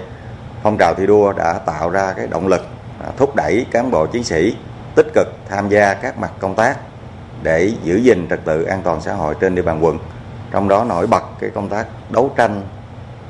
phong 0.63 0.77
trào 0.77 0.93
thi 0.93 1.07
đua 1.07 1.33
đã 1.33 1.53
tạo 1.53 1.89
ra 1.89 2.13
cái 2.13 2.27
động 2.27 2.47
lực 2.47 2.67
à, 3.03 3.09
thúc 3.17 3.35
đẩy 3.35 3.65
cán 3.71 3.91
bộ 3.91 4.05
chiến 4.05 4.23
sĩ 4.23 4.55
tích 4.95 5.07
cực 5.13 5.27
tham 5.49 5.69
gia 5.69 5.93
các 5.93 6.17
mặt 6.17 6.31
công 6.39 6.55
tác 6.55 6.77
để 7.43 7.71
giữ 7.83 7.95
gìn 7.95 8.27
trật 8.29 8.39
tự 8.45 8.63
an 8.63 8.81
toàn 8.83 9.01
xã 9.01 9.13
hội 9.13 9.35
trên 9.39 9.55
địa 9.55 9.61
bàn 9.61 9.85
quận. 9.85 9.99
Trong 10.51 10.67
đó 10.67 10.83
nổi 10.83 11.07
bật 11.07 11.23
cái 11.39 11.49
công 11.49 11.69
tác 11.69 11.85
đấu 12.09 12.31
tranh, 12.37 12.61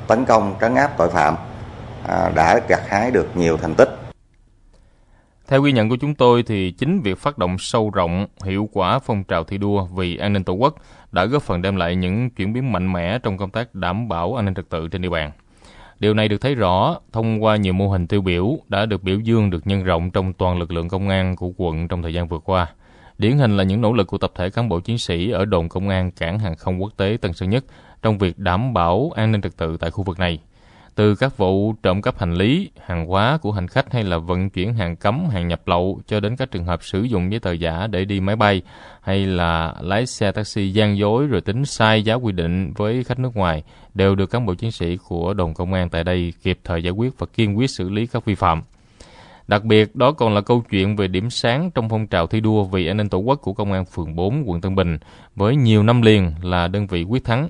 tấn 0.06 0.24
công, 0.24 0.54
trấn 0.60 0.74
áp 0.74 0.90
tội 0.96 1.10
phạm 1.10 1.36
à, 2.08 2.30
đã 2.34 2.60
gặt 2.68 2.80
hái 2.88 3.10
được 3.10 3.28
nhiều 3.34 3.56
thành 3.56 3.74
tích 3.74 3.99
theo 5.50 5.62
ghi 5.62 5.72
nhận 5.72 5.88
của 5.88 5.96
chúng 5.96 6.14
tôi 6.14 6.42
thì 6.42 6.70
chính 6.70 7.00
việc 7.00 7.18
phát 7.18 7.38
động 7.38 7.58
sâu 7.58 7.90
rộng, 7.90 8.26
hiệu 8.44 8.68
quả 8.72 8.98
phong 8.98 9.24
trào 9.24 9.44
thi 9.44 9.58
đua 9.58 9.84
vì 9.84 10.16
an 10.16 10.32
ninh 10.32 10.44
Tổ 10.44 10.52
quốc 10.52 10.74
đã 11.12 11.24
góp 11.24 11.42
phần 11.42 11.62
đem 11.62 11.76
lại 11.76 11.96
những 11.96 12.30
chuyển 12.30 12.52
biến 12.52 12.72
mạnh 12.72 12.92
mẽ 12.92 13.18
trong 13.18 13.36
công 13.36 13.50
tác 13.50 13.74
đảm 13.74 14.08
bảo 14.08 14.34
an 14.34 14.44
ninh 14.44 14.54
trật 14.54 14.68
tự 14.68 14.88
trên 14.88 15.02
địa 15.02 15.08
bàn. 15.08 15.30
Điều 15.98 16.14
này 16.14 16.28
được 16.28 16.40
thấy 16.40 16.54
rõ 16.54 16.96
thông 17.12 17.44
qua 17.44 17.56
nhiều 17.56 17.72
mô 17.72 17.88
hình 17.88 18.06
tiêu 18.06 18.20
biểu 18.22 18.58
đã 18.68 18.86
được 18.86 19.02
biểu 19.02 19.20
dương 19.20 19.50
được 19.50 19.66
nhân 19.66 19.84
rộng 19.84 20.10
trong 20.10 20.32
toàn 20.32 20.58
lực 20.58 20.72
lượng 20.72 20.88
công 20.88 21.08
an 21.08 21.36
của 21.36 21.52
quận 21.56 21.88
trong 21.88 22.02
thời 22.02 22.14
gian 22.14 22.28
vừa 22.28 22.38
qua. 22.38 22.66
Điển 23.18 23.38
hình 23.38 23.56
là 23.56 23.64
những 23.64 23.80
nỗ 23.80 23.92
lực 23.92 24.06
của 24.06 24.18
tập 24.18 24.32
thể 24.34 24.50
cán 24.50 24.68
bộ 24.68 24.80
chiến 24.80 24.98
sĩ 24.98 25.30
ở 25.30 25.44
đồn 25.44 25.68
công 25.68 25.88
an 25.88 26.10
cảng 26.10 26.38
hàng 26.38 26.56
không 26.56 26.82
quốc 26.82 26.92
tế 26.96 27.16
Tân 27.20 27.32
Sơn 27.32 27.50
Nhất 27.50 27.64
trong 28.02 28.18
việc 28.18 28.38
đảm 28.38 28.74
bảo 28.74 29.10
an 29.16 29.32
ninh 29.32 29.40
trật 29.40 29.56
tự 29.56 29.76
tại 29.76 29.90
khu 29.90 30.04
vực 30.04 30.18
này– 30.18 30.38
từ 30.94 31.14
các 31.14 31.36
vụ 31.36 31.74
trộm 31.82 32.02
cắp 32.02 32.18
hành 32.18 32.34
lý, 32.34 32.70
hàng 32.86 33.06
hóa 33.06 33.38
của 33.42 33.52
hành 33.52 33.68
khách 33.68 33.92
hay 33.92 34.04
là 34.04 34.18
vận 34.18 34.50
chuyển 34.50 34.74
hàng 34.74 34.96
cấm, 34.96 35.28
hàng 35.30 35.48
nhập 35.48 35.60
lậu 35.66 36.00
cho 36.06 36.20
đến 36.20 36.36
các 36.36 36.50
trường 36.50 36.64
hợp 36.64 36.82
sử 36.82 37.02
dụng 37.02 37.30
giấy 37.30 37.40
tờ 37.40 37.52
giả 37.52 37.86
để 37.86 38.04
đi 38.04 38.20
máy 38.20 38.36
bay 38.36 38.62
hay 39.00 39.26
là 39.26 39.74
lái 39.80 40.06
xe 40.06 40.32
taxi 40.32 40.72
gian 40.72 40.98
dối 40.98 41.26
rồi 41.26 41.40
tính 41.40 41.64
sai 41.64 42.02
giá 42.02 42.14
quy 42.14 42.32
định 42.32 42.72
với 42.76 43.04
khách 43.04 43.18
nước 43.18 43.36
ngoài 43.36 43.62
đều 43.94 44.14
được 44.14 44.30
cán 44.30 44.46
bộ 44.46 44.54
chiến 44.54 44.72
sĩ 44.72 44.96
của 45.08 45.34
đồn 45.34 45.54
công 45.54 45.72
an 45.72 45.88
tại 45.88 46.04
đây 46.04 46.32
kịp 46.42 46.58
thời 46.64 46.82
giải 46.82 46.92
quyết 46.92 47.18
và 47.18 47.26
kiên 47.34 47.58
quyết 47.58 47.70
xử 47.70 47.88
lý 47.88 48.06
các 48.06 48.24
vi 48.24 48.34
phạm. 48.34 48.62
Đặc 49.48 49.64
biệt, 49.64 49.96
đó 49.96 50.12
còn 50.12 50.34
là 50.34 50.40
câu 50.40 50.64
chuyện 50.70 50.96
về 50.96 51.08
điểm 51.08 51.30
sáng 51.30 51.70
trong 51.70 51.88
phong 51.88 52.06
trào 52.06 52.26
thi 52.26 52.40
đua 52.40 52.64
vì 52.64 52.86
an 52.86 52.96
ninh 52.96 53.08
tổ 53.08 53.18
quốc 53.18 53.36
của 53.42 53.52
Công 53.52 53.72
an 53.72 53.84
phường 53.84 54.16
4, 54.16 54.42
quận 54.46 54.60
Tân 54.60 54.74
Bình, 54.74 54.98
với 55.36 55.56
nhiều 55.56 55.82
năm 55.82 56.02
liền 56.02 56.32
là 56.42 56.68
đơn 56.68 56.86
vị 56.86 57.02
quyết 57.02 57.24
thắng 57.24 57.48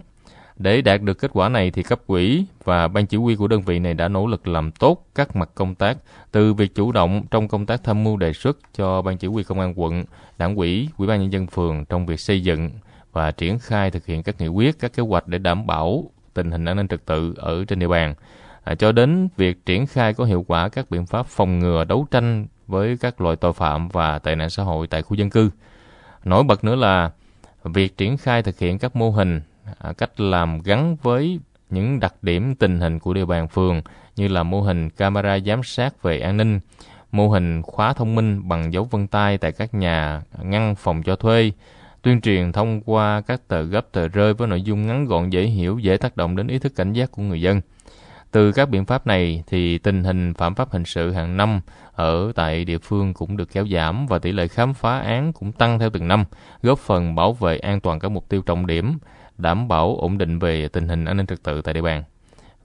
để 0.60 0.82
đạt 0.82 1.02
được 1.02 1.18
kết 1.18 1.30
quả 1.34 1.48
này 1.48 1.70
thì 1.70 1.82
cấp 1.82 2.00
quỹ 2.06 2.44
và 2.64 2.88
ban 2.88 3.06
chỉ 3.06 3.16
huy 3.16 3.36
của 3.36 3.48
đơn 3.48 3.62
vị 3.62 3.78
này 3.78 3.94
đã 3.94 4.08
nỗ 4.08 4.26
lực 4.26 4.48
làm 4.48 4.72
tốt 4.72 5.06
các 5.14 5.36
mặt 5.36 5.50
công 5.54 5.74
tác 5.74 5.96
từ 6.32 6.54
việc 6.54 6.74
chủ 6.74 6.92
động 6.92 7.22
trong 7.30 7.48
công 7.48 7.66
tác 7.66 7.84
tham 7.84 8.04
mưu 8.04 8.16
đề 8.16 8.32
xuất 8.32 8.58
cho 8.74 9.02
ban 9.02 9.16
chỉ 9.16 9.28
huy 9.28 9.42
công 9.42 9.60
an 9.60 9.72
quận, 9.76 10.04
đảng 10.38 10.56
quỹ, 10.56 10.88
ủy 10.96 11.08
ban 11.08 11.20
nhân 11.20 11.32
dân 11.32 11.46
phường 11.46 11.84
trong 11.84 12.06
việc 12.06 12.20
xây 12.20 12.42
dựng 12.42 12.70
và 13.12 13.30
triển 13.30 13.58
khai 13.58 13.90
thực 13.90 14.06
hiện 14.06 14.22
các 14.22 14.40
nghị 14.40 14.48
quyết, 14.48 14.78
các 14.78 14.92
kế 14.92 15.02
hoạch 15.02 15.28
để 15.28 15.38
đảm 15.38 15.66
bảo 15.66 16.10
tình 16.34 16.50
hình 16.50 16.64
an 16.64 16.76
ninh 16.76 16.88
trật 16.88 17.06
tự 17.06 17.34
ở 17.36 17.64
trên 17.64 17.78
địa 17.78 17.88
bàn. 17.88 18.14
À, 18.64 18.74
cho 18.74 18.92
đến 18.92 19.28
việc 19.36 19.66
triển 19.66 19.86
khai 19.86 20.14
có 20.14 20.24
hiệu 20.24 20.44
quả 20.48 20.68
các 20.68 20.90
biện 20.90 21.06
pháp 21.06 21.26
phòng 21.26 21.58
ngừa 21.58 21.84
đấu 21.84 22.06
tranh 22.10 22.46
với 22.66 22.96
các 23.00 23.20
loại 23.20 23.36
tội 23.36 23.52
phạm 23.52 23.88
và 23.88 24.18
tệ 24.18 24.34
nạn 24.34 24.50
xã 24.50 24.62
hội 24.62 24.86
tại 24.86 25.02
khu 25.02 25.14
dân 25.14 25.30
cư. 25.30 25.50
Nổi 26.24 26.42
bật 26.42 26.64
nữa 26.64 26.76
là 26.76 27.10
việc 27.64 27.96
triển 27.96 28.16
khai 28.16 28.42
thực 28.42 28.58
hiện 28.58 28.78
các 28.78 28.96
mô 28.96 29.10
hình 29.10 29.40
À, 29.78 29.92
cách 29.92 30.20
làm 30.20 30.60
gắn 30.62 30.96
với 31.02 31.40
những 31.70 32.00
đặc 32.00 32.14
điểm 32.22 32.54
tình 32.54 32.80
hình 32.80 32.98
của 32.98 33.14
địa 33.14 33.24
bàn 33.24 33.48
phường 33.48 33.82
như 34.16 34.28
là 34.28 34.42
mô 34.42 34.60
hình 34.60 34.90
camera 34.90 35.38
giám 35.38 35.62
sát 35.62 36.02
về 36.02 36.20
an 36.20 36.36
ninh, 36.36 36.60
mô 37.12 37.28
hình 37.28 37.62
khóa 37.62 37.92
thông 37.92 38.14
minh 38.14 38.48
bằng 38.48 38.72
dấu 38.72 38.84
vân 38.84 39.06
tay 39.06 39.38
tại 39.38 39.52
các 39.52 39.74
nhà 39.74 40.22
ngăn 40.42 40.74
phòng 40.74 41.02
cho 41.02 41.16
thuê, 41.16 41.52
tuyên 42.02 42.20
truyền 42.20 42.52
thông 42.52 42.80
qua 42.80 43.20
các 43.20 43.48
tờ 43.48 43.62
gấp 43.62 43.92
tờ 43.92 44.08
rơi 44.08 44.34
với 44.34 44.48
nội 44.48 44.62
dung 44.62 44.86
ngắn 44.86 45.04
gọn 45.06 45.30
dễ 45.30 45.42
hiểu, 45.42 45.78
dễ 45.78 45.96
tác 45.96 46.16
động 46.16 46.36
đến 46.36 46.46
ý 46.46 46.58
thức 46.58 46.72
cảnh 46.76 46.92
giác 46.92 47.10
của 47.10 47.22
người 47.22 47.40
dân. 47.40 47.60
Từ 48.30 48.52
các 48.52 48.68
biện 48.68 48.84
pháp 48.84 49.06
này 49.06 49.42
thì 49.46 49.78
tình 49.78 50.04
hình 50.04 50.34
phạm 50.34 50.54
pháp 50.54 50.70
hình 50.70 50.84
sự 50.84 51.12
hàng 51.12 51.36
năm 51.36 51.60
ở 51.92 52.32
tại 52.34 52.64
địa 52.64 52.78
phương 52.78 53.14
cũng 53.14 53.36
được 53.36 53.52
kéo 53.52 53.66
giảm 53.68 54.06
và 54.06 54.18
tỷ 54.18 54.32
lệ 54.32 54.48
khám 54.48 54.74
phá 54.74 54.98
án 54.98 55.32
cũng 55.32 55.52
tăng 55.52 55.78
theo 55.78 55.90
từng 55.90 56.08
năm, 56.08 56.24
góp 56.62 56.78
phần 56.78 57.14
bảo 57.14 57.32
vệ 57.32 57.58
an 57.58 57.80
toàn 57.80 57.98
các 57.98 58.10
mục 58.10 58.28
tiêu 58.28 58.42
trọng 58.42 58.66
điểm, 58.66 58.98
đảm 59.40 59.68
bảo 59.68 59.96
ổn 60.00 60.18
định 60.18 60.38
về 60.38 60.68
tình 60.68 60.88
hình 60.88 61.04
an 61.04 61.16
ninh 61.16 61.26
trật 61.26 61.42
tự 61.42 61.62
tại 61.62 61.74
địa 61.74 61.82
bàn. 61.82 62.02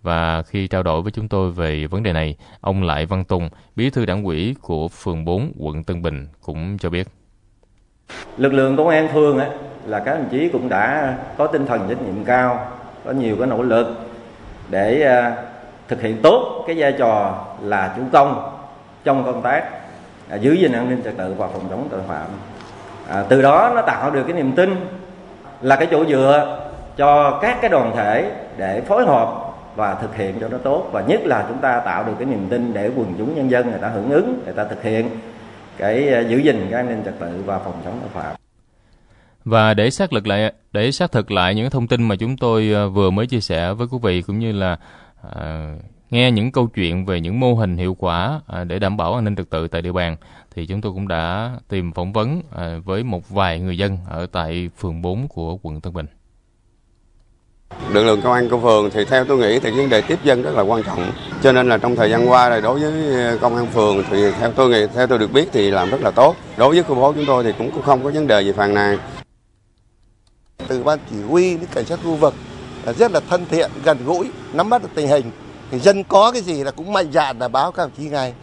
Và 0.02 0.44
khi 0.44 0.68
trao 0.68 0.84
đổi 0.84 1.02
với 1.02 1.12
chúng 1.12 1.28
tôi 1.28 1.52
về 1.52 1.88
vấn 1.88 2.04
đề 2.04 2.14
này, 2.14 2.36
ông 2.62 2.84
Lại 2.84 3.06
Văn 3.06 3.24
Tùng, 3.24 3.50
bí 3.76 3.90
thư 3.90 4.06
đảng 4.06 4.24
ủy 4.24 4.56
của 4.62 4.88
phường 4.88 5.26
4, 5.26 5.52
quận 5.58 5.84
Tân 5.84 6.02
Bình 6.02 6.28
cũng 6.42 6.78
cho 6.78 6.90
biết. 6.90 7.08
Lực 8.38 8.54
lượng 8.54 8.78
công 8.78 8.88
an 8.88 9.08
phường 9.14 9.40
á, 9.40 9.50
là 9.86 10.00
các 10.00 10.16
đồng 10.16 10.30
chí 10.32 10.50
cũng 10.50 10.70
đã 10.70 11.18
có 11.38 11.48
tinh 11.48 11.66
thần 11.66 11.86
trách 11.90 12.02
nhiệm 12.02 12.24
cao, 12.26 12.72
có 13.06 13.12
nhiều 13.12 13.36
cái 13.40 13.48
nỗ 13.48 13.62
lực 13.62 13.88
để 14.70 15.02
à, 15.02 15.36
thực 15.88 16.02
hiện 16.02 16.22
tốt 16.22 16.64
cái 16.68 16.76
vai 16.80 16.94
trò 16.98 17.46
là 17.62 17.94
chủ 17.98 18.04
công 18.12 18.58
trong 19.04 19.26
công 19.26 19.42
tác 19.42 19.64
à, 20.30 20.36
giữ 20.36 20.54
gìn 20.54 20.72
an 20.72 20.90
ninh 20.90 21.02
trật 21.04 21.18
tự 21.18 21.34
và 21.34 21.48
phòng 21.48 21.68
chống 21.70 21.88
tội 21.92 22.02
phạm. 22.08 22.28
À, 23.08 23.24
từ 23.30 23.42
đó 23.42 23.72
nó 23.76 23.82
tạo 23.82 24.12
được 24.12 24.24
cái 24.24 24.34
niềm 24.34 24.52
tin 24.52 24.76
là 25.62 25.76
cái 25.76 25.88
chỗ 25.92 26.06
dựa 26.06 26.65
cho 26.98 27.40
các 27.42 27.58
cái 27.62 27.70
đoàn 27.70 27.92
thể 27.96 28.32
để 28.58 28.82
phối 28.82 29.06
hợp 29.06 29.46
và 29.76 29.96
thực 29.96 30.16
hiện 30.16 30.40
cho 30.40 30.48
nó 30.48 30.58
tốt 30.58 30.90
và 30.92 31.02
nhất 31.02 31.22
là 31.26 31.46
chúng 31.48 31.58
ta 31.58 31.82
tạo 31.86 32.04
được 32.04 32.14
cái 32.20 32.26
niềm 32.26 32.48
tin 32.50 32.74
để 32.74 32.92
quần 32.96 33.14
chúng 33.18 33.36
nhân 33.36 33.52
dân 33.52 33.70
người 33.70 33.80
ta 33.80 33.88
hưởng 33.88 34.10
ứng 34.10 34.42
người 34.46 34.54
ta 34.54 34.64
thực 34.64 34.84
hiện 34.84 35.10
cái 35.78 36.08
ờ, 36.10 36.22
giữ 36.22 36.38
gìn 36.38 36.68
cái 36.72 36.80
an 36.80 36.90
ninh 36.90 37.02
trật 37.06 37.20
tự 37.20 37.44
và 37.46 37.60
phòng 37.60 37.82
chống 37.86 38.00
tội 38.02 38.10
phạm 38.10 38.36
và 39.46 39.74
để 39.74 39.90
xác 39.90 40.14
lực 40.14 40.28
lại 40.28 40.54
để 40.72 40.92
xác 40.92 41.12
thực 41.12 41.32
lại 41.32 41.56
những 41.56 41.70
thông 41.70 41.88
tin 41.88 42.04
mà 42.04 42.16
chúng 42.16 42.38
tôi 42.38 42.72
ờ, 42.74 42.90
vừa 42.90 43.10
mới 43.10 43.28
chia 43.28 43.40
sẻ 43.40 43.74
với 43.74 43.88
quý 43.92 43.98
vị 44.02 44.22
cũng 44.22 44.40
như 44.40 44.52
là 44.52 44.78
à, 45.36 45.76
nghe 46.10 46.32
những 46.32 46.52
câu 46.52 46.68
chuyện 46.68 47.06
về 47.06 47.22
những 47.22 47.40
mô 47.40 47.54
hình 47.54 47.78
hiệu 47.78 47.96
quả 48.00 48.42
à, 48.48 48.64
để 48.64 48.80
đảm 48.80 48.98
bảo 48.98 49.14
an 49.14 49.24
ninh 49.24 49.36
trật 49.36 49.50
tự 49.50 49.68
tại 49.68 49.82
địa 49.82 49.92
bàn 49.92 50.18
thì 50.56 50.66
chúng 50.66 50.82
tôi 50.82 50.92
cũng 50.92 51.08
đã 51.08 51.52
tìm 51.68 51.92
phỏng 51.92 52.14
vấn 52.14 52.42
à, 52.56 52.78
với 52.86 53.04
một 53.04 53.30
vài 53.30 53.60
người 53.60 53.78
dân 53.78 53.98
ở 54.10 54.26
tại 54.32 54.70
phường 54.78 55.02
4 55.02 55.28
của 55.28 55.58
quận 55.62 55.82
Tân 55.82 55.94
Bình. 55.94 56.06
Lực 57.96 58.04
lượng 58.04 58.22
công 58.22 58.34
an 58.34 58.50
của 58.50 58.58
phường 58.58 58.90
thì 58.90 59.06
theo 59.06 59.26
tôi 59.26 59.38
nghĩ 59.38 59.60
thì 59.60 59.72
vấn 59.72 59.90
đề 59.90 60.02
tiếp 60.02 60.20
dân 60.24 60.42
rất 60.42 60.52
là 60.56 60.62
quan 60.62 60.84
trọng. 60.84 61.12
Cho 61.44 61.52
nên 61.52 61.70
là 61.70 61.78
trong 61.78 61.96
thời 61.96 62.12
gian 62.12 62.30
qua 62.30 62.50
này 62.50 62.62
đối 62.62 62.80
với 62.80 63.24
ờ, 63.26 63.38
công 63.42 63.56
an 63.56 63.68
phường 63.74 64.04
thì 64.12 64.32
theo 64.40 64.52
tôi 64.52 64.70
nghĩ 64.70 64.88
theo 64.96 65.08
tôi 65.08 65.18
được 65.18 65.32
biết 65.32 65.50
thì 65.52 65.72
làm 65.72 65.90
rất 65.90 66.02
là 66.02 66.12
tốt. 66.12 66.36
Đối 66.58 66.74
với 66.74 66.84
khu 66.84 66.96
phố 66.96 67.14
chúng 67.14 67.26
tôi 67.26 67.44
thì 67.44 67.52
cũng 67.58 67.82
không 67.82 68.04
có 68.04 68.10
vấn 68.10 68.28
đề 68.28 68.42
gì 68.42 68.52
phàn 68.52 68.74
nàn. 68.74 68.98
Từ 70.68 70.84
ban 70.84 71.00
chỉ 71.10 71.16
huy 71.30 71.58
đến 71.58 71.66
cảnh 71.74 71.86
sát 71.86 72.00
khu 72.04 72.16
vực 72.16 72.34
là 72.86 72.94
rất 72.94 73.12
là 73.12 73.20
thân 73.30 73.46
thiện, 73.50 73.72
gần 73.84 73.98
gũi, 74.06 74.30
nắm 74.54 74.70
bắt 74.70 74.82
được 74.82 74.90
tình 74.96 75.08
hình. 75.08 75.32
Thì 75.72 75.80
dân 75.80 76.04
có 76.04 76.32
cái 76.32 76.42
gì 76.42 76.64
là 76.64 76.72
cũng 76.72 76.94
mạnh 76.94 77.12
dạn 77.12 77.40
là 77.40 77.48
báo 77.48 77.72
các 77.72 77.84
đồng 77.84 77.92
chí 77.98 78.04
ngay. 78.04 78.34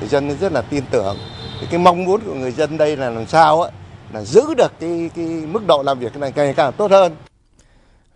Thì 0.00 0.08
dân 0.08 0.36
rất 0.40 0.52
là 0.52 0.60
tin 0.60 0.84
tưởng. 0.90 1.16
Thì 1.60 1.66
cái 1.70 1.80
mong 1.80 2.04
muốn 2.04 2.20
của 2.26 2.34
người 2.34 2.52
dân 2.52 2.76
đây 2.76 2.96
là 2.96 3.10
làm 3.10 3.26
sao 3.26 3.62
á 3.62 3.70
là 4.12 4.22
giữ 4.22 4.54
được 4.56 4.72
cái 4.80 5.10
cái 5.16 5.24
mức 5.26 5.66
độ 5.66 5.82
làm 5.82 5.98
việc 5.98 6.16
này 6.16 6.32
ngày 6.36 6.54
càng 6.56 6.72
tốt 6.72 6.90
hơn. 6.90 7.12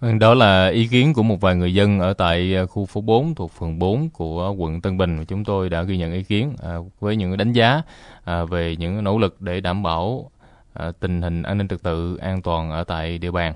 Đó 0.02 0.34
là 0.34 0.68
ý 0.68 0.86
kiến 0.86 1.14
của 1.14 1.22
một 1.22 1.40
vài 1.40 1.56
người 1.56 1.74
dân 1.74 2.00
ở 2.00 2.12
tại 2.12 2.56
à, 2.56 2.66
khu 2.66 2.86
phố 2.86 3.00
4 3.00 3.34
thuộc 3.34 3.52
phường 3.52 3.78
4 3.78 4.10
của 4.10 4.54
quận 4.58 4.80
Tân 4.80 4.98
Bình. 4.98 5.24
Chúng 5.24 5.44
tôi 5.44 5.68
đã 5.68 5.82
ghi 5.82 5.96
nhận 5.96 6.12
ý 6.12 6.22
kiến 6.22 6.54
à, 6.62 6.76
với 7.00 7.16
những 7.16 7.36
đánh 7.36 7.52
giá 7.52 7.82
à, 8.24 8.44
về 8.44 8.76
những 8.76 9.04
nỗ 9.04 9.18
lực 9.18 9.40
để 9.40 9.60
đảm 9.60 9.82
bảo 9.82 10.30
tình 11.00 11.22
hình 11.22 11.42
an 11.42 11.58
ninh 11.58 11.68
trật 11.68 11.82
tự 11.82 12.16
an 12.16 12.42
toàn 12.42 12.70
ở 12.70 12.84
tại 12.84 13.18
địa 13.18 13.30
bàn. 13.30 13.54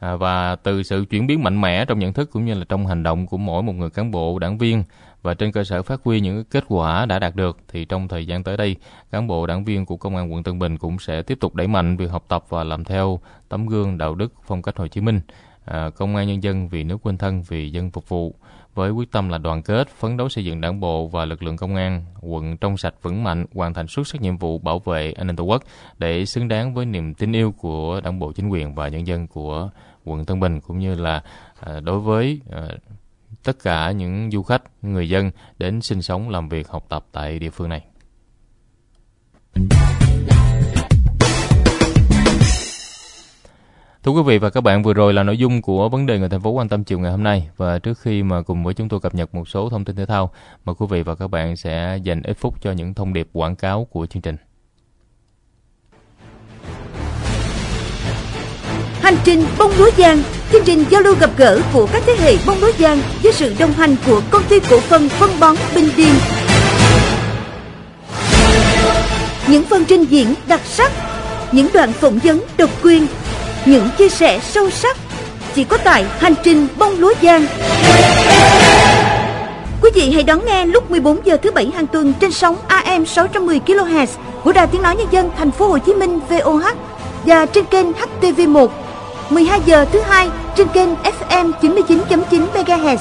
và 0.00 0.56
từ 0.56 0.82
sự 0.82 1.04
chuyển 1.10 1.26
biến 1.26 1.42
mạnh 1.42 1.60
mẽ 1.60 1.84
trong 1.84 1.98
nhận 1.98 2.12
thức 2.12 2.30
cũng 2.32 2.44
như 2.44 2.54
là 2.54 2.64
trong 2.68 2.86
hành 2.86 3.02
động 3.02 3.26
của 3.26 3.36
mỗi 3.36 3.62
một 3.62 3.72
người 3.72 3.90
cán 3.90 4.10
bộ, 4.10 4.38
đảng 4.38 4.58
viên 4.58 4.84
và 5.22 5.34
trên 5.34 5.52
cơ 5.52 5.64
sở 5.64 5.82
phát 5.82 6.00
huy 6.04 6.20
những 6.20 6.44
kết 6.44 6.64
quả 6.68 7.06
đã 7.06 7.18
đạt 7.18 7.36
được 7.36 7.58
thì 7.68 7.84
trong 7.84 8.08
thời 8.08 8.26
gian 8.26 8.42
tới 8.42 8.56
đây, 8.56 8.76
cán 9.10 9.26
bộ 9.26 9.46
đảng 9.46 9.64
viên 9.64 9.86
của 9.86 9.96
Công 9.96 10.16
an 10.16 10.32
quận 10.32 10.42
Tân 10.42 10.58
Bình 10.58 10.78
cũng 10.78 10.98
sẽ 10.98 11.22
tiếp 11.22 11.38
tục 11.40 11.54
đẩy 11.54 11.66
mạnh 11.66 11.96
việc 11.96 12.10
học 12.10 12.24
tập 12.28 12.44
và 12.48 12.64
làm 12.64 12.84
theo 12.84 13.20
tấm 13.48 13.66
gương 13.66 13.98
đạo 13.98 14.14
đức 14.14 14.32
phong 14.46 14.62
cách 14.62 14.76
Hồ 14.76 14.86
Chí 14.86 15.00
Minh 15.00 15.20
à, 15.66 15.90
công 15.90 16.16
an 16.16 16.26
nhân 16.26 16.42
dân 16.42 16.68
vì 16.68 16.84
nước 16.84 16.96
quên 17.02 17.18
thân 17.18 17.42
vì 17.42 17.70
dân 17.70 17.90
phục 17.90 18.08
vụ. 18.08 18.34
Với 18.74 18.90
quyết 18.90 19.12
tâm 19.12 19.28
là 19.28 19.38
đoàn 19.38 19.62
kết 19.62 19.88
phấn 19.88 20.16
đấu 20.16 20.28
xây 20.28 20.44
dựng 20.44 20.60
đảng 20.60 20.80
bộ 20.80 21.06
và 21.06 21.24
lực 21.24 21.42
lượng 21.42 21.56
công 21.56 21.74
an 21.74 22.04
quận 22.20 22.56
trong 22.56 22.76
sạch 22.76 22.94
vững 23.02 23.24
mạnh 23.24 23.46
hoàn 23.54 23.74
thành 23.74 23.86
xuất 23.88 24.08
sắc 24.08 24.20
nhiệm 24.20 24.36
vụ 24.36 24.58
bảo 24.58 24.78
vệ 24.78 25.12
an 25.12 25.26
ninh 25.26 25.36
tổ 25.36 25.44
quốc 25.44 25.62
để 25.98 26.24
xứng 26.24 26.48
đáng 26.48 26.74
với 26.74 26.86
niềm 26.86 27.14
tin 27.14 27.32
yêu 27.32 27.54
của 27.58 28.00
đảng 28.04 28.18
bộ 28.18 28.32
chính 28.32 28.48
quyền 28.48 28.74
và 28.74 28.88
nhân 28.88 29.06
dân 29.06 29.26
của 29.26 29.70
quận 30.04 30.24
Tân 30.24 30.40
Bình 30.40 30.60
cũng 30.60 30.78
như 30.78 30.94
là 30.94 31.22
à, 31.60 31.80
đối 31.80 32.00
với 32.00 32.40
à, 32.50 32.68
tất 33.44 33.56
cả 33.62 33.90
những 33.90 34.30
du 34.30 34.42
khách 34.42 34.62
người 34.82 35.08
dân 35.08 35.30
đến 35.58 35.80
sinh 35.80 36.02
sống 36.02 36.28
làm 36.28 36.48
việc 36.48 36.68
học 36.68 36.86
tập 36.88 37.06
tại 37.12 37.38
địa 37.38 37.50
phương 37.50 37.68
này. 37.68 37.84
Thưa 44.06 44.12
quý 44.12 44.22
vị 44.26 44.38
và 44.38 44.50
các 44.50 44.60
bạn, 44.60 44.82
vừa 44.82 44.94
rồi 44.94 45.12
là 45.14 45.22
nội 45.22 45.38
dung 45.38 45.62
của 45.62 45.88
vấn 45.88 46.06
đề 46.06 46.18
người 46.18 46.28
thành 46.28 46.40
phố 46.40 46.50
quan 46.50 46.68
tâm 46.68 46.84
chiều 46.84 46.98
ngày 46.98 47.10
hôm 47.10 47.22
nay 47.22 47.48
và 47.56 47.78
trước 47.78 47.98
khi 48.00 48.22
mà 48.22 48.42
cùng 48.42 48.64
với 48.64 48.74
chúng 48.74 48.88
tôi 48.88 49.00
cập 49.00 49.14
nhật 49.14 49.34
một 49.34 49.48
số 49.48 49.68
thông 49.68 49.84
tin 49.84 49.96
thể 49.96 50.06
thao, 50.06 50.30
mời 50.64 50.74
quý 50.78 50.86
vị 50.90 51.02
và 51.02 51.14
các 51.14 51.28
bạn 51.28 51.56
sẽ 51.56 51.98
dành 52.02 52.22
ít 52.22 52.36
phút 52.40 52.54
cho 52.62 52.72
những 52.72 52.94
thông 52.94 53.12
điệp 53.12 53.28
quảng 53.32 53.56
cáo 53.56 53.86
của 53.90 54.06
chương 54.06 54.22
trình. 54.22 54.36
Hành 59.00 59.16
trình 59.24 59.44
bông 59.58 59.70
lúa 59.78 59.90
giang, 59.98 60.22
chương 60.52 60.64
trình 60.64 60.84
giao 60.90 61.00
lưu 61.00 61.14
gặp 61.20 61.30
gỡ 61.36 61.60
của 61.72 61.88
các 61.92 62.02
thế 62.06 62.16
hệ 62.18 62.36
bông 62.46 62.60
lúa 62.60 62.72
giang 62.78 62.98
với 63.22 63.32
sự 63.32 63.54
đồng 63.58 63.72
hành 63.72 63.96
của 64.06 64.22
công 64.30 64.42
ty 64.48 64.56
cổ 64.70 64.80
phần 64.80 65.08
phân 65.08 65.30
bón 65.40 65.56
Bình 65.74 65.88
Điền. 65.96 66.14
Những 69.48 69.64
phần 69.70 69.84
trình 69.88 70.04
diễn 70.04 70.34
đặc 70.48 70.60
sắc, 70.64 70.92
những 71.52 71.68
đoạn 71.74 71.92
phỏng 71.92 72.18
vấn 72.18 72.40
độc 72.58 72.70
quyền, 72.82 73.06
những 73.66 73.88
chia 73.98 74.08
sẻ 74.08 74.40
sâu 74.42 74.70
sắc, 74.70 74.96
chỉ 75.54 75.64
có 75.64 75.78
tại 75.84 76.04
hành 76.18 76.34
trình 76.44 76.66
bông 76.78 77.00
lúa 77.00 77.14
giang. 77.22 77.46
Quý 79.82 79.90
vị 79.94 80.10
hãy 80.10 80.22
đón 80.22 80.46
nghe 80.46 80.66
lúc 80.66 80.90
14 80.90 81.26
giờ 81.26 81.36
thứ 81.36 81.50
bảy 81.50 81.70
hàng 81.74 81.86
tuần 81.86 82.12
trên 82.20 82.32
sóng 82.32 82.56
AM 82.68 83.06
610 83.06 83.60
kHz 83.66 84.06
của 84.44 84.52
Đài 84.52 84.66
Tiếng 84.66 84.82
nói 84.82 84.96
nhân 84.96 85.06
dân 85.10 85.30
thành 85.38 85.50
phố 85.50 85.68
Hồ 85.68 85.78
Chí 85.78 85.94
Minh 85.94 86.20
VOH 86.28 86.64
và 87.24 87.46
trên 87.46 87.64
kênh 87.64 87.86
HTV1 87.92 88.68
12 89.30 89.60
giờ 89.66 89.86
thứ 89.92 90.00
hai 90.00 90.28
trên 90.56 90.68
kênh 90.68 90.88
FM 90.94 91.52
99.9 91.60 92.46
MHz 92.54 92.96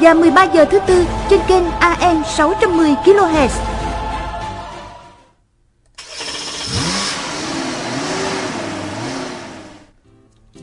và 0.00 0.14
13 0.14 0.44
giờ 0.44 0.64
thứ 0.64 0.78
tư 0.86 1.04
trên 1.30 1.40
kênh 1.48 1.70
AM 1.70 2.22
610 2.36 2.94
kHz. 3.04 3.75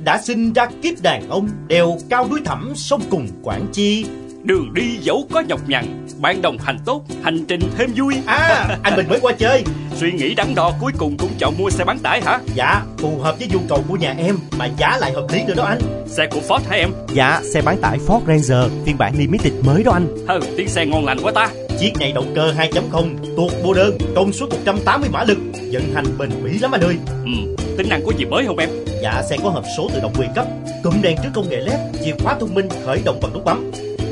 Đã 0.04 0.22
sinh 0.22 0.54
ra 0.54 0.68
kiếp 0.82 1.02
đàn 1.02 1.30
ông 1.30 1.50
đèo 1.68 1.98
cao 2.10 2.28
núi 2.30 2.40
thẳm 2.46 2.72
sông 2.76 3.02
cùng 3.10 3.28
Quảng 3.44 3.66
Chi. 3.74 4.06
Đường 4.44 4.74
đi 4.74 4.98
dẫu 5.02 5.28
có 5.32 5.42
nhọc 5.42 5.70
nhằn 5.70 6.08
Bạn 6.22 6.42
đồng 6.42 6.58
hành 6.58 6.78
tốt 6.86 7.04
Hành 7.22 7.46
trình 7.48 7.62
thêm 7.78 7.92
vui. 7.96 8.16
À 8.26 8.78
anh 8.84 8.96
mình 8.96 9.10
mới 9.10 9.20
qua 9.20 9.34
chơi. 9.34 9.64
Suy 9.96 10.12
nghĩ 10.12 10.36
đắn 10.36 10.56
đo 10.56 10.72
cuối 10.82 10.92
cùng 10.98 11.18
cũng 11.18 11.30
chọn 11.40 11.54
mua 11.58 11.70
xe 11.70 11.86
bán 11.86 12.00
tải 12.00 12.22
hả? 12.22 12.40
Dạ 12.56 12.82
phù 12.98 13.18
hợp 13.18 13.36
với 13.40 13.48
nhu 13.54 13.60
cầu 13.70 13.84
của 13.88 13.96
nhà 13.96 14.16
em 14.18 14.38
Mà 14.58 14.66
giá 14.78 14.98
lại 14.98 15.12
hợp 15.12 15.28
lý 15.34 15.44
nữa 15.48 15.54
đó 15.58 15.64
anh. 15.64 15.80
Xe 16.08 16.28
của 16.28 16.40
Ford 16.48 16.60
hả 16.70 16.76
em? 16.76 16.90
Dạ 17.14 17.42
xe 17.54 17.62
bán 17.62 17.78
tải 17.82 17.98
Ford 18.08 18.22
Ranger 18.28 18.72
Phiên 18.86 18.98
bản 18.98 19.14
limited 19.18 19.54
mới 19.66 19.84
đó 19.84 19.92
anh. 19.92 20.08
Hừ 20.28 20.40
tiếng 20.58 20.70
xe 20.70 20.86
ngon 20.86 21.06
lành 21.06 21.18
quá 21.24 21.32
ta. 21.36 21.50
Chiếc 21.80 21.92
này 22.00 22.12
động 22.12 22.32
cơ 22.36 22.54
2.0 22.58 23.16
Tuột 23.38 23.52
bô 23.64 23.74
đơn 23.74 23.98
Công 24.16 24.34
suất 24.34 24.50
180 24.50 25.10
mã 25.14 25.24
lực 25.24 25.38
Vận 25.72 25.94
hành 25.94 26.06
bền 26.18 26.30
bỉ 26.44 26.60
lắm 26.60 26.72
anh 26.72 26.82
ơi. 26.82 26.96
Ừ 27.26 27.63
tính 27.78 27.90
năng 27.90 28.06
có 28.06 28.12
gì 28.18 28.26
mới 28.26 28.46
không 28.48 28.58
em? 28.58 28.70
Dạ 29.02 29.24
xe 29.30 29.38
có 29.44 29.50
hộp 29.50 29.64
số 29.78 29.90
tự 29.94 30.00
động 30.02 30.14
quyền 30.20 30.30
cấp 30.36 30.48
Cụm 30.84 31.02
đèn 31.02 31.18
trước 31.24 31.30
công 31.34 31.50
nghệ 31.50 31.60
led 31.60 31.80
Chìa 32.06 32.12
khóa 32.24 32.36
thông 32.40 32.54
minh 32.54 32.68
khởi 32.86 33.02
động 33.06 33.20
bằng 33.22 33.34
nút 33.34 33.46
bấm. 33.46 33.72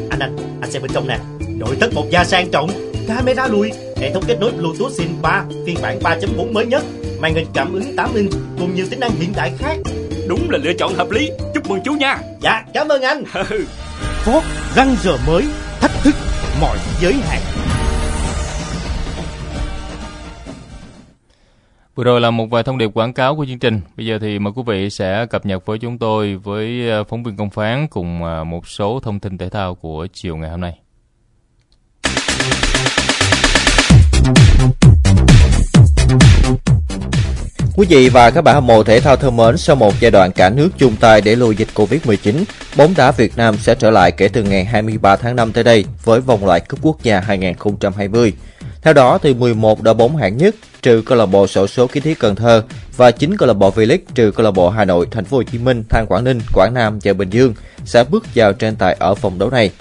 Anh 0.09 0.19
anh 0.19 0.37
anh 0.61 0.71
xem 0.71 0.81
bên 0.81 0.91
trong 0.93 1.07
nè. 1.07 1.17
Nội 1.57 1.75
thất 1.79 1.93
một 1.93 2.05
gia 2.09 2.23
sang 2.23 2.51
trọng 2.51 2.69
camera 3.07 3.47
lùi 3.47 3.71
hệ 3.97 4.13
thống 4.13 4.23
kết 4.27 4.37
nối 4.39 4.51
bluetooth 4.51 4.91
SIM 4.91 5.21
3 5.21 5.45
phiên 5.65 5.77
bản 5.81 5.99
3.4 5.99 6.53
mới 6.53 6.65
nhất 6.65 6.83
màn 7.19 7.33
hình 7.33 7.47
cảm 7.53 7.73
ứng 7.73 7.95
8 7.95 8.13
inch 8.15 8.31
cùng 8.59 8.75
nhiều 8.75 8.85
tính 8.89 8.99
năng 8.99 9.11
hiện 9.11 9.33
đại 9.35 9.51
khác. 9.59 9.75
Đúng 10.27 10.49
là 10.49 10.57
lựa 10.57 10.73
chọn 10.73 10.93
hợp 10.93 11.11
lý. 11.11 11.29
Chúc 11.53 11.69
mừng 11.69 11.79
chú 11.85 11.93
nha. 11.93 12.17
Dạ 12.41 12.63
cảm 12.73 12.87
ơn 12.87 13.01
anh. 13.01 13.23
Ford 14.25 14.41
răng 14.75 14.95
giờ 15.03 15.17
mới 15.27 15.43
thách 15.79 15.91
thức 16.03 16.15
mọi 16.61 16.77
giới 17.01 17.13
hạn 17.13 17.41
Vừa 21.95 22.03
rồi 22.03 22.21
là 22.21 22.31
một 22.31 22.45
vài 22.49 22.63
thông 22.63 22.77
điệp 22.77 22.91
quảng 22.93 23.13
cáo 23.13 23.35
của 23.35 23.45
chương 23.45 23.59
trình. 23.59 23.81
Bây 23.97 24.05
giờ 24.05 24.19
thì 24.21 24.39
mời 24.39 24.53
quý 24.55 24.63
vị 24.65 24.89
sẽ 24.89 25.25
cập 25.25 25.45
nhật 25.45 25.65
với 25.65 25.79
chúng 25.79 25.97
tôi 25.97 26.35
với 26.35 26.89
ờ, 26.89 27.03
phóng 27.03 27.23
viên 27.23 27.37
công 27.37 27.49
phán 27.49 27.87
cùng 27.87 28.23
ờ, 28.23 28.43
một 28.43 28.67
số 28.67 28.99
thông 28.99 29.19
tin 29.19 29.37
thể 29.37 29.49
thao 29.49 29.75
của 29.75 30.07
chiều 30.13 30.37
ngày 30.37 30.49
hôm 30.49 30.61
nay. 30.61 30.79
Quý 37.75 37.87
vị 37.89 38.09
và 38.09 38.31
các 38.31 38.41
bạn 38.41 38.55
hâm 38.55 38.67
mộ 38.67 38.83
thể 38.83 38.99
thao 38.99 39.15
thân 39.15 39.37
mến, 39.37 39.57
sau 39.57 39.75
một 39.75 39.93
giai 39.99 40.11
đoạn 40.11 40.31
cả 40.31 40.49
nước 40.49 40.69
chung 40.77 40.95
tay 40.99 41.21
để 41.21 41.35
lùi 41.35 41.55
dịch 41.55 41.69
Covid-19, 41.75 42.43
bóng 42.77 42.93
đá 42.97 43.11
Việt 43.11 43.37
Nam 43.37 43.57
sẽ 43.57 43.75
trở 43.75 43.91
lại 43.91 44.11
kể 44.11 44.27
từ 44.27 44.43
ngày 44.43 44.65
23 44.65 45.15
tháng 45.15 45.35
5 45.35 45.51
tới 45.51 45.63
đây 45.63 45.85
với 46.03 46.21
vòng 46.21 46.45
loại 46.45 46.59
cúp 46.59 46.79
quốc 46.81 47.03
gia 47.03 47.19
2020. 47.19 48.33
Theo 48.81 48.93
đó, 48.93 49.17
từ 49.17 49.33
11 49.33 49.81
đội 49.81 49.93
bóng 49.93 50.15
hạng 50.15 50.37
nhất 50.37 50.55
trừ 50.81 51.03
câu 51.05 51.17
lạc 51.17 51.25
bộ 51.25 51.47
sổ 51.47 51.67
số 51.67 51.87
kiến 51.87 52.03
thí 52.03 52.13
Cần 52.13 52.35
Thơ 52.35 52.63
và 52.97 53.11
9 53.11 53.37
câu 53.37 53.47
lạc 53.47 53.53
bộ 53.53 53.71
V-League 53.71 53.97
trừ 54.15 54.31
câu 54.31 54.43
lạc 54.43 54.51
bộ 54.51 54.69
Hà 54.69 54.85
Nội, 54.85 55.07
Thành 55.11 55.25
phố 55.25 55.37
Hồ 55.37 55.43
Chí 55.43 55.57
Minh, 55.57 55.83
Than 55.89 56.05
Quảng 56.07 56.23
Ninh, 56.23 56.39
Quảng 56.53 56.73
Nam 56.73 56.99
và 57.03 57.13
Bình 57.13 57.29
Dương 57.29 57.53
sẽ 57.85 58.03
bước 58.03 58.25
vào 58.35 58.53
tranh 58.53 58.75
tài 58.75 58.95
ở 58.99 59.13
vòng 59.13 59.39
đấu 59.39 59.49
này. 59.49 59.71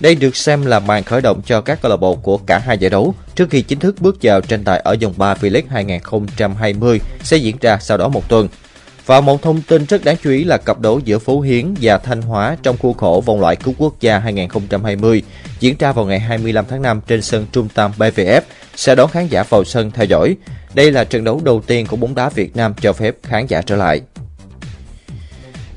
Đây 0.00 0.14
được 0.14 0.36
xem 0.36 0.66
là 0.66 0.78
màn 0.78 1.04
khởi 1.04 1.20
động 1.20 1.42
cho 1.46 1.60
các 1.60 1.82
câu 1.82 1.90
lạc 1.90 1.96
bộ 1.96 2.14
của 2.14 2.36
cả 2.36 2.58
hai 2.58 2.78
giải 2.78 2.90
đấu 2.90 3.14
trước 3.34 3.50
khi 3.50 3.62
chính 3.62 3.78
thức 3.78 3.96
bước 4.00 4.16
vào 4.22 4.40
tranh 4.40 4.64
tài 4.64 4.78
ở 4.78 4.96
vòng 5.02 5.14
3 5.16 5.34
V-League 5.34 5.68
2020 5.68 7.00
sẽ 7.22 7.36
diễn 7.36 7.56
ra 7.60 7.78
sau 7.80 7.98
đó 7.98 8.08
một 8.08 8.28
tuần. 8.28 8.48
Và 9.06 9.20
một 9.20 9.42
thông 9.42 9.62
tin 9.62 9.84
rất 9.86 10.04
đáng 10.04 10.16
chú 10.22 10.30
ý 10.30 10.44
là 10.44 10.56
cặp 10.56 10.80
đấu 10.80 11.00
giữa 11.04 11.18
Phú 11.18 11.40
Hiến 11.40 11.74
và 11.80 11.98
Thanh 11.98 12.22
Hóa 12.22 12.56
trong 12.62 12.76
khuôn 12.78 12.96
khổ 12.96 13.22
vòng 13.26 13.40
loại 13.40 13.56
cúp 13.56 13.74
quốc 13.78 13.94
gia 14.00 14.18
2020 14.18 15.22
diễn 15.60 15.76
ra 15.78 15.92
vào 15.92 16.04
ngày 16.06 16.20
25 16.20 16.64
tháng 16.68 16.82
5 16.82 17.00
trên 17.06 17.22
sân 17.22 17.46
trung 17.52 17.68
tâm 17.74 17.92
BVF 17.98 18.40
sẽ 18.74 18.94
đón 18.94 19.10
khán 19.10 19.26
giả 19.26 19.42
vào 19.42 19.64
sân 19.64 19.90
theo 19.90 20.04
dõi. 20.04 20.36
Đây 20.74 20.92
là 20.92 21.04
trận 21.04 21.24
đấu 21.24 21.40
đầu 21.44 21.62
tiên 21.66 21.86
của 21.86 21.96
bóng 21.96 22.14
đá 22.14 22.28
Việt 22.28 22.56
Nam 22.56 22.74
cho 22.80 22.92
phép 22.92 23.14
khán 23.22 23.46
giả 23.46 23.62
trở 23.62 23.76
lại. 23.76 24.00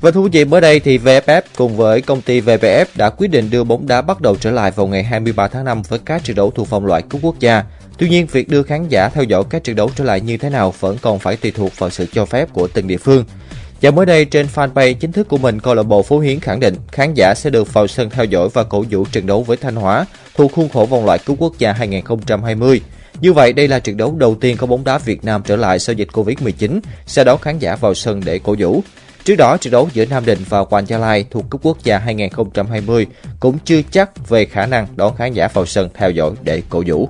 Và 0.00 0.10
thú 0.10 0.28
vị, 0.32 0.44
mới 0.44 0.60
đây 0.60 0.80
thì 0.80 0.98
VFF 0.98 1.42
cùng 1.56 1.76
với 1.76 2.00
công 2.00 2.20
ty 2.20 2.40
VPF 2.40 2.84
đã 2.94 3.10
quyết 3.10 3.28
định 3.28 3.50
đưa 3.50 3.64
bóng 3.64 3.86
đá 3.86 4.02
bắt 4.02 4.20
đầu 4.20 4.36
trở 4.36 4.50
lại 4.50 4.70
vào 4.70 4.86
ngày 4.86 5.02
23 5.02 5.48
tháng 5.48 5.64
5 5.64 5.82
với 5.82 5.98
các 6.04 6.24
trận 6.24 6.36
đấu 6.36 6.50
thuộc 6.50 6.70
vòng 6.70 6.86
loại 6.86 7.02
cúp 7.02 7.20
quốc 7.24 7.40
gia. 7.40 7.64
Tuy 7.98 8.08
nhiên, 8.08 8.26
việc 8.26 8.48
đưa 8.48 8.62
khán 8.62 8.88
giả 8.88 9.08
theo 9.08 9.24
dõi 9.24 9.44
các 9.50 9.64
trận 9.64 9.76
đấu 9.76 9.90
trở 9.96 10.04
lại 10.04 10.20
như 10.20 10.36
thế 10.36 10.50
nào 10.50 10.74
vẫn 10.80 10.96
còn 11.02 11.18
phải 11.18 11.36
tùy 11.36 11.50
thuộc 11.50 11.78
vào 11.78 11.90
sự 11.90 12.06
cho 12.12 12.24
phép 12.24 12.48
của 12.52 12.68
từng 12.74 12.86
địa 12.86 12.96
phương. 12.96 13.24
Và 13.82 13.90
mới 13.90 14.06
đây 14.06 14.24
trên 14.24 14.46
fanpage 14.54 14.94
chính 14.94 15.12
thức 15.12 15.28
của 15.28 15.38
mình, 15.38 15.60
câu 15.60 15.74
lạc 15.74 15.82
bộ 15.82 16.02
Phú 16.02 16.18
Hiến 16.18 16.40
khẳng 16.40 16.60
định 16.60 16.74
khán 16.92 17.14
giả 17.14 17.34
sẽ 17.36 17.50
được 17.50 17.74
vào 17.74 17.86
sân 17.86 18.10
theo 18.10 18.24
dõi 18.24 18.48
và 18.52 18.64
cổ 18.64 18.84
vũ 18.90 19.04
trận 19.12 19.26
đấu 19.26 19.42
với 19.42 19.56
Thanh 19.56 19.74
Hóa 19.74 20.06
thuộc 20.34 20.52
khuôn 20.52 20.68
khổ 20.68 20.86
vòng 20.86 21.04
loại 21.04 21.18
cúp 21.18 21.36
quốc 21.40 21.58
gia 21.58 21.72
2020. 21.72 22.80
Như 23.20 23.32
vậy, 23.32 23.52
đây 23.52 23.68
là 23.68 23.78
trận 23.78 23.96
đấu 23.96 24.14
đầu 24.18 24.34
tiên 24.40 24.56
có 24.56 24.66
bóng 24.66 24.84
đá 24.84 24.98
Việt 24.98 25.24
Nam 25.24 25.42
trở 25.46 25.56
lại 25.56 25.78
sau 25.78 25.94
dịch 25.94 26.08
Covid-19, 26.12 26.80
sẽ 27.06 27.24
đón 27.24 27.40
khán 27.40 27.58
giả 27.58 27.76
vào 27.76 27.94
sân 27.94 28.20
để 28.24 28.38
cổ 28.38 28.56
vũ. 28.58 28.82
Trước 29.24 29.36
đó, 29.36 29.56
trận 29.56 29.70
đấu 29.70 29.88
giữa 29.92 30.04
Nam 30.04 30.24
Định 30.26 30.38
và 30.48 30.64
Hoàng 30.70 30.88
Gia 30.88 30.98
Lai 30.98 31.24
thuộc 31.30 31.44
cúp 31.50 31.60
quốc 31.62 31.84
gia 31.84 31.98
2020 31.98 33.06
cũng 33.40 33.58
chưa 33.64 33.80
chắc 33.90 34.28
về 34.28 34.44
khả 34.44 34.66
năng 34.66 34.86
đón 34.96 35.16
khán 35.16 35.32
giả 35.32 35.48
vào 35.52 35.66
sân 35.66 35.88
theo 35.94 36.10
dõi 36.10 36.30
để 36.42 36.62
cổ 36.68 36.82
vũ. 36.86 37.08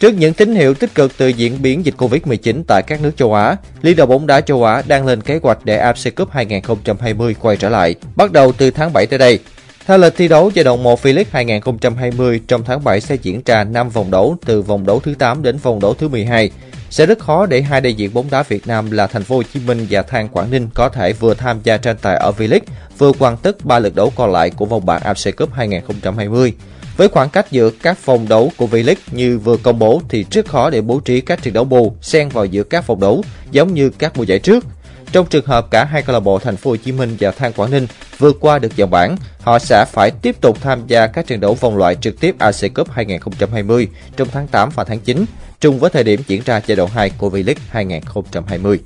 Trước 0.00 0.14
những 0.14 0.34
tín 0.34 0.54
hiệu 0.54 0.74
tích 0.74 0.94
cực 0.94 1.16
từ 1.16 1.28
diễn 1.28 1.62
biến 1.62 1.84
dịch 1.84 1.94
Covid-19 1.98 2.62
tại 2.68 2.82
các 2.86 3.02
nước 3.02 3.16
châu 3.16 3.34
Á, 3.34 3.56
Liên 3.82 3.96
đoàn 3.96 4.08
bóng 4.08 4.26
đá 4.26 4.40
châu 4.40 4.64
Á 4.64 4.82
đang 4.86 5.06
lên 5.06 5.20
kế 5.20 5.40
hoạch 5.42 5.64
để 5.64 5.78
AFC 5.78 6.10
Cup 6.10 6.30
2020 6.30 7.34
quay 7.40 7.56
trở 7.56 7.68
lại, 7.68 7.94
bắt 8.16 8.32
đầu 8.32 8.52
từ 8.52 8.70
tháng 8.70 8.92
7 8.92 9.06
tới 9.06 9.18
đây. 9.18 9.38
Theo 9.86 9.98
lịch 9.98 10.16
thi 10.16 10.28
đấu 10.28 10.50
giai 10.54 10.64
đoạn 10.64 10.82
1 10.82 11.02
V-League 11.02 11.24
2020, 11.30 12.40
trong 12.48 12.64
tháng 12.64 12.84
7 12.84 13.00
sẽ 13.00 13.14
diễn 13.22 13.40
ra 13.46 13.64
5 13.64 13.90
vòng 13.90 14.10
đấu 14.10 14.36
từ 14.46 14.62
vòng 14.62 14.86
đấu 14.86 15.00
thứ 15.00 15.14
8 15.18 15.42
đến 15.42 15.56
vòng 15.56 15.80
đấu 15.80 15.94
thứ 15.94 16.08
12. 16.08 16.50
Sẽ 16.90 17.06
rất 17.06 17.18
khó 17.18 17.46
để 17.46 17.62
hai 17.62 17.80
đại 17.80 17.94
diện 17.94 18.14
bóng 18.14 18.26
đá 18.30 18.42
Việt 18.42 18.66
Nam 18.66 18.90
là 18.90 19.06
Thành 19.06 19.24
phố 19.24 19.36
Hồ 19.36 19.42
Chí 19.54 19.60
Minh 19.66 19.86
và 19.90 20.02
Than 20.02 20.28
Quảng 20.28 20.50
Ninh 20.50 20.68
có 20.74 20.88
thể 20.88 21.12
vừa 21.12 21.34
tham 21.34 21.60
gia 21.64 21.76
tranh 21.76 21.96
tài 22.02 22.16
ở 22.16 22.32
V-League, 22.38 22.60
vừa 22.98 23.12
hoàn 23.18 23.36
tất 23.36 23.64
ba 23.64 23.78
lượt 23.78 23.94
đấu 23.94 24.12
còn 24.16 24.32
lại 24.32 24.50
của 24.50 24.64
vòng 24.66 24.86
bảng 24.86 25.02
AFC 25.02 25.32
Cup 25.32 25.52
2020. 25.52 26.52
Với 26.96 27.08
khoảng 27.08 27.30
cách 27.30 27.46
giữa 27.50 27.70
các 27.70 28.06
vòng 28.06 28.28
đấu 28.28 28.52
của 28.56 28.66
V-League 28.66 28.94
như 29.10 29.38
vừa 29.38 29.56
công 29.56 29.78
bố 29.78 30.02
thì 30.08 30.24
rất 30.30 30.46
khó 30.46 30.70
để 30.70 30.80
bố 30.80 31.00
trí 31.00 31.20
các 31.20 31.42
trận 31.42 31.54
đấu 31.54 31.64
bù 31.64 31.94
xen 32.02 32.28
vào 32.28 32.44
giữa 32.44 32.62
các 32.62 32.86
vòng 32.86 33.00
đấu 33.00 33.24
giống 33.50 33.74
như 33.74 33.90
các 33.90 34.16
mùa 34.16 34.22
giải 34.22 34.38
trước. 34.38 34.64
Trong 35.12 35.26
trường 35.26 35.46
hợp 35.46 35.70
cả 35.70 35.84
hai 35.84 36.02
câu 36.02 36.14
lạc 36.14 36.20
bộ 36.20 36.38
Thành 36.38 36.56
phố 36.56 36.70
Hồ 36.70 36.76
Chí 36.76 36.92
Minh 36.92 37.16
và 37.20 37.30
Than 37.30 37.52
Quảng 37.52 37.70
Ninh 37.70 37.86
vượt 38.18 38.36
qua 38.40 38.58
được 38.58 38.76
vòng 38.76 38.90
bảng, 38.90 39.16
họ 39.40 39.58
sẽ 39.58 39.84
phải 39.92 40.10
tiếp 40.10 40.40
tục 40.40 40.58
tham 40.60 40.86
gia 40.86 41.06
các 41.06 41.26
trận 41.26 41.40
đấu 41.40 41.54
vòng 41.54 41.76
loại 41.76 41.96
trực 42.00 42.20
tiếp 42.20 42.34
ASEAN 42.38 42.74
Cup 42.74 42.90
2020 42.90 43.88
trong 44.16 44.28
tháng 44.32 44.46
8 44.46 44.70
và 44.74 44.84
tháng 44.84 45.00
9, 45.00 45.24
trùng 45.60 45.78
với 45.78 45.90
thời 45.90 46.04
điểm 46.04 46.20
diễn 46.26 46.42
ra 46.44 46.60
giai 46.66 46.76
đoạn 46.76 46.90
2 46.90 47.10
của 47.10 47.30
V-League 47.30 47.54
2020. 47.70 48.80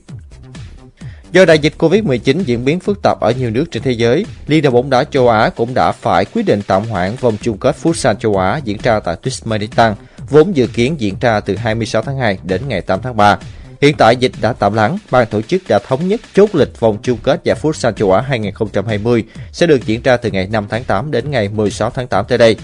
Do 1.32 1.44
đại 1.44 1.58
dịch 1.58 1.74
Covid-19 1.78 2.42
diễn 2.42 2.64
biến 2.64 2.80
phức 2.80 3.02
tạp 3.02 3.20
ở 3.20 3.30
nhiều 3.30 3.50
nước 3.50 3.64
trên 3.70 3.82
thế 3.82 3.92
giới, 3.92 4.26
Liên 4.46 4.62
đoàn 4.62 4.74
bóng 4.74 4.90
đá 4.90 5.04
châu 5.04 5.28
Á 5.28 5.50
cũng 5.56 5.74
đã 5.74 5.92
phải 5.92 6.24
quyết 6.24 6.46
định 6.46 6.60
tạm 6.66 6.84
hoãn 6.84 7.16
vòng 7.20 7.36
chung 7.42 7.58
kết 7.58 7.76
Futsal 7.82 8.14
châu 8.14 8.36
Á 8.36 8.60
diễn 8.64 8.76
ra 8.82 9.00
tại 9.00 9.16
Turkmenistan, 9.16 9.94
vốn 10.30 10.56
dự 10.56 10.66
kiến 10.66 11.00
diễn 11.00 11.14
ra 11.20 11.40
từ 11.40 11.56
26 11.56 12.02
tháng 12.02 12.18
2 12.18 12.38
đến 12.42 12.62
ngày 12.68 12.80
8 12.80 13.00
tháng 13.02 13.16
3. 13.16 13.38
Hiện 13.80 13.96
tại 13.98 14.16
dịch 14.16 14.32
đã 14.40 14.52
tạm 14.52 14.74
lắng, 14.74 14.98
ban 15.10 15.26
tổ 15.26 15.42
chức 15.42 15.62
đã 15.68 15.78
thống 15.88 16.08
nhất 16.08 16.20
chốt 16.34 16.54
lịch 16.54 16.80
vòng 16.80 16.98
chung 17.02 17.18
kết 17.22 17.40
giải 17.44 17.56
Futsal 17.62 17.92
châu 17.92 18.12
Á 18.12 18.20
2020 18.20 19.24
sẽ 19.52 19.66
được 19.66 19.86
diễn 19.86 20.02
ra 20.02 20.16
từ 20.16 20.30
ngày 20.30 20.48
5 20.52 20.66
tháng 20.70 20.84
8 20.84 21.10
đến 21.10 21.30
ngày 21.30 21.48
16 21.48 21.90
tháng 21.90 22.08
8 22.08 22.24
tới 22.28 22.38
đây. 22.38 22.56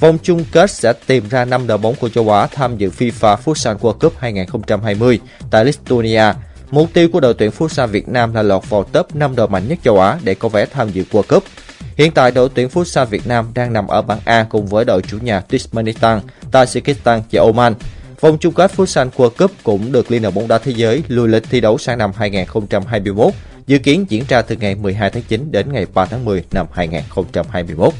Vòng 0.00 0.18
chung 0.22 0.44
kết 0.52 0.70
sẽ 0.70 0.92
tìm 1.06 1.28
ra 1.28 1.44
5 1.44 1.66
đội 1.66 1.78
bóng 1.78 1.94
của 1.94 2.08
châu 2.08 2.30
Á 2.30 2.46
tham 2.46 2.76
dự 2.76 2.90
FIFA 2.98 3.36
Futsal 3.44 3.76
World 3.78 3.92
Cup 3.92 4.18
2020 4.18 5.20
tại 5.50 5.64
Lithuania 5.64 6.32
Mục 6.70 6.92
tiêu 6.92 7.08
của 7.12 7.20
đội 7.20 7.34
tuyển 7.34 7.50
Futsal 7.58 7.86
Việt 7.86 8.08
Nam 8.08 8.34
là 8.34 8.42
lọt 8.42 8.70
vào 8.70 8.84
top 8.84 9.14
5 9.14 9.36
đội 9.36 9.48
mạnh 9.48 9.68
nhất 9.68 9.78
châu 9.84 10.00
Á 10.00 10.18
để 10.24 10.34
có 10.34 10.48
vé 10.48 10.66
tham 10.66 10.90
dự 10.90 11.04
World 11.10 11.22
Cup. 11.22 11.44
Hiện 11.96 12.12
tại 12.12 12.30
đội 12.30 12.48
tuyển 12.54 12.68
Futsal 12.68 13.04
Việt 13.04 13.26
Nam 13.26 13.50
đang 13.54 13.72
nằm 13.72 13.86
ở 13.86 14.02
bảng 14.02 14.20
A 14.24 14.46
cùng 14.50 14.66
với 14.66 14.84
đội 14.84 15.02
chủ 15.02 15.18
nhà 15.18 15.40
Turkmenistan, 15.40 16.20
Tajikistan 16.52 17.20
và 17.32 17.42
Oman. 17.42 17.74
Vòng 18.20 18.38
chung 18.38 18.54
kết 18.54 18.70
Futsal 18.76 19.10
World 19.16 19.30
Cup 19.30 19.50
cũng 19.62 19.92
được 19.92 20.10
Liên 20.10 20.22
đoàn 20.22 20.34
bóng 20.34 20.48
đá 20.48 20.58
thế 20.58 20.72
giới 20.76 21.02
lùi 21.08 21.28
lịch 21.28 21.44
thi 21.50 21.60
đấu 21.60 21.78
sang 21.78 21.98
năm 21.98 22.12
2021, 22.16 23.32
dự 23.66 23.78
kiến 23.78 24.06
diễn 24.08 24.24
ra 24.28 24.42
từ 24.42 24.56
ngày 24.56 24.74
12 24.74 25.10
tháng 25.10 25.22
9 25.22 25.52
đến 25.52 25.72
ngày 25.72 25.86
3 25.94 26.04
tháng 26.04 26.24
10 26.24 26.44
năm 26.52 26.66
2021. 26.72 27.94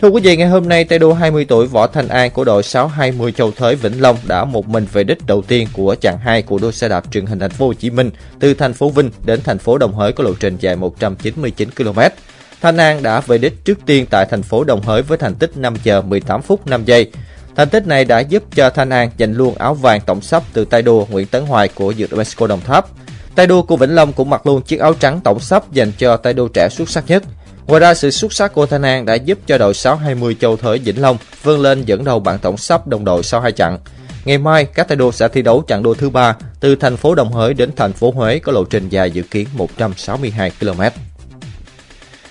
Thưa 0.00 0.08
quý 0.08 0.20
vị, 0.20 0.36
ngày 0.36 0.48
hôm 0.48 0.68
nay, 0.68 0.84
tay 0.84 0.98
đua 0.98 1.12
20 1.12 1.44
tuổi 1.44 1.66
Võ 1.66 1.86
Thanh 1.86 2.08
An 2.08 2.30
của 2.30 2.44
đội 2.44 2.62
620 2.62 3.32
Châu 3.32 3.50
Thới 3.50 3.74
Vĩnh 3.74 4.02
Long 4.02 4.16
đã 4.26 4.44
một 4.44 4.68
mình 4.68 4.86
về 4.92 5.04
đích 5.04 5.26
đầu 5.26 5.42
tiên 5.42 5.68
của 5.72 5.94
chặng 6.00 6.18
2 6.18 6.42
của 6.42 6.58
đua 6.58 6.70
xe 6.70 6.88
đạp 6.88 7.04
truyền 7.10 7.26
hình 7.26 7.38
thành 7.38 7.50
phố 7.50 7.66
Hồ 7.66 7.72
Chí 7.74 7.90
Minh 7.90 8.10
từ 8.38 8.54
thành 8.54 8.72
phố 8.72 8.90
Vinh 8.90 9.10
đến 9.24 9.40
thành 9.44 9.58
phố 9.58 9.78
Đồng 9.78 9.94
Hới 9.94 10.12
có 10.12 10.24
lộ 10.24 10.34
trình 10.40 10.56
dài 10.60 10.76
199 10.76 11.70
km. 11.70 12.00
Thanh 12.60 12.76
An 12.76 13.02
đã 13.02 13.20
về 13.20 13.38
đích 13.38 13.64
trước 13.64 13.78
tiên 13.86 14.06
tại 14.10 14.26
thành 14.30 14.42
phố 14.42 14.64
Đồng 14.64 14.82
Hới 14.82 15.02
với 15.02 15.18
thành 15.18 15.34
tích 15.34 15.56
5 15.56 15.74
giờ 15.84 16.02
18 16.02 16.42
phút 16.42 16.66
5 16.66 16.84
giây. 16.84 17.10
Thành 17.56 17.68
tích 17.68 17.86
này 17.86 18.04
đã 18.04 18.20
giúp 18.20 18.42
cho 18.54 18.70
Thanh 18.70 18.90
An 18.90 19.10
giành 19.18 19.36
luôn 19.36 19.54
áo 19.54 19.74
vàng 19.74 20.00
tổng 20.06 20.20
sắp 20.20 20.42
từ 20.52 20.64
tay 20.64 20.82
đua 20.82 21.06
Nguyễn 21.10 21.26
Tấn 21.26 21.46
Hoài 21.46 21.68
của 21.68 21.94
Dược 21.98 22.12
Mexico 22.12 22.46
Đồng 22.46 22.60
Tháp. 22.60 22.86
Tay 23.34 23.46
đua 23.46 23.62
của 23.62 23.76
Vĩnh 23.76 23.94
Long 23.94 24.12
cũng 24.12 24.30
mặc 24.30 24.46
luôn 24.46 24.62
chiếc 24.62 24.80
áo 24.80 24.94
trắng 24.94 25.20
tổng 25.24 25.40
sắp 25.40 25.72
dành 25.72 25.92
cho 25.98 26.16
tay 26.16 26.32
đua 26.32 26.48
trẻ 26.48 26.68
xuất 26.70 26.88
sắc 26.88 27.04
nhất. 27.08 27.22
Ngoài 27.66 27.80
ra, 27.80 27.94
sự 27.94 28.10
xuất 28.10 28.32
sắc 28.32 28.52
của 28.54 28.66
Thanh 28.66 28.82
An 28.82 29.04
đã 29.04 29.14
giúp 29.14 29.38
cho 29.46 29.58
đội 29.58 29.74
620 29.74 30.36
Châu 30.40 30.56
Thới 30.56 30.78
Vĩnh 30.78 31.00
Long 31.02 31.16
vươn 31.42 31.60
lên 31.60 31.84
dẫn 31.84 32.04
đầu 32.04 32.20
bảng 32.20 32.38
tổng 32.38 32.56
sắp 32.56 32.86
đồng 32.86 33.04
đội 33.04 33.22
sau 33.22 33.40
hai 33.40 33.52
trận 33.52 33.78
Ngày 34.24 34.38
mai, 34.38 34.64
các 34.64 34.88
tay 34.88 34.96
đua 34.96 35.12
sẽ 35.12 35.28
thi 35.28 35.42
đấu 35.42 35.64
chặng 35.68 35.82
đua 35.82 35.94
thứ 35.94 36.10
ba 36.10 36.36
từ 36.60 36.76
thành 36.76 36.96
phố 36.96 37.14
Đồng 37.14 37.32
Hới 37.32 37.54
đến 37.54 37.70
thành 37.76 37.92
phố 37.92 38.10
Huế 38.10 38.38
có 38.38 38.52
lộ 38.52 38.64
trình 38.64 38.88
dài 38.88 39.10
dự 39.10 39.22
kiến 39.22 39.48
162 39.52 40.50
km. 40.60 40.80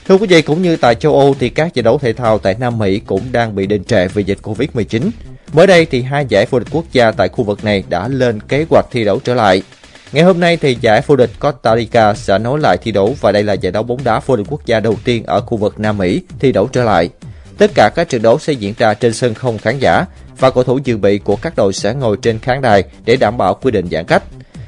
Thưa 0.07 0.17
quý 0.17 0.27
vị, 0.27 0.41
cũng 0.41 0.61
như 0.61 0.75
tại 0.75 0.95
châu 0.95 1.19
Âu 1.19 1.35
thì 1.39 1.49
các 1.49 1.73
giải 1.73 1.83
đấu 1.83 1.97
thể 1.97 2.13
thao 2.13 2.37
tại 2.37 2.55
Nam 2.59 2.77
Mỹ 2.77 2.99
cũng 2.99 3.21
đang 3.31 3.55
bị 3.55 3.65
đình 3.65 3.83
trệ 3.83 4.07
vì 4.07 4.23
dịch 4.23 4.37
Covid-19. 4.43 5.09
Mới 5.53 5.67
đây 5.67 5.85
thì 5.85 6.01
hai 6.01 6.25
giải 6.29 6.45
vô 6.49 6.59
địch 6.59 6.67
quốc 6.71 6.85
gia 6.91 7.11
tại 7.11 7.29
khu 7.29 7.43
vực 7.43 7.63
này 7.63 7.83
đã 7.89 8.07
lên 8.07 8.39
kế 8.39 8.65
hoạch 8.69 8.85
thi 8.91 9.05
đấu 9.05 9.19
trở 9.23 9.33
lại. 9.33 9.63
Ngày 10.11 10.23
hôm 10.23 10.39
nay 10.39 10.57
thì 10.57 10.77
giải 10.81 11.01
vô 11.07 11.15
địch 11.15 11.29
Costa 11.39 11.75
Rica 11.75 12.13
sẽ 12.13 12.39
nối 12.39 12.59
lại 12.59 12.77
thi 12.81 12.91
đấu 12.91 13.15
và 13.21 13.31
đây 13.31 13.43
là 13.43 13.53
giải 13.53 13.71
đấu 13.71 13.83
bóng 13.83 14.03
đá 14.03 14.19
vô 14.25 14.35
địch 14.35 14.45
quốc 14.49 14.65
gia 14.65 14.79
đầu 14.79 14.95
tiên 15.03 15.23
ở 15.25 15.41
khu 15.41 15.57
vực 15.57 15.79
Nam 15.79 15.97
Mỹ 15.97 16.21
thi 16.39 16.51
đấu 16.51 16.67
trở 16.67 16.83
lại. 16.83 17.09
Tất 17.57 17.71
cả 17.75 17.89
các 17.95 18.09
trận 18.09 18.21
đấu 18.21 18.39
sẽ 18.39 18.53
diễn 18.53 18.73
ra 18.77 18.93
trên 18.93 19.13
sân 19.13 19.33
không 19.33 19.57
khán 19.57 19.79
giả 19.79 20.05
và 20.39 20.49
cầu 20.49 20.63
thủ 20.63 20.79
dự 20.83 20.97
bị 20.97 21.17
của 21.17 21.35
các 21.35 21.53
đội 21.55 21.73
sẽ 21.73 21.93
ngồi 21.93 22.17
trên 22.21 22.39
khán 22.39 22.61
đài 22.61 22.83
để 23.05 23.15
đảm 23.15 23.37
bảo 23.37 23.53
quy 23.53 23.71
định 23.71 23.87
giãn 23.91 24.05
cách. 24.05 24.23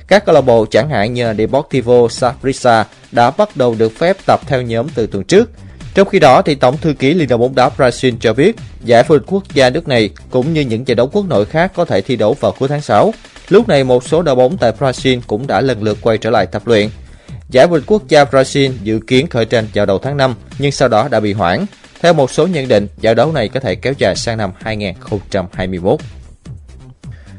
Các 0.08 0.26
câu 0.26 0.36
lạc 0.36 0.42
bộ 0.42 0.66
chẳng 0.72 0.90
hạn 0.90 1.14
như 1.14 1.34
Deportivo 1.38 2.08
Saprissa 2.08 2.86
đã 3.12 3.32
bắt 3.32 3.58
đầu 3.58 3.76
được 3.80 3.92
phép 3.98 4.18
tập 4.26 4.40
theo 4.48 4.62
nhóm 4.62 4.88
từ 4.96 5.08
tuần 5.08 5.24
trước. 5.24 5.50
Trong 5.94 6.10
khi 6.10 6.20
đó, 6.20 6.42
thì 6.42 6.56
Tổng 6.56 6.78
thư 6.78 6.94
ký 6.94 7.14
Liên 7.14 7.28
đoàn 7.28 7.42
bóng 7.42 7.56
đá 7.56 7.70
Brazil 7.78 8.14
cho 8.20 8.34
biết 8.34 8.56
giải 8.84 9.04
vô 9.08 9.18
địch 9.18 9.28
quốc 9.28 9.44
gia 9.54 9.70
nước 9.70 9.88
này 9.88 10.10
cũng 10.30 10.54
như 10.54 10.62
những 10.62 10.88
giải 10.88 10.96
đấu 10.96 11.08
quốc 11.08 11.26
nội 11.26 11.46
khác 11.46 11.72
có 11.76 11.86
thể 11.86 12.02
thi 12.02 12.16
đấu 12.16 12.36
vào 12.40 12.56
cuối 12.60 12.70
tháng 12.70 12.82
6. 12.82 13.14
Lúc 13.50 13.68
này 13.68 13.84
một 13.84 14.08
số 14.08 14.22
đội 14.22 14.36
bóng 14.36 14.58
tại 14.58 14.74
Brazil 14.80 15.20
cũng 15.28 15.48
đã 15.48 15.62
lần 15.62 15.84
lượt 15.84 15.98
quay 16.02 16.18
trở 16.18 16.30
lại 16.30 16.46
tập 16.46 16.62
luyện. 16.66 16.90
Giải 17.50 17.68
vô 17.68 17.78
địch 17.78 17.84
quốc 17.88 18.08
gia 18.08 18.24
Brazil 18.24 18.72
dự 18.84 19.00
kiến 19.08 19.28
khởi 19.28 19.46
tranh 19.46 19.68
vào 19.74 19.86
đầu 19.86 20.00
tháng 20.00 20.18
5 20.18 20.36
nhưng 20.60 20.72
sau 20.72 20.88
đó 20.88 21.08
đã 21.08 21.20
bị 21.20 21.34
hoãn. 21.34 21.66
Theo 22.02 22.14
một 22.14 22.32
số 22.32 22.48
nhận 22.48 22.68
định, 22.68 22.88
giải 23.02 23.16
đấu 23.16 23.32
này 23.32 23.50
có 23.50 23.60
thể 23.60 23.76
kéo 23.76 23.94
dài 23.98 24.16
sang 24.16 24.38
năm 24.38 24.52
2021. 24.60 26.00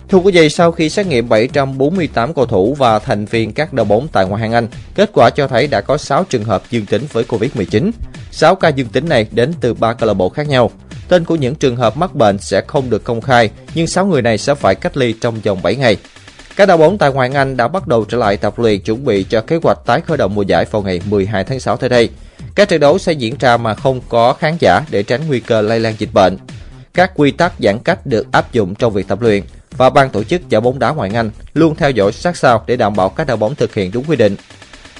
Thưa 0.09 0.19
quý 0.19 0.33
vị, 0.33 0.49
sau 0.49 0.73
khi 0.73 0.89
xét 0.91 1.07
nghiệm 1.07 1.29
748 1.29 2.35
cầu 2.35 2.47
thủ 2.47 2.75
và 2.75 2.99
thành 2.99 3.25
viên 3.25 3.53
các 3.53 3.73
đội 3.73 3.85
bóng 3.85 4.09
tại 4.13 4.27
ngoại 4.27 4.41
hạng 4.41 4.53
Anh, 4.53 4.69
kết 4.95 5.11
quả 5.15 5.31
cho 5.31 5.49
thấy 5.49 5.67
đã 5.67 5.81
có 5.81 5.99
6 5.99 6.25
trường 6.25 6.45
hợp 6.45 6.63
dương 6.71 6.87
tính 6.87 7.03
với 7.13 7.25
Covid-19. 7.25 7.91
6 8.31 8.55
ca 8.55 8.69
dương 8.69 8.89
tính 8.89 9.09
này 9.09 9.27
đến 9.31 9.53
từ 9.61 9.75
3 9.75 9.93
câu 9.93 10.07
lạc 10.07 10.15
bộ 10.15 10.29
khác 10.29 10.49
nhau. 10.49 10.71
Tên 11.09 11.25
của 11.25 11.37
những 11.37 11.55
trường 11.55 11.77
hợp 11.77 11.97
mắc 11.97 12.15
bệnh 12.15 12.39
sẽ 12.39 12.63
không 12.67 12.91
được 12.91 13.05
công 13.05 13.21
khai, 13.21 13.51
nhưng 13.75 13.87
6 13.87 14.07
người 14.07 14.23
này 14.23 14.39
sẽ 14.39 14.55
phải 14.55 14.75
cách 14.75 14.97
ly 14.97 15.15
trong 15.21 15.41
vòng 15.41 15.63
7 15.63 15.77
ngày. 15.77 15.97
Các 16.57 16.67
đội 16.67 16.77
bóng 16.77 16.99
tại 16.99 17.13
ngoại 17.13 17.31
Anh 17.35 17.57
đã 17.57 17.69
bắt 17.69 17.87
đầu 17.87 18.05
trở 18.05 18.19
lại 18.19 18.37
tập 18.37 18.59
luyện 18.59 18.81
chuẩn 18.81 19.05
bị 19.05 19.25
cho 19.25 19.41
kế 19.41 19.59
hoạch 19.63 19.79
tái 19.87 20.01
khởi 20.01 20.17
động 20.17 20.35
mùa 20.35 20.43
giải 20.43 20.65
vào 20.71 20.83
ngày 20.83 21.01
12 21.09 21.45
tháng 21.45 21.61
6 21.61 21.77
tới 21.77 21.89
đây. 21.89 22.09
Các 22.55 22.69
trận 22.69 22.81
đấu 22.81 22.99
sẽ 22.99 23.13
diễn 23.13 23.37
ra 23.41 23.57
mà 23.57 23.75
không 23.75 24.01
có 24.09 24.33
khán 24.33 24.57
giả 24.61 24.81
để 24.91 25.03
tránh 25.03 25.29
nguy 25.29 25.41
cơ 25.41 25.61
lây 25.61 25.81
lan 25.81 25.95
dịch 25.99 26.13
bệnh. 26.13 26.39
Các 26.95 27.13
quy 27.15 27.31
tắc 27.31 27.53
giãn 27.59 27.79
cách 27.79 28.07
được 28.07 28.27
áp 28.33 28.53
dụng 28.53 28.75
trong 28.75 28.93
việc 28.93 29.09
tập 29.09 29.23
luyện 29.23 29.43
và 29.77 29.91
ban 29.91 30.11
tổ 30.11 30.25
chức 30.25 30.49
giải 30.49 30.61
bóng 30.61 30.79
đá 30.79 30.91
ngoại 30.91 31.11
Anh 31.15 31.31
luôn 31.55 31.75
theo 31.75 31.91
dõi 31.91 32.13
sát 32.13 32.37
sao 32.37 32.65
để 32.67 32.77
đảm 32.77 32.97
bảo 32.97 33.09
các 33.09 33.27
đội 33.27 33.37
bóng 33.37 33.55
thực 33.55 33.75
hiện 33.75 33.91
đúng 33.93 34.05
quy 34.05 34.17
định. 34.17 34.37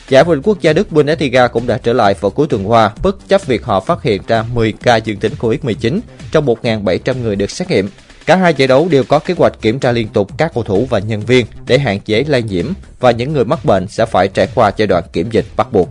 Giải 0.09 0.25
vô 0.25 0.35
quốc 0.43 0.61
gia 0.61 0.73
Đức 0.73 0.93
Bundesliga 0.93 1.49
cũng 1.49 1.67
đã 1.67 1.79
trở 1.79 1.93
lại 1.93 2.15
vào 2.21 2.31
cuối 2.31 2.47
tuần 2.47 2.71
qua, 2.71 2.91
bất 3.03 3.29
chấp 3.29 3.47
việc 3.47 3.65
họ 3.65 3.81
phát 3.81 4.03
hiện 4.03 4.23
ra 4.27 4.45
10 4.55 4.73
ca 4.73 4.97
dương 4.97 5.17
tính 5.17 5.33
COVID-19 5.39 6.01
trong 6.33 6.47
1.700 6.47 7.23
người 7.23 7.37
được 7.37 7.51
xét 7.51 7.71
nghiệm. 7.71 7.89
Cả 8.27 8.37
hai 8.37 8.55
giải 8.55 8.69
đấu 8.69 8.89
đều 8.91 9.05
có 9.05 9.19
kế 9.19 9.35
hoạch 9.39 9.53
kiểm 9.63 9.79
tra 9.79 9.93
liên 9.93 10.09
tục 10.09 10.31
các 10.39 10.55
cầu 10.55 10.65
thủ 10.65 10.87
và 10.91 10.99
nhân 10.99 11.21
viên 11.21 11.47
để 11.67 11.79
hạn 11.79 12.01
chế 12.01 12.25
lây 12.29 12.43
nhiễm 12.43 12.67
và 13.01 13.11
những 13.11 13.33
người 13.33 13.45
mắc 13.45 13.65
bệnh 13.65 13.89
sẽ 13.89 14.07
phải 14.07 14.29
trải 14.29 14.49
qua 14.55 14.73
giai 14.77 14.87
đoạn 14.87 15.05
kiểm 15.13 15.31
dịch 15.31 15.45
bắt 15.57 15.73
buộc. 15.73 15.89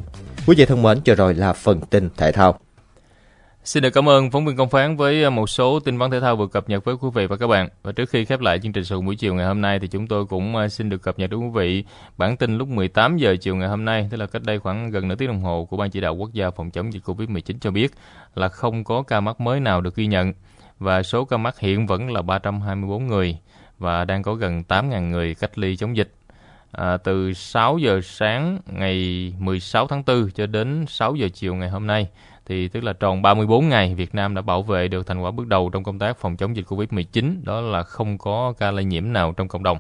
Quý 0.47 0.56
vị 0.56 0.65
thân 0.65 0.82
mến, 0.82 1.02
chờ 1.02 1.15
rồi 1.15 1.34
là 1.34 1.54
phần 1.54 1.82
tin 1.89 2.10
thể 2.17 2.32
thao. 2.32 2.60
Xin 3.63 3.84
được 3.84 3.89
cảm 3.89 4.10
ơn 4.10 4.32
phóng 4.32 4.45
viên 4.45 4.56
công 4.56 4.69
phán 4.69 4.95
với 4.97 5.24
à, 5.24 5.30
một 5.30 5.50
số 5.50 5.80
tin 5.80 5.97
vắn 5.97 6.12
thể 6.12 6.19
thao 6.19 6.36
vừa 6.36 6.47
cập 6.47 6.69
nhật 6.69 6.84
với 6.86 6.95
quý 6.95 7.10
vị 7.13 7.26
và 7.28 7.38
các 7.38 7.47
bạn. 7.47 7.69
Và 7.84 7.91
trước 7.91 8.10
khi 8.10 8.26
khép 8.26 8.39
lại 8.39 8.60
chương 8.60 8.71
trình 8.71 8.84
sự 8.84 9.02
buổi 9.02 9.15
chiều 9.15 9.36
ngày 9.36 9.45
hôm 9.45 9.62
nay 9.62 9.80
thì 9.80 9.88
chúng 9.88 10.08
tôi 10.08 10.26
cũng 10.26 10.56
à, 10.56 10.67
xin 10.67 10.89
được 10.89 11.02
cập 11.02 11.19
nhật 11.19 11.30
đến 11.30 11.39
quý 11.39 11.50
vị 11.54 11.84
bản 12.17 12.38
tin 12.38 12.58
lúc 12.58 12.67
18 12.67 13.17
giờ 13.17 13.36
chiều 13.41 13.56
ngày 13.56 13.69
hôm 13.69 13.86
nay, 13.86 14.08
tức 14.12 14.17
là 14.17 14.26
cách 14.26 14.41
đây 14.45 14.60
khoảng 14.60 14.91
gần 14.91 15.08
nửa 15.08 15.15
tiếng 15.15 15.28
đồng 15.28 15.41
hồ 15.41 15.67
của 15.69 15.78
Ban 15.78 15.89
chỉ 15.89 16.02
đạo 16.02 16.15
quốc 16.15 16.34
gia 16.34 16.52
phòng 16.52 16.71
chống 16.71 16.93
dịch 16.93 17.04
Covid-19 17.06 17.56
cho 17.62 17.71
biết 17.71 17.91
là 18.36 18.50
không 18.50 18.84
có 18.84 19.04
ca 19.04 19.19
mắc 19.19 19.41
mới 19.41 19.60
nào 19.60 19.82
được 19.82 19.95
ghi 19.95 20.06
nhận 20.06 20.34
và 20.80 21.04
số 21.04 21.26
ca 21.26 21.38
mắc 21.38 21.60
hiện 21.60 21.88
vẫn 21.88 22.12
là 22.12 22.21
324 22.21 23.08
người 23.08 23.38
và 23.80 24.06
đang 24.06 24.24
có 24.24 24.34
gần 24.34 24.63
8.000 24.67 25.10
người 25.10 25.36
cách 25.36 25.58
ly 25.58 25.76
chống 25.76 25.97
dịch. 25.97 26.13
À, 26.71 26.97
từ 26.97 27.34
6 27.34 27.78
giờ 27.78 28.02
sáng 28.04 28.60
ngày 28.65 29.34
16 29.39 29.88
tháng 29.88 30.04
4 30.08 30.30
cho 30.32 30.45
đến 30.45 30.86
6 30.88 31.15
giờ 31.15 31.28
chiều 31.34 31.56
ngày 31.56 31.69
hôm 31.69 31.88
nay 31.88 32.08
thì 32.52 32.68
tức 32.68 32.84
là 32.84 32.94
tròn 32.94 33.22
34 33.22 33.70
ngày 33.70 33.96
Việt 33.96 34.16
Nam 34.16 34.36
đã 34.36 34.42
bảo 34.42 34.64
vệ 34.64 34.88
được 34.88 35.08
thành 35.08 35.20
quả 35.20 35.32
bước 35.32 35.48
đầu 35.48 35.70
trong 35.70 35.84
công 35.84 36.00
tác 36.00 36.18
phòng 36.18 36.38
chống 36.38 36.56
dịch 36.56 36.66
Covid-19 36.68 37.36
đó 37.44 37.62
là 37.62 37.84
không 37.84 38.18
có 38.18 38.54
ca 38.60 38.72
lây 38.72 38.84
nhiễm 38.86 39.14
nào 39.14 39.34
trong 39.38 39.48
cộng 39.48 39.64
đồng. 39.64 39.78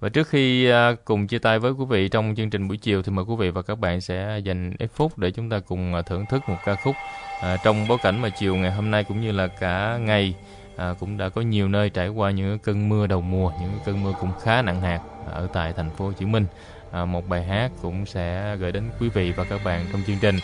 Và 0.00 0.08
trước 0.08 0.28
khi 0.28 0.70
à, 0.70 0.92
cùng 1.04 1.26
chia 1.26 1.38
tay 1.38 1.58
với 1.58 1.72
quý 1.72 1.84
vị 1.88 2.08
trong 2.08 2.34
chương 2.36 2.50
trình 2.50 2.68
buổi 2.68 2.76
chiều 2.76 3.02
thì 3.02 3.12
mời 3.12 3.24
quý 3.24 3.34
vị 3.38 3.50
và 3.50 3.62
các 3.62 3.78
bạn 3.78 4.00
sẽ 4.00 4.38
dành 4.44 4.72
ít 4.78 4.90
phút 4.94 5.18
để 5.18 5.30
chúng 5.30 5.50
ta 5.50 5.58
cùng 5.58 5.94
à, 5.94 6.02
thưởng 6.02 6.24
thức 6.30 6.42
một 6.48 6.56
ca 6.64 6.74
khúc 6.74 6.94
à, 7.42 7.56
trong 7.64 7.88
bối 7.88 7.98
cảnh 8.02 8.22
mà 8.22 8.28
chiều 8.28 8.56
ngày 8.56 8.70
hôm 8.70 8.90
nay 8.90 9.04
cũng 9.04 9.20
như 9.20 9.32
là 9.32 9.46
cả 9.46 9.98
ngày 10.00 10.34
à, 10.76 10.94
cũng 11.00 11.18
đã 11.18 11.28
có 11.28 11.40
nhiều 11.40 11.68
nơi 11.68 11.90
trải 11.90 12.08
qua 12.08 12.30
những 12.30 12.58
cơn 12.58 12.88
mưa 12.88 13.06
đầu 13.06 13.20
mùa, 13.20 13.52
những 13.60 13.78
cơn 13.84 14.02
mưa 14.02 14.12
cũng 14.20 14.30
khá 14.42 14.62
nặng 14.62 14.80
hạt 14.80 15.00
ở 15.30 15.48
tại 15.52 15.72
thành 15.72 15.90
phố 15.90 16.04
Hồ 16.04 16.12
Chí 16.12 16.26
Minh. 16.26 16.46
À, 16.92 17.04
một 17.04 17.28
bài 17.28 17.44
hát 17.44 17.70
cũng 17.82 18.06
sẽ 18.06 18.56
gửi 18.56 18.72
đến 18.72 18.82
quý 19.00 19.08
vị 19.08 19.32
và 19.32 19.44
các 19.44 19.60
bạn 19.64 19.86
trong 19.92 20.02
chương 20.06 20.18
trình. 20.20 20.36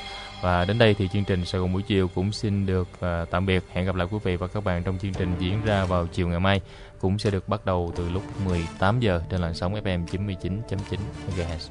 Và 0.43 0.65
đến 0.65 0.79
đây 0.79 0.95
thì 0.95 1.09
chương 1.09 1.25
trình 1.25 1.45
Sài 1.45 1.61
Gòn 1.61 1.73
buổi 1.73 1.83
chiều 1.83 2.09
cũng 2.15 2.33
xin 2.33 2.67
được 2.67 2.89
uh, 2.95 3.31
tạm 3.31 3.47
biệt. 3.47 3.65
Hẹn 3.73 3.87
gặp 3.87 3.95
lại 3.95 4.09
quý 4.11 4.19
vị 4.25 4.37
và 4.37 4.47
các 4.47 4.65
bạn 4.65 4.83
trong 4.83 4.99
chương 4.99 5.13
trình 5.13 5.35
diễn 5.39 5.65
ra 5.65 5.85
vào 5.85 6.07
chiều 6.07 6.29
ngày 6.29 6.41
mai 6.41 6.61
cũng 7.01 7.19
sẽ 7.19 7.31
được 7.31 7.49
bắt 7.49 7.67
đầu 7.67 7.93
từ 7.97 8.09
lúc 8.09 8.23
18 8.45 9.01
giờ 9.01 9.23
trên 9.31 9.41
làn 9.41 9.55
sóng 9.55 9.75
FM 9.75 10.07
99.9 10.07 10.99
MHz. 11.37 11.69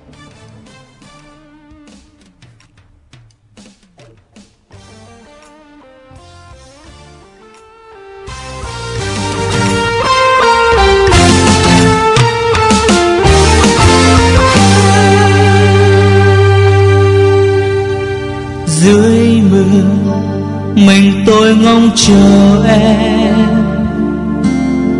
Mình 20.75 21.23
tôi 21.25 21.55
ngóng 21.55 21.89
chờ 21.95 22.65
em. 22.67 23.35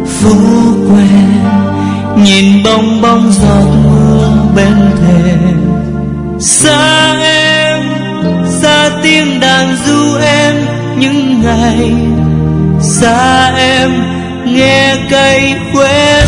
Phố 0.05 0.35
quen 0.89 1.33
nhìn 2.23 2.63
bong 2.63 3.01
bóng 3.01 3.31
giọt 3.31 3.67
mưa 3.83 4.29
bên 4.55 4.75
thềm. 5.01 5.59
Xa 6.39 7.13
em, 7.21 7.79
xa 8.61 8.89
tiếng 9.03 9.39
đàn 9.39 9.75
du 9.85 10.17
em 10.17 10.55
những 10.97 11.41
ngày. 11.41 11.91
Xa 12.81 13.47
em, 13.57 13.91
nghe 14.45 14.95
cây 15.09 15.53
quên 15.73 16.22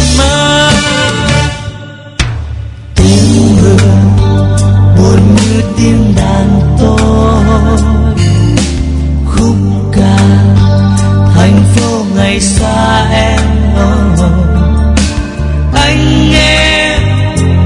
ngày 12.36 12.42
xa 12.42 13.10
em 13.12 13.40
oh, 13.74 14.20
oh. 14.20 15.76
anh 15.76 16.32
nghe 16.32 17.00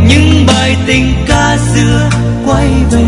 những 0.08 0.45
bài 0.47 0.75
tình 0.88 1.13
ca 1.27 1.58
xưa 1.73 2.10
quay 2.45 2.67
về 2.91 3.03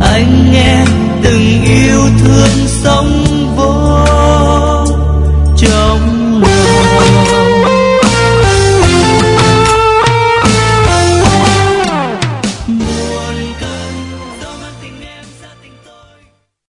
anh 0.00 0.52
nghe 0.52 0.84
từng 1.22 1.64
yêu 1.64 2.00
thương 2.20 2.68
sống 2.68 3.23